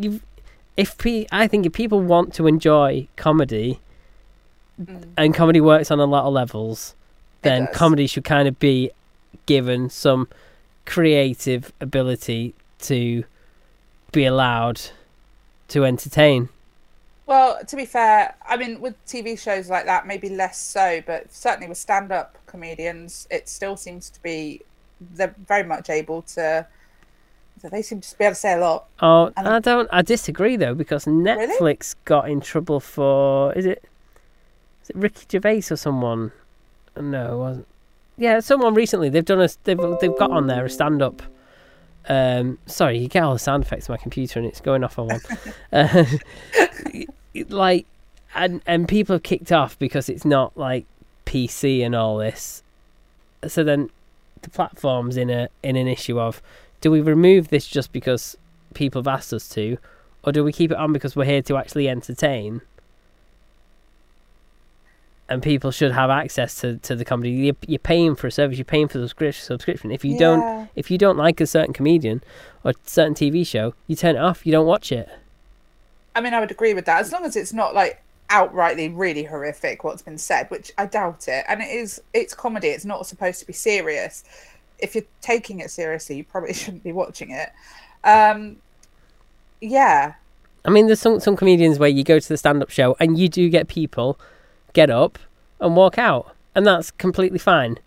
If 0.74 0.96
pe- 0.96 1.26
I 1.30 1.48
think 1.48 1.66
if 1.66 1.74
people 1.74 2.00
want 2.00 2.32
to 2.34 2.46
enjoy 2.46 3.06
comedy, 3.16 3.78
and 5.16 5.34
comedy 5.34 5.60
works 5.60 5.90
on 5.90 6.00
a 6.00 6.06
lot 6.06 6.24
of 6.24 6.32
levels, 6.32 6.94
then 7.42 7.66
comedy 7.74 8.06
should 8.06 8.24
kind 8.24 8.48
of 8.48 8.58
be 8.58 8.90
given 9.46 9.90
some 9.90 10.28
creative 10.86 11.72
ability 11.80 12.54
to 12.80 13.24
be 14.12 14.24
allowed 14.24 14.80
to 15.72 15.84
entertain. 15.84 16.48
Well, 17.26 17.64
to 17.64 17.76
be 17.76 17.84
fair, 17.84 18.34
I 18.46 18.56
mean, 18.56 18.80
with 18.80 18.94
TV 19.06 19.38
shows 19.38 19.68
like 19.70 19.86
that, 19.86 20.06
maybe 20.06 20.28
less 20.28 20.58
so, 20.58 21.02
but 21.06 21.32
certainly 21.32 21.68
with 21.68 21.78
stand-up 21.78 22.36
comedians, 22.46 23.26
it 23.30 23.48
still 23.48 23.76
seems 23.76 24.10
to 24.10 24.22
be 24.22 24.62
they're 25.14 25.34
very 25.46 25.64
much 25.64 25.88
able 25.90 26.22
to. 26.22 26.66
They 27.62 27.82
seem 27.82 28.00
to 28.00 28.18
be 28.18 28.24
able 28.24 28.32
to 28.34 28.40
say 28.40 28.54
a 28.54 28.58
lot. 28.60 28.86
Oh, 29.00 29.32
And- 29.36 29.48
I 29.48 29.60
don't. 29.60 29.88
I 29.92 30.02
disagree 30.02 30.56
though 30.56 30.74
because 30.74 31.04
Netflix 31.04 31.94
got 32.04 32.28
in 32.28 32.40
trouble 32.40 32.80
for 32.80 33.52
is 33.52 33.66
it 33.66 33.84
is 34.82 34.90
it 34.90 34.96
Ricky 34.96 35.26
Gervais 35.30 35.62
or 35.70 35.76
someone? 35.76 36.32
No, 37.00 37.34
it 37.34 37.38
wasn't. 37.38 37.66
Yeah, 38.18 38.40
someone 38.40 38.74
recently. 38.74 39.08
They've 39.10 39.24
done 39.24 39.40
a. 39.40 39.48
They've 39.64 39.78
they've 40.00 40.18
got 40.18 40.32
on 40.32 40.48
there 40.48 40.64
a 40.64 40.70
stand 40.70 41.02
up. 41.02 41.22
Um, 42.08 42.58
sorry, 42.66 42.98
you 42.98 43.08
get 43.08 43.22
all 43.22 43.32
the 43.32 43.38
sound 43.38 43.64
effects 43.64 43.88
on 43.88 43.94
my 43.94 43.96
computer 43.96 44.38
and 44.38 44.48
it's 44.48 44.60
going 44.60 44.84
off 44.84 44.98
on 44.98 45.08
one. 45.08 45.20
uh, 45.72 46.04
like, 47.48 47.86
and 48.34 48.62
and 48.66 48.88
people 48.88 49.14
have 49.14 49.22
kicked 49.22 49.52
off 49.52 49.78
because 49.78 50.08
it's 50.08 50.24
not 50.24 50.56
like 50.56 50.86
PC 51.26 51.84
and 51.84 51.94
all 51.94 52.18
this. 52.18 52.62
So 53.46 53.62
then, 53.64 53.90
the 54.42 54.50
platform's 54.50 55.16
in 55.16 55.30
a 55.30 55.48
in 55.62 55.76
an 55.76 55.88
issue 55.88 56.18
of 56.18 56.42
do 56.80 56.90
we 56.90 57.00
remove 57.00 57.48
this 57.48 57.66
just 57.66 57.92
because 57.92 58.36
people 58.74 59.00
have 59.00 59.08
asked 59.08 59.32
us 59.32 59.48
to, 59.50 59.78
or 60.24 60.32
do 60.32 60.42
we 60.44 60.52
keep 60.52 60.70
it 60.70 60.76
on 60.76 60.92
because 60.92 61.14
we're 61.14 61.24
here 61.24 61.42
to 61.42 61.56
actually 61.56 61.88
entertain? 61.88 62.60
And 65.32 65.42
people 65.42 65.70
should 65.70 65.92
have 65.92 66.10
access 66.10 66.60
to, 66.60 66.76
to 66.78 66.94
the 66.94 67.04
comedy. 67.04 67.30
You're, 67.30 67.56
you're 67.66 67.78
paying 67.78 68.14
for 68.14 68.26
a 68.26 68.30
service. 68.30 68.58
You're 68.58 68.66
paying 68.66 68.86
for 68.88 68.98
the 68.98 69.06
subscri- 69.06 69.34
subscription. 69.34 69.90
If 69.90 70.04
you 70.04 70.12
Yeah. 70.12 70.18
don't, 70.18 70.68
if 70.76 70.90
you 70.90 70.98
don't 70.98 71.16
like 71.16 71.40
a 71.40 71.46
certain 71.46 71.72
comedian 71.72 72.22
or 72.64 72.74
certain 72.84 73.14
TV 73.14 73.46
show, 73.46 73.72
you 73.86 73.96
turn 73.96 74.16
it 74.16 74.18
off. 74.18 74.44
You 74.44 74.52
don't 74.52 74.66
watch 74.66 74.92
it. 74.92 75.08
I 76.14 76.20
mean, 76.20 76.34
I 76.34 76.40
would 76.40 76.50
agree 76.50 76.74
with 76.74 76.84
that 76.84 77.00
as 77.00 77.12
long 77.12 77.24
as 77.24 77.34
it's 77.34 77.54
not 77.54 77.74
like 77.74 78.02
outrightly 78.28 78.92
really 78.94 79.24
horrific 79.24 79.84
what's 79.84 80.02
been 80.02 80.18
said, 80.18 80.50
which 80.50 80.70
I 80.76 80.84
doubt 80.84 81.28
it. 81.28 81.44
And 81.48 81.62
it 81.62 81.70
is, 81.70 82.02
it's 82.12 82.34
comedy. 82.34 82.68
It's 82.68 82.84
not 82.84 83.06
supposed 83.06 83.40
to 83.40 83.46
be 83.46 83.54
serious. 83.54 84.24
If 84.78 84.94
you're 84.94 85.04
taking 85.22 85.60
it 85.60 85.70
seriously, 85.70 86.16
you 86.16 86.24
probably 86.24 86.52
shouldn't 86.62 86.82
be 86.84 86.92
watching 86.92 87.30
it. 87.30 87.50
Um, 88.04 88.56
yeah, 89.62 90.14
I 90.64 90.70
mean, 90.70 90.86
there's 90.86 91.00
some 91.00 91.18
some 91.20 91.36
comedians 91.36 91.78
where 91.78 91.88
you 91.88 92.04
go 92.04 92.18
to 92.18 92.28
the 92.28 92.36
stand 92.36 92.62
up 92.62 92.70
show 92.70 92.96
and 93.00 93.18
you 93.18 93.28
do 93.28 93.48
get 93.48 93.68
people 93.68 94.18
get 94.72 94.90
up 94.90 95.18
and 95.60 95.76
walk 95.76 95.98
out, 95.98 96.34
and 96.54 96.66
that's 96.66 96.90
completely 96.90 97.38
fine. 97.38 97.78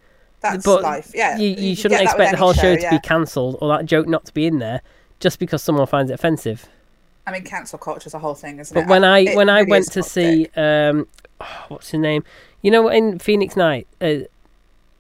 that's 0.42 0.66
but 0.66 0.84
life. 0.84 1.12
Yeah, 1.14 1.38
you, 1.38 1.50
you, 1.50 1.76
shouldn't 1.76 2.02
expect 2.02 2.32
the 2.32 2.38
whole 2.38 2.54
show, 2.54 2.76
to 2.76 2.82
yeah. 2.82 2.92
be 2.92 3.00
cancelled 3.00 3.58
or 3.62 3.70
that 3.78 3.86
joke 3.86 4.08
not 4.08 4.26
to 4.26 4.34
be 4.34 4.46
in 4.46 4.60
there 4.60 4.82
just 5.20 5.40
because 5.40 5.64
someone 5.64 5.88
finds 5.88 6.12
it 6.12 6.16
offensive. 6.16 6.68
I 7.28 7.32
mean, 7.32 7.44
cancel 7.44 7.80
culture 7.80 8.08
is 8.08 8.14
a 8.14 8.20
whole 8.20 8.36
thing, 8.36 8.60
isn't 8.60 8.74
But 8.74 8.82
it? 8.82 8.84
But 8.84 8.90
when 8.90 9.04
I 9.04 9.34
when 9.36 9.50
I 9.50 9.64
went 9.64 9.92
to 9.94 10.04
see 10.04 10.48
um, 10.56 11.08
oh, 11.42 11.66
what's 11.70 11.90
his 11.90 12.00
name? 12.00 12.24
You 12.62 12.72
know, 12.72 12.88
in 12.90 13.20
Phoenix 13.20 13.56
Night, 13.56 13.88
uh, 14.02 14.26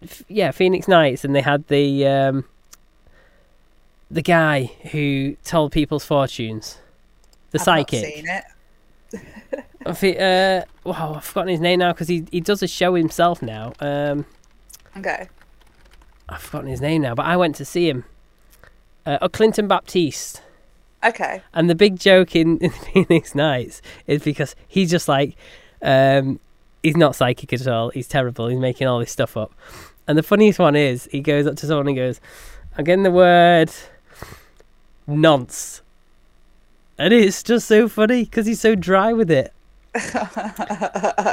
f- 0.04 0.24
yeah, 0.28 0.52
Phoenix 0.52 0.88
Nights, 0.88 1.24
and 1.24 1.36
they 1.36 1.42
had 1.42 1.68
the 1.68 2.08
um, 2.08 2.46
the 4.10 4.22
guy 4.22 4.72
who 4.92 5.36
told 5.44 5.72
people's 5.72 6.06
fortunes, 6.06 6.78
the 7.52 7.60
I've 7.60 7.66
psychic. 7.66 8.26
Seen. 9.18 9.64
I 9.86 9.94
thi- 9.94 10.18
uh, 10.18 10.64
wow, 10.84 11.14
I've 11.16 11.24
forgotten 11.24 11.50
his 11.50 11.60
name 11.60 11.80
now 11.80 11.94
because 11.94 12.08
he 12.08 12.26
he 12.32 12.42
does 12.42 12.62
a 12.64 12.68
show 12.68 12.96
himself 12.96 13.42
now. 13.42 13.74
Um, 13.80 14.26
Okay. 14.98 15.28
I've 16.30 16.42
forgotten 16.42 16.70
his 16.70 16.82
name 16.82 17.02
now, 17.02 17.14
but 17.16 17.26
I 17.26 17.36
went 17.38 17.56
to 17.58 17.66
see 17.66 17.90
him. 17.90 18.06
Uh, 19.06 19.18
oh, 19.22 19.30
Clinton 19.30 19.68
Baptiste. 19.68 20.42
Okay. 21.04 21.42
And 21.54 21.70
the 21.70 21.76
big 21.76 22.00
joke 22.00 22.36
in, 22.36 22.58
in 22.60 22.70
Phoenix 22.72 23.36
Nights 23.36 23.82
is 24.08 24.24
because 24.24 24.56
he's 24.68 24.90
just 24.90 25.08
like, 25.08 25.36
um, 25.84 26.40
he's 26.82 26.98
not 26.98 27.16
psychic 27.16 27.54
at 27.54 27.68
all. 27.68 27.90
He's 27.90 28.08
terrible. 28.08 28.48
He's 28.48 28.58
making 28.58 28.88
all 28.88 29.00
this 29.00 29.12
stuff 29.12 29.36
up. 29.38 29.54
And 30.08 30.18
the 30.18 30.24
funniest 30.24 30.58
one 30.60 30.76
is 30.76 31.10
he 31.12 31.20
goes 31.22 31.46
up 31.46 31.58
to 31.58 31.68
someone 31.68 31.88
and 31.90 31.96
goes, 31.98 32.20
I'm 32.78 32.86
getting 32.86 33.04
the 33.04 33.12
word 33.12 33.70
nonce. 35.08 35.82
And 36.98 37.14
it's 37.14 37.44
just 37.44 37.68
so 37.68 37.88
funny 37.90 38.24
because 38.24 38.46
he's 38.46 38.60
so 38.62 38.76
dry 38.76 39.12
with 39.14 39.30
it. 39.32 39.52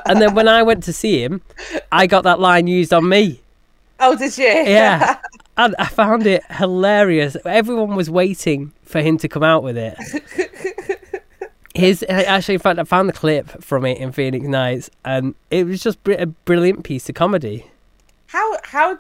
and 0.07 0.21
then 0.21 0.35
when 0.35 0.49
I 0.49 0.63
went 0.63 0.85
to 0.85 0.93
see 0.93 1.23
him, 1.23 1.41
I 1.91 2.07
got 2.07 2.25
that 2.25 2.41
line 2.41 2.67
used 2.67 2.93
on 2.93 3.09
me. 3.09 3.41
Oh, 4.01 4.17
did 4.17 4.37
you? 4.39 4.45
Yeah. 4.45 5.19
And 5.55 5.77
I 5.79 5.85
found 5.85 6.27
it 6.27 6.43
hilarious. 6.51 7.37
Everyone 7.45 7.95
was 7.95 8.09
waiting 8.09 8.73
for 8.85 9.03
him 9.03 9.19
to 9.19 9.29
come 9.29 9.43
out 9.43 9.63
with 9.63 9.77
it. 9.77 9.95
His 11.75 12.03
actually, 12.09 12.55
in 12.55 12.61
fact, 12.61 12.79
I 12.79 12.85
found 12.85 13.07
the 13.11 13.13
clip 13.13 13.63
from 13.63 13.85
it 13.85 13.99
in 13.99 14.13
Phoenix 14.13 14.47
Nights, 14.47 14.89
and 15.05 15.35
it 15.51 15.67
was 15.67 15.83
just 15.83 15.99
a 16.09 16.25
brilliant 16.25 16.85
piece 16.85 17.07
of 17.11 17.15
comedy. 17.17 17.67
how 18.29 18.57
how 18.65 18.99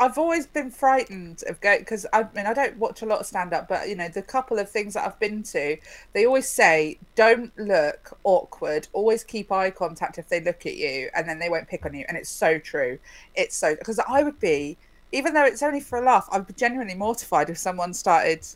I've 0.00 0.16
always 0.16 0.46
been 0.46 0.70
frightened 0.70 1.44
of 1.46 1.60
going 1.60 1.80
because 1.80 2.06
I 2.12 2.24
mean 2.34 2.46
I 2.46 2.54
don't 2.54 2.76
watch 2.78 3.02
a 3.02 3.06
lot 3.06 3.20
of 3.20 3.26
stand 3.26 3.52
up, 3.52 3.68
but 3.68 3.88
you 3.88 3.94
know 3.94 4.08
the 4.08 4.22
couple 4.22 4.58
of 4.58 4.68
things 4.70 4.94
that 4.94 5.06
I've 5.06 5.20
been 5.20 5.42
to, 5.44 5.76
they 6.14 6.24
always 6.24 6.48
say 6.48 6.98
don't 7.14 7.52
look 7.58 8.16
awkward, 8.24 8.88
always 8.94 9.22
keep 9.22 9.52
eye 9.52 9.70
contact 9.70 10.16
if 10.18 10.28
they 10.28 10.40
look 10.40 10.64
at 10.64 10.76
you, 10.76 11.10
and 11.14 11.28
then 11.28 11.38
they 11.38 11.50
won't 11.50 11.68
pick 11.68 11.84
on 11.84 11.94
you, 11.94 12.06
and 12.08 12.16
it's 12.16 12.30
so 12.30 12.58
true. 12.58 12.98
It's 13.34 13.54
so 13.54 13.76
because 13.76 13.98
I 14.00 14.22
would 14.22 14.40
be 14.40 14.78
even 15.12 15.34
though 15.34 15.44
it's 15.44 15.62
only 15.62 15.80
for 15.80 15.98
a 15.98 16.02
laugh, 16.04 16.28
I'd 16.32 16.46
be 16.46 16.54
genuinely 16.54 16.94
mortified 16.94 17.50
if 17.50 17.58
someone 17.58 17.92
started. 17.94 18.46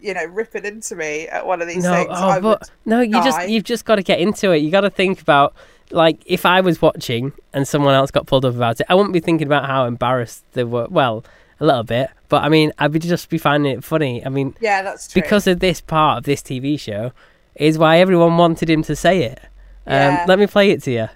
You 0.00 0.12
know, 0.12 0.24
ripping 0.26 0.66
into 0.66 0.96
me 0.96 1.28
at 1.28 1.46
one 1.46 1.62
of 1.62 1.68
these 1.68 1.82
No, 1.82 1.94
things. 1.94 2.08
oh, 2.12 2.38
but 2.38 2.68
no, 2.84 3.00
you 3.00 3.12
die. 3.12 3.24
just 3.24 3.48
you've 3.48 3.64
just 3.64 3.86
got 3.86 3.96
to 3.96 4.02
get 4.02 4.20
into 4.20 4.50
it. 4.52 4.58
You 4.58 4.70
got 4.70 4.82
to 4.82 4.90
think 4.90 5.20
about 5.22 5.54
like 5.90 6.20
if 6.26 6.44
I 6.46 6.60
was 6.60 6.80
watching 6.82 7.32
and 7.52 7.66
someone 7.68 7.94
else 7.94 8.10
got 8.10 8.26
pulled 8.26 8.44
up 8.44 8.54
about 8.54 8.80
it, 8.80 8.86
I 8.88 8.94
wouldn't 8.94 9.12
be 9.12 9.20
thinking 9.20 9.46
about 9.46 9.66
how 9.66 9.86
embarrassed 9.86 10.44
they 10.52 10.64
were. 10.64 10.86
Well, 10.90 11.24
a 11.60 11.64
little 11.64 11.84
bit, 11.84 12.10
but 12.28 12.42
I 12.42 12.48
mean, 12.48 12.72
I'd 12.78 12.90
be 12.92 12.98
just 12.98 13.28
be 13.28 13.38
finding 13.38 13.72
it 13.72 13.84
funny. 13.84 14.24
I 14.26 14.28
mean, 14.28 14.56
Yeah, 14.60 14.82
that's 14.82 15.06
true. 15.08 15.22
because 15.22 15.46
of 15.46 15.60
this 15.60 15.80
part 15.80 16.18
of 16.18 16.24
this 16.24 16.42
TV 16.42 16.78
show 16.80 17.12
is 17.54 17.78
why 17.78 17.98
everyone 17.98 18.36
wanted 18.36 18.68
him 18.68 18.82
to 18.82 18.96
say 18.96 19.22
it. 19.22 19.38
Um, 19.86 19.92
Yeah. 19.94 20.24
Let 20.26 20.38
me 20.40 20.46
play 20.48 20.70
it 20.70 20.82
to 20.84 20.90
you. 20.90 21.08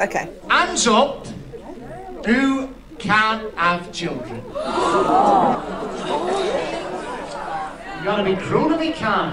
okay. 0.00 0.28
Hands 0.48 0.86
up. 0.86 1.26
Who 2.26 2.68
can't 2.98 3.52
have 3.54 3.90
children? 3.92 4.42
You 7.98 8.04
gotta 8.08 8.24
be 8.24 8.34
cruel 8.36 8.76
to 8.76 8.84
you 8.84 8.92
can. 8.92 9.32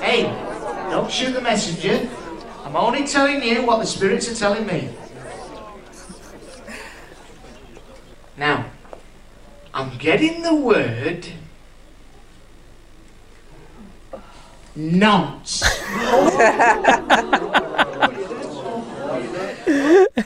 Hey, 0.00 0.22
don't 0.90 1.10
shoot 1.10 1.32
the 1.32 1.40
messenger. 1.40 2.08
I'm 2.68 2.76
only 2.76 3.06
telling 3.06 3.42
you 3.42 3.62
what 3.62 3.78
the 3.78 3.86
spirits 3.86 4.30
are 4.30 4.34
telling 4.34 4.66
me. 4.66 4.90
Now, 8.36 8.66
I'm 9.72 9.96
getting 9.96 10.42
the 10.42 10.54
word 10.54 11.26
nonce. 14.76 15.62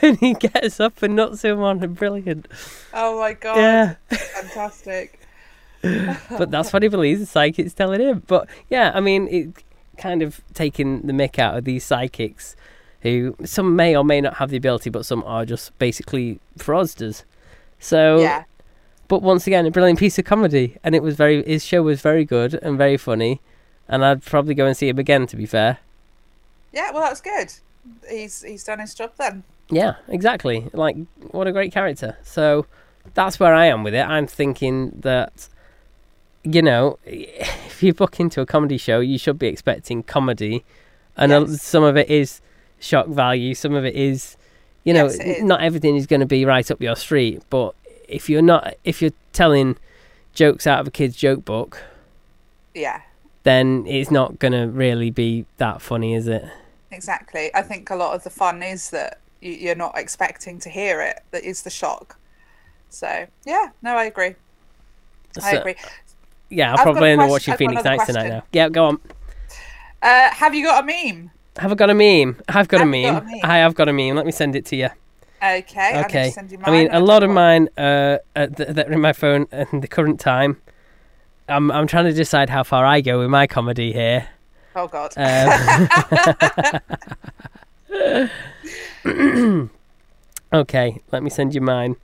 and 0.03 0.19
he 0.19 0.35
gets 0.35 0.81
up 0.81 1.01
and 1.01 1.15
nuts 1.15 1.43
him 1.43 1.61
on. 1.61 1.79
Brilliant. 1.95 2.49
Oh 2.93 3.21
my 3.21 3.35
god. 3.35 3.57
Yeah. 3.57 3.95
Fantastic. 4.11 5.21
but 5.81 6.51
that's 6.51 6.73
what 6.73 6.83
he 6.83 6.89
believes 6.89 7.21
the 7.21 7.27
psychic's 7.27 7.73
telling 7.73 8.01
him. 8.01 8.25
But 8.27 8.49
yeah, 8.69 8.91
I 8.93 8.99
mean, 8.99 9.29
it 9.29 9.63
kind 9.99 10.23
of 10.23 10.41
taking 10.55 11.03
the 11.03 11.13
mick 11.13 11.39
out 11.39 11.57
of 11.57 11.65
these 11.65 11.85
psychics 11.85 12.57
who 13.03 13.35
some 13.45 13.75
may 13.77 13.97
or 13.97 14.05
may 14.05 14.21
not 14.21 14.35
have 14.37 14.51
the 14.51 14.57
ability, 14.57 14.89
but 14.91 15.05
some 15.05 15.23
are 15.25 15.45
just 15.45 15.77
basically 15.79 16.39
fraudsters. 16.59 17.25
So, 17.81 18.21
Yeah. 18.21 18.45
but 19.09 19.23
once 19.23 19.47
again, 19.47 19.67
a 19.67 19.71
brilliant 19.73 19.99
piece 19.99 20.19
of 20.19 20.25
comedy, 20.25 20.77
and 20.85 20.95
it 20.95 21.03
was 21.03 21.17
very. 21.17 21.43
His 21.45 21.65
show 21.65 21.83
was 21.83 22.01
very 22.01 22.25
good 22.25 22.55
and 22.55 22.79
very 22.79 22.97
funny, 22.97 23.41
and 23.89 24.05
I'd 24.05 24.23
probably 24.25 24.55
go 24.55 24.67
and 24.67 24.77
see 24.77 24.89
him 24.89 24.99
again. 25.01 25.27
To 25.27 25.37
be 25.37 25.47
fair, 25.47 25.79
Yeah, 26.73 26.91
well, 26.93 27.03
that's 27.03 27.21
good. 27.21 27.53
He's 28.09 28.43
he's 28.43 28.63
done 28.63 28.79
his 28.79 28.95
job 28.95 29.13
then. 29.19 29.43
yeah, 29.69 29.95
exactly. 30.09 30.71
Like, 30.73 30.97
what 31.33 31.49
a 31.49 31.53
great 31.53 31.73
character. 31.73 32.17
So, 32.23 32.67
that's 33.15 33.41
where 33.41 33.53
I 33.55 33.67
am 33.67 33.83
with 33.83 33.95
it. 33.95 34.07
I'm 34.07 34.29
thinking 34.29 34.93
that, 35.01 35.49
you 36.45 36.63
know, 36.63 36.99
if 37.05 37.83
you 37.83 37.95
book 37.95 38.19
into 38.21 38.41
a 38.41 38.47
comedy 38.47 38.77
show, 38.79 39.01
you 39.01 39.19
should 39.19 39.39
be 39.39 39.47
expecting 39.47 40.03
comedy, 40.03 40.65
and 41.17 41.33
a- 41.33 41.49
some 41.49 41.83
of 41.85 41.97
it 41.97 42.09
is 42.11 42.41
shock 42.81 43.07
value, 43.07 43.55
some 43.55 43.75
of 43.75 43.85
it 43.85 43.95
is, 43.95 44.37
you 44.85 44.93
know, 44.93 45.07
Yes, 45.09 45.43
not 45.43 45.63
everything 45.63 45.97
is 45.97 46.07
going 46.07 46.21
to 46.21 46.27
be 46.27 46.45
right 46.45 46.69
up 46.71 46.81
your 46.81 46.97
street. 46.97 47.43
But 47.51 47.75
if 48.09 48.29
you're 48.29 48.43
not, 48.43 48.75
if 48.85 49.01
you're 49.01 49.13
telling, 49.33 49.77
jokes 50.35 50.67
out 50.67 50.81
of 50.81 50.87
a 50.89 50.91
kid's 50.91 51.15
joke 51.17 51.45
book, 51.45 51.83
Yeah, 52.75 53.03
then 53.45 53.85
it's 53.87 54.11
not 54.11 54.39
gonna 54.39 54.67
really 54.69 55.11
be 55.11 55.45
that 55.59 55.81
funny, 55.83 56.15
is 56.15 56.27
it? 56.27 56.45
exactly. 56.91 57.51
I 57.55 57.63
think 57.63 57.89
a 57.91 57.97
lot 57.97 58.15
of 58.15 58.23
the 58.25 58.31
fun 58.31 58.63
is 58.63 58.91
that 58.91 59.19
you, 59.41 59.53
you're 59.53 59.75
not 59.75 59.97
expecting 59.97 60.59
to 60.61 60.69
hear 60.69 61.01
it. 61.01 61.23
That 61.31 61.43
is 61.45 61.63
the 61.63 61.71
shock. 61.71 62.19
So 62.91 63.27
yeah, 63.45 63.71
no, 63.83 63.97
I 63.97 64.05
agree. 64.05 64.35
I 65.43 65.57
agree. 65.57 65.77
Yeah, 66.53 66.73
I'll 66.73 66.79
I've 66.79 66.83
probably 66.83 67.09
a 67.09 67.13
end 67.13 67.23
up 67.23 67.31
watching 67.31 67.57
Phoenix 67.57 67.83
Nights 67.83 68.07
tonight 68.07 68.29
now. 68.29 68.43
Yeah, 68.53 68.69
go 68.69 68.85
on. 68.87 69.01
Uh, 70.03 70.31
have 70.31 70.55
you 70.55 70.65
got 70.65 70.85
a 70.85 70.87
meme? 70.87 71.31
Have 71.57 71.73
I 71.73 71.75
got 71.75 71.91
a 71.91 71.95
meme? 71.95 72.37
I've 72.49 72.69
got 72.69 72.81
a 72.81 72.85
Have 72.85 72.87
you 72.95 73.03
meme. 73.03 73.15
got 73.15 73.23
a 73.23 73.27
meme? 73.27 73.41
I 73.45 73.59
have 73.59 73.75
got 73.75 73.89
a 73.89 73.93
meme. 73.93 74.17
Let 74.17 74.27
me 74.27 74.33
send 74.33 74.55
it 74.57 74.67
to 74.67 74.77
you. 74.77 74.89
Okay. 75.43 76.03
Okay. 76.05 76.31
send 76.31 76.53
you 76.53 76.59
mine. 76.59 76.69
I 76.69 76.71
mean, 76.71 76.89
a 76.93 77.01
lot 77.01 77.23
of 77.23 77.31
mine 77.31 77.69
uh, 77.77 78.19
uh, 78.37 78.47
that 78.57 78.87
are 78.89 78.93
in 78.93 79.01
my 79.01 79.13
phone 79.13 79.47
at 79.51 79.69
the 79.73 79.89
current 79.89 80.21
time. 80.21 80.61
I'm 81.49 81.71
I'm 81.71 81.87
trying 81.87 82.05
to 82.05 82.13
decide 82.13 82.51
how 82.51 82.63
far 82.63 82.85
I 82.85 83.01
go 83.01 83.19
with 83.19 83.29
my 83.31 83.47
comedy 83.47 83.93
here. 83.93 84.29
Oh 84.77 84.89
God. 84.89 85.13
Um, 85.17 85.91
okay, 90.53 91.01
let 91.11 91.23
me 91.23 91.31
send 91.31 91.55
you 91.55 91.61
mine. 91.61 91.97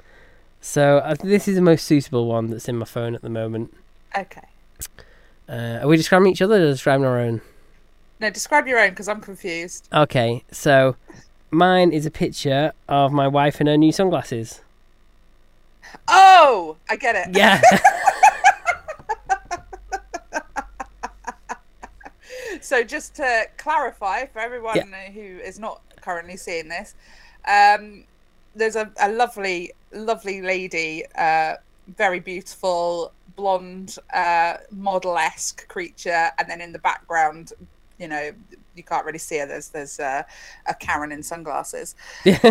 So 0.61 0.99
uh, 0.99 1.15
this 1.23 1.47
is 1.49 1.55
the 1.55 1.63
most 1.63 1.85
suitable 1.85 2.27
one 2.27 2.49
that's 2.51 2.69
in 2.69 2.77
my 2.77 2.85
phone 2.85 3.15
at 3.15 3.23
the 3.23 3.31
moment. 3.31 3.73
Okay. 4.17 4.43
Uh, 5.49 5.81
are 5.83 5.89
we 5.89 5.97
describing 5.97 6.31
each 6.31 6.43
other 6.43 6.57
or 6.57 6.67
describing 6.67 7.07
our 7.07 7.19
own? 7.19 7.41
No, 8.21 8.31
describe 8.31 8.67
your 8.67 8.79
own 8.79 8.91
because 8.91 9.09
I'm 9.09 9.21
confused. 9.21 9.89
Okay, 9.93 10.45
so 10.51 10.97
mine 11.51 11.93
is 11.93 12.05
a 12.05 12.11
picture 12.11 12.73
of 12.89 13.13
my 13.13 13.27
wife 13.29 13.61
in 13.61 13.67
her 13.67 13.77
new 13.77 13.93
sunglasses. 13.93 14.61
Oh, 16.07 16.77
I 16.91 16.97
get 16.97 17.15
it. 17.17 17.37
Yeah. 17.37 17.61
So 22.61 22.83
just 22.85 23.15
to 23.17 23.47
clarify 23.57 24.27
for 24.27 24.41
everyone 24.41 24.77
Yeah. 24.77 25.11
who 25.11 25.21
is 25.21 25.59
not 25.59 25.81
currently 26.03 26.37
seeing 26.37 26.69
this, 26.69 26.95
um, 27.47 28.05
there's 28.55 28.77
a, 28.77 28.91
a 29.01 29.11
lovely, 29.11 29.73
lovely 29.93 30.43
lady, 30.43 31.05
uh, 31.17 31.55
very 31.97 32.21
beautiful, 32.21 33.13
blonde, 33.39 33.97
uh, 34.13 34.55
model-esque 34.73 35.67
creature, 35.69 36.31
and 36.39 36.51
then 36.51 36.61
in 36.61 36.73
the 36.73 36.81
background, 36.81 37.53
you 37.99 38.09
know, 38.09 38.33
you 38.75 38.83
can't 38.83 39.07
really 39.07 39.19
see 39.19 39.39
her. 39.39 39.47
There's 39.47 39.69
there's 39.69 40.01
uh, 40.01 40.25
a 40.67 40.75
Karen 40.75 41.13
in 41.13 41.23
sunglasses. 41.23 41.95
Yeah. 42.25 42.39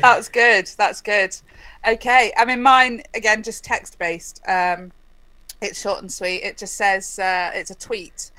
That's 0.00 0.28
good. 0.28 0.70
That's 0.78 1.02
good. 1.02 1.36
Okay. 1.86 2.32
I 2.36 2.44
mean, 2.44 2.62
mine 2.62 3.02
again, 3.14 3.42
just 3.42 3.62
text 3.64 3.98
based. 3.98 4.40
Um, 4.48 4.92
it's 5.60 5.80
short 5.80 6.00
and 6.00 6.10
sweet. 6.12 6.42
It 6.42 6.56
just 6.56 6.74
says 6.74 7.18
uh, 7.18 7.50
it's 7.54 7.70
a 7.70 7.74
tweet, 7.74 8.30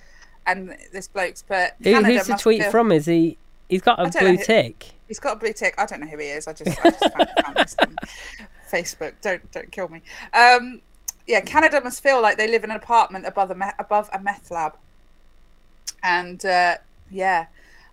and 0.48 0.76
this 0.92 1.08
bloke's 1.08 1.44
put. 1.44 1.72
Who, 1.84 2.04
who's 2.04 2.28
the 2.28 2.36
tweet 2.36 2.64
feel- 2.64 2.72
from? 2.72 2.92
Is 2.92 3.06
he? 3.06 3.38
He's 3.68 3.82
got 3.82 4.00
a 4.00 4.10
blue 4.18 4.34
know 4.34 4.44
tick. 4.44 4.94
He's 5.10 5.20
got 5.20 5.36
a 5.36 5.40
blue 5.40 5.54
tick. 5.54 5.74
I 5.78 5.88
don't 5.88 6.00
know 6.00 6.08
who 6.08 6.20
he 6.20 6.28
is. 6.28 6.48
I 6.48 6.54
just, 6.54 6.80
I 6.86 6.92
just 6.92 7.14
found, 7.14 7.30
found 7.44 7.56
this 7.58 7.76
on 7.82 7.96
Facebook. 8.72 9.14
Don't 9.22 9.52
don't 9.52 9.72
kill 9.72 9.90
me. 9.90 10.02
Um, 10.34 10.82
yeah, 11.28 11.42
Canada 11.42 11.82
must 11.84 12.02
feel 12.02 12.22
like 12.22 12.38
they 12.38 12.48
live 12.48 12.64
in 12.64 12.70
an 12.70 12.78
apartment 12.78 13.26
above 13.26 13.50
a 13.50 13.56
me- 13.56 13.66
above 13.80 14.10
a 14.14 14.20
meth 14.22 14.52
lab. 14.52 14.78
And 16.04 16.46
uh, 16.46 16.78
yeah, 17.10 17.48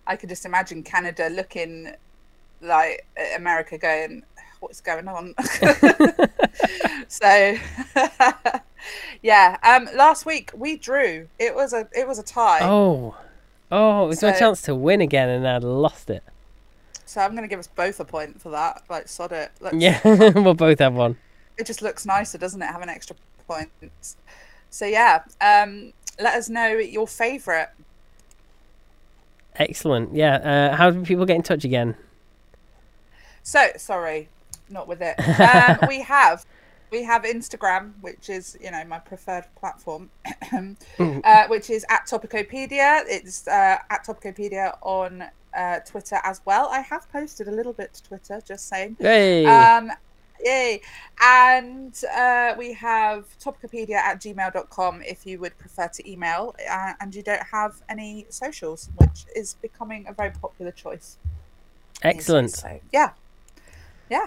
I 0.06 0.16
could 0.16 0.28
just 0.28 0.44
imagine 0.44 0.82
Canada 0.82 1.30
looking 1.30 1.94
like 2.60 3.06
America, 3.34 3.78
going, 3.78 4.22
"What's 4.60 4.82
going 4.82 5.08
on?" 5.08 5.34
so 7.08 7.56
yeah, 9.22 9.56
um, 9.62 9.88
last 9.94 10.26
week 10.26 10.50
we 10.54 10.76
drew. 10.76 11.28
It 11.38 11.54
was 11.54 11.72
a 11.72 11.88
it 11.92 12.06
was 12.06 12.18
a 12.18 12.22
tie. 12.22 12.60
Oh, 12.62 13.16
oh, 13.72 14.04
it 14.04 14.08
was 14.08 14.22
my 14.22 14.32
chance 14.32 14.60
to 14.62 14.74
win 14.74 15.00
again, 15.00 15.30
and 15.30 15.48
I'd 15.48 15.64
lost 15.64 16.10
it. 16.10 16.22
So 17.06 17.20
I'm 17.20 17.30
going 17.30 17.42
to 17.44 17.48
give 17.48 17.60
us 17.60 17.68
both 17.68 18.00
a 18.00 18.04
point 18.04 18.40
for 18.40 18.50
that. 18.50 18.82
Like, 18.90 19.08
sod 19.08 19.32
it. 19.32 19.52
Let's, 19.60 19.76
Yeah, 19.76 20.00
we'll 20.34 20.54
both 20.54 20.80
have 20.80 20.94
one. 20.94 21.16
it 21.56 21.64
just 21.66 21.80
looks 21.80 22.04
nicer, 22.04 22.36
doesn't 22.36 22.60
it? 22.60 22.66
Having 22.66 22.88
an 22.90 22.94
extra 22.96 23.16
points. 23.46 24.16
So 24.70 24.84
yeah, 24.84 25.22
um, 25.40 25.92
let 26.20 26.34
us 26.34 26.48
know 26.48 26.66
your 26.66 27.06
favourite. 27.06 27.68
Excellent. 29.54 30.14
Yeah. 30.14 30.36
Uh, 30.36 30.76
how 30.76 30.90
do 30.90 31.02
people 31.04 31.24
get 31.24 31.36
in 31.36 31.42
touch 31.42 31.64
again? 31.64 31.96
So 33.42 33.68
sorry, 33.76 34.28
not 34.68 34.88
with 34.88 35.00
it. 35.00 35.16
Um, 35.80 35.88
we 35.88 36.00
have 36.02 36.44
we 36.90 37.04
have 37.04 37.22
Instagram, 37.22 37.92
which 38.00 38.28
is 38.28 38.58
you 38.60 38.70
know 38.70 38.84
my 38.84 38.98
preferred 38.98 39.44
platform, 39.58 40.10
uh, 40.98 41.46
which 41.48 41.70
is 41.70 41.86
at 41.88 42.06
Topicopedia. 42.06 43.02
It's 43.06 43.46
uh, 43.48 43.78
at 43.88 44.04
Topicopedia 44.04 44.76
on 44.82 45.24
uh, 45.56 45.78
Twitter 45.80 46.18
as 46.22 46.40
well. 46.44 46.68
I 46.68 46.80
have 46.80 47.10
posted 47.10 47.48
a 47.48 47.50
little 47.50 47.72
bit 47.72 47.94
to 47.94 48.02
Twitter, 48.02 48.40
just 48.46 48.68
saying. 48.68 48.96
Hey. 49.00 49.44
Um, 49.46 49.90
yay. 50.44 50.80
And 51.22 51.94
uh, 52.16 52.54
we 52.58 52.72
have 52.74 53.24
topicopedia 53.38 53.94
at 53.96 54.20
gmail.com 54.20 55.02
if 55.02 55.26
you 55.26 55.38
would 55.40 55.56
prefer 55.58 55.88
to 55.88 56.10
email 56.10 56.54
uh, 56.70 56.92
and 57.00 57.14
you 57.14 57.22
don't 57.22 57.42
have 57.50 57.80
any 57.88 58.26
socials, 58.28 58.90
which 58.98 59.24
is 59.34 59.54
becoming 59.62 60.06
a 60.08 60.12
very 60.12 60.30
popular 60.30 60.72
choice. 60.72 61.16
Excellent. 62.02 62.50
So, 62.52 62.78
yeah. 62.92 63.10
Yeah. 64.10 64.26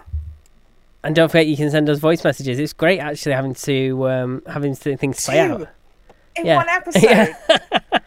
And 1.03 1.15
don't 1.15 1.29
forget, 1.29 1.47
you 1.47 1.55
can 1.55 1.71
send 1.71 1.89
us 1.89 1.99
voice 1.99 2.23
messages. 2.23 2.59
It's 2.59 2.73
great 2.73 2.99
actually 2.99 3.31
having 3.33 3.53
to 3.53 4.09
um, 4.09 4.43
having 4.47 4.75
to 4.75 4.97
things 4.97 5.23
play 5.23 5.35
Two 5.47 5.53
out. 5.53 5.69
in 6.35 6.45
Yeah. 6.45 6.55
one 6.57 6.67
episode. 6.79 7.03
Yeah. 7.03 7.98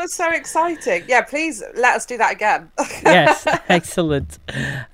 That 0.00 0.04
was 0.04 0.14
so 0.14 0.30
exciting. 0.30 1.04
Yeah, 1.06 1.20
please 1.20 1.62
let 1.76 1.94
us 1.96 2.06
do 2.06 2.16
that 2.16 2.32
again. 2.32 2.70
yes, 3.04 3.46
excellent. 3.68 4.38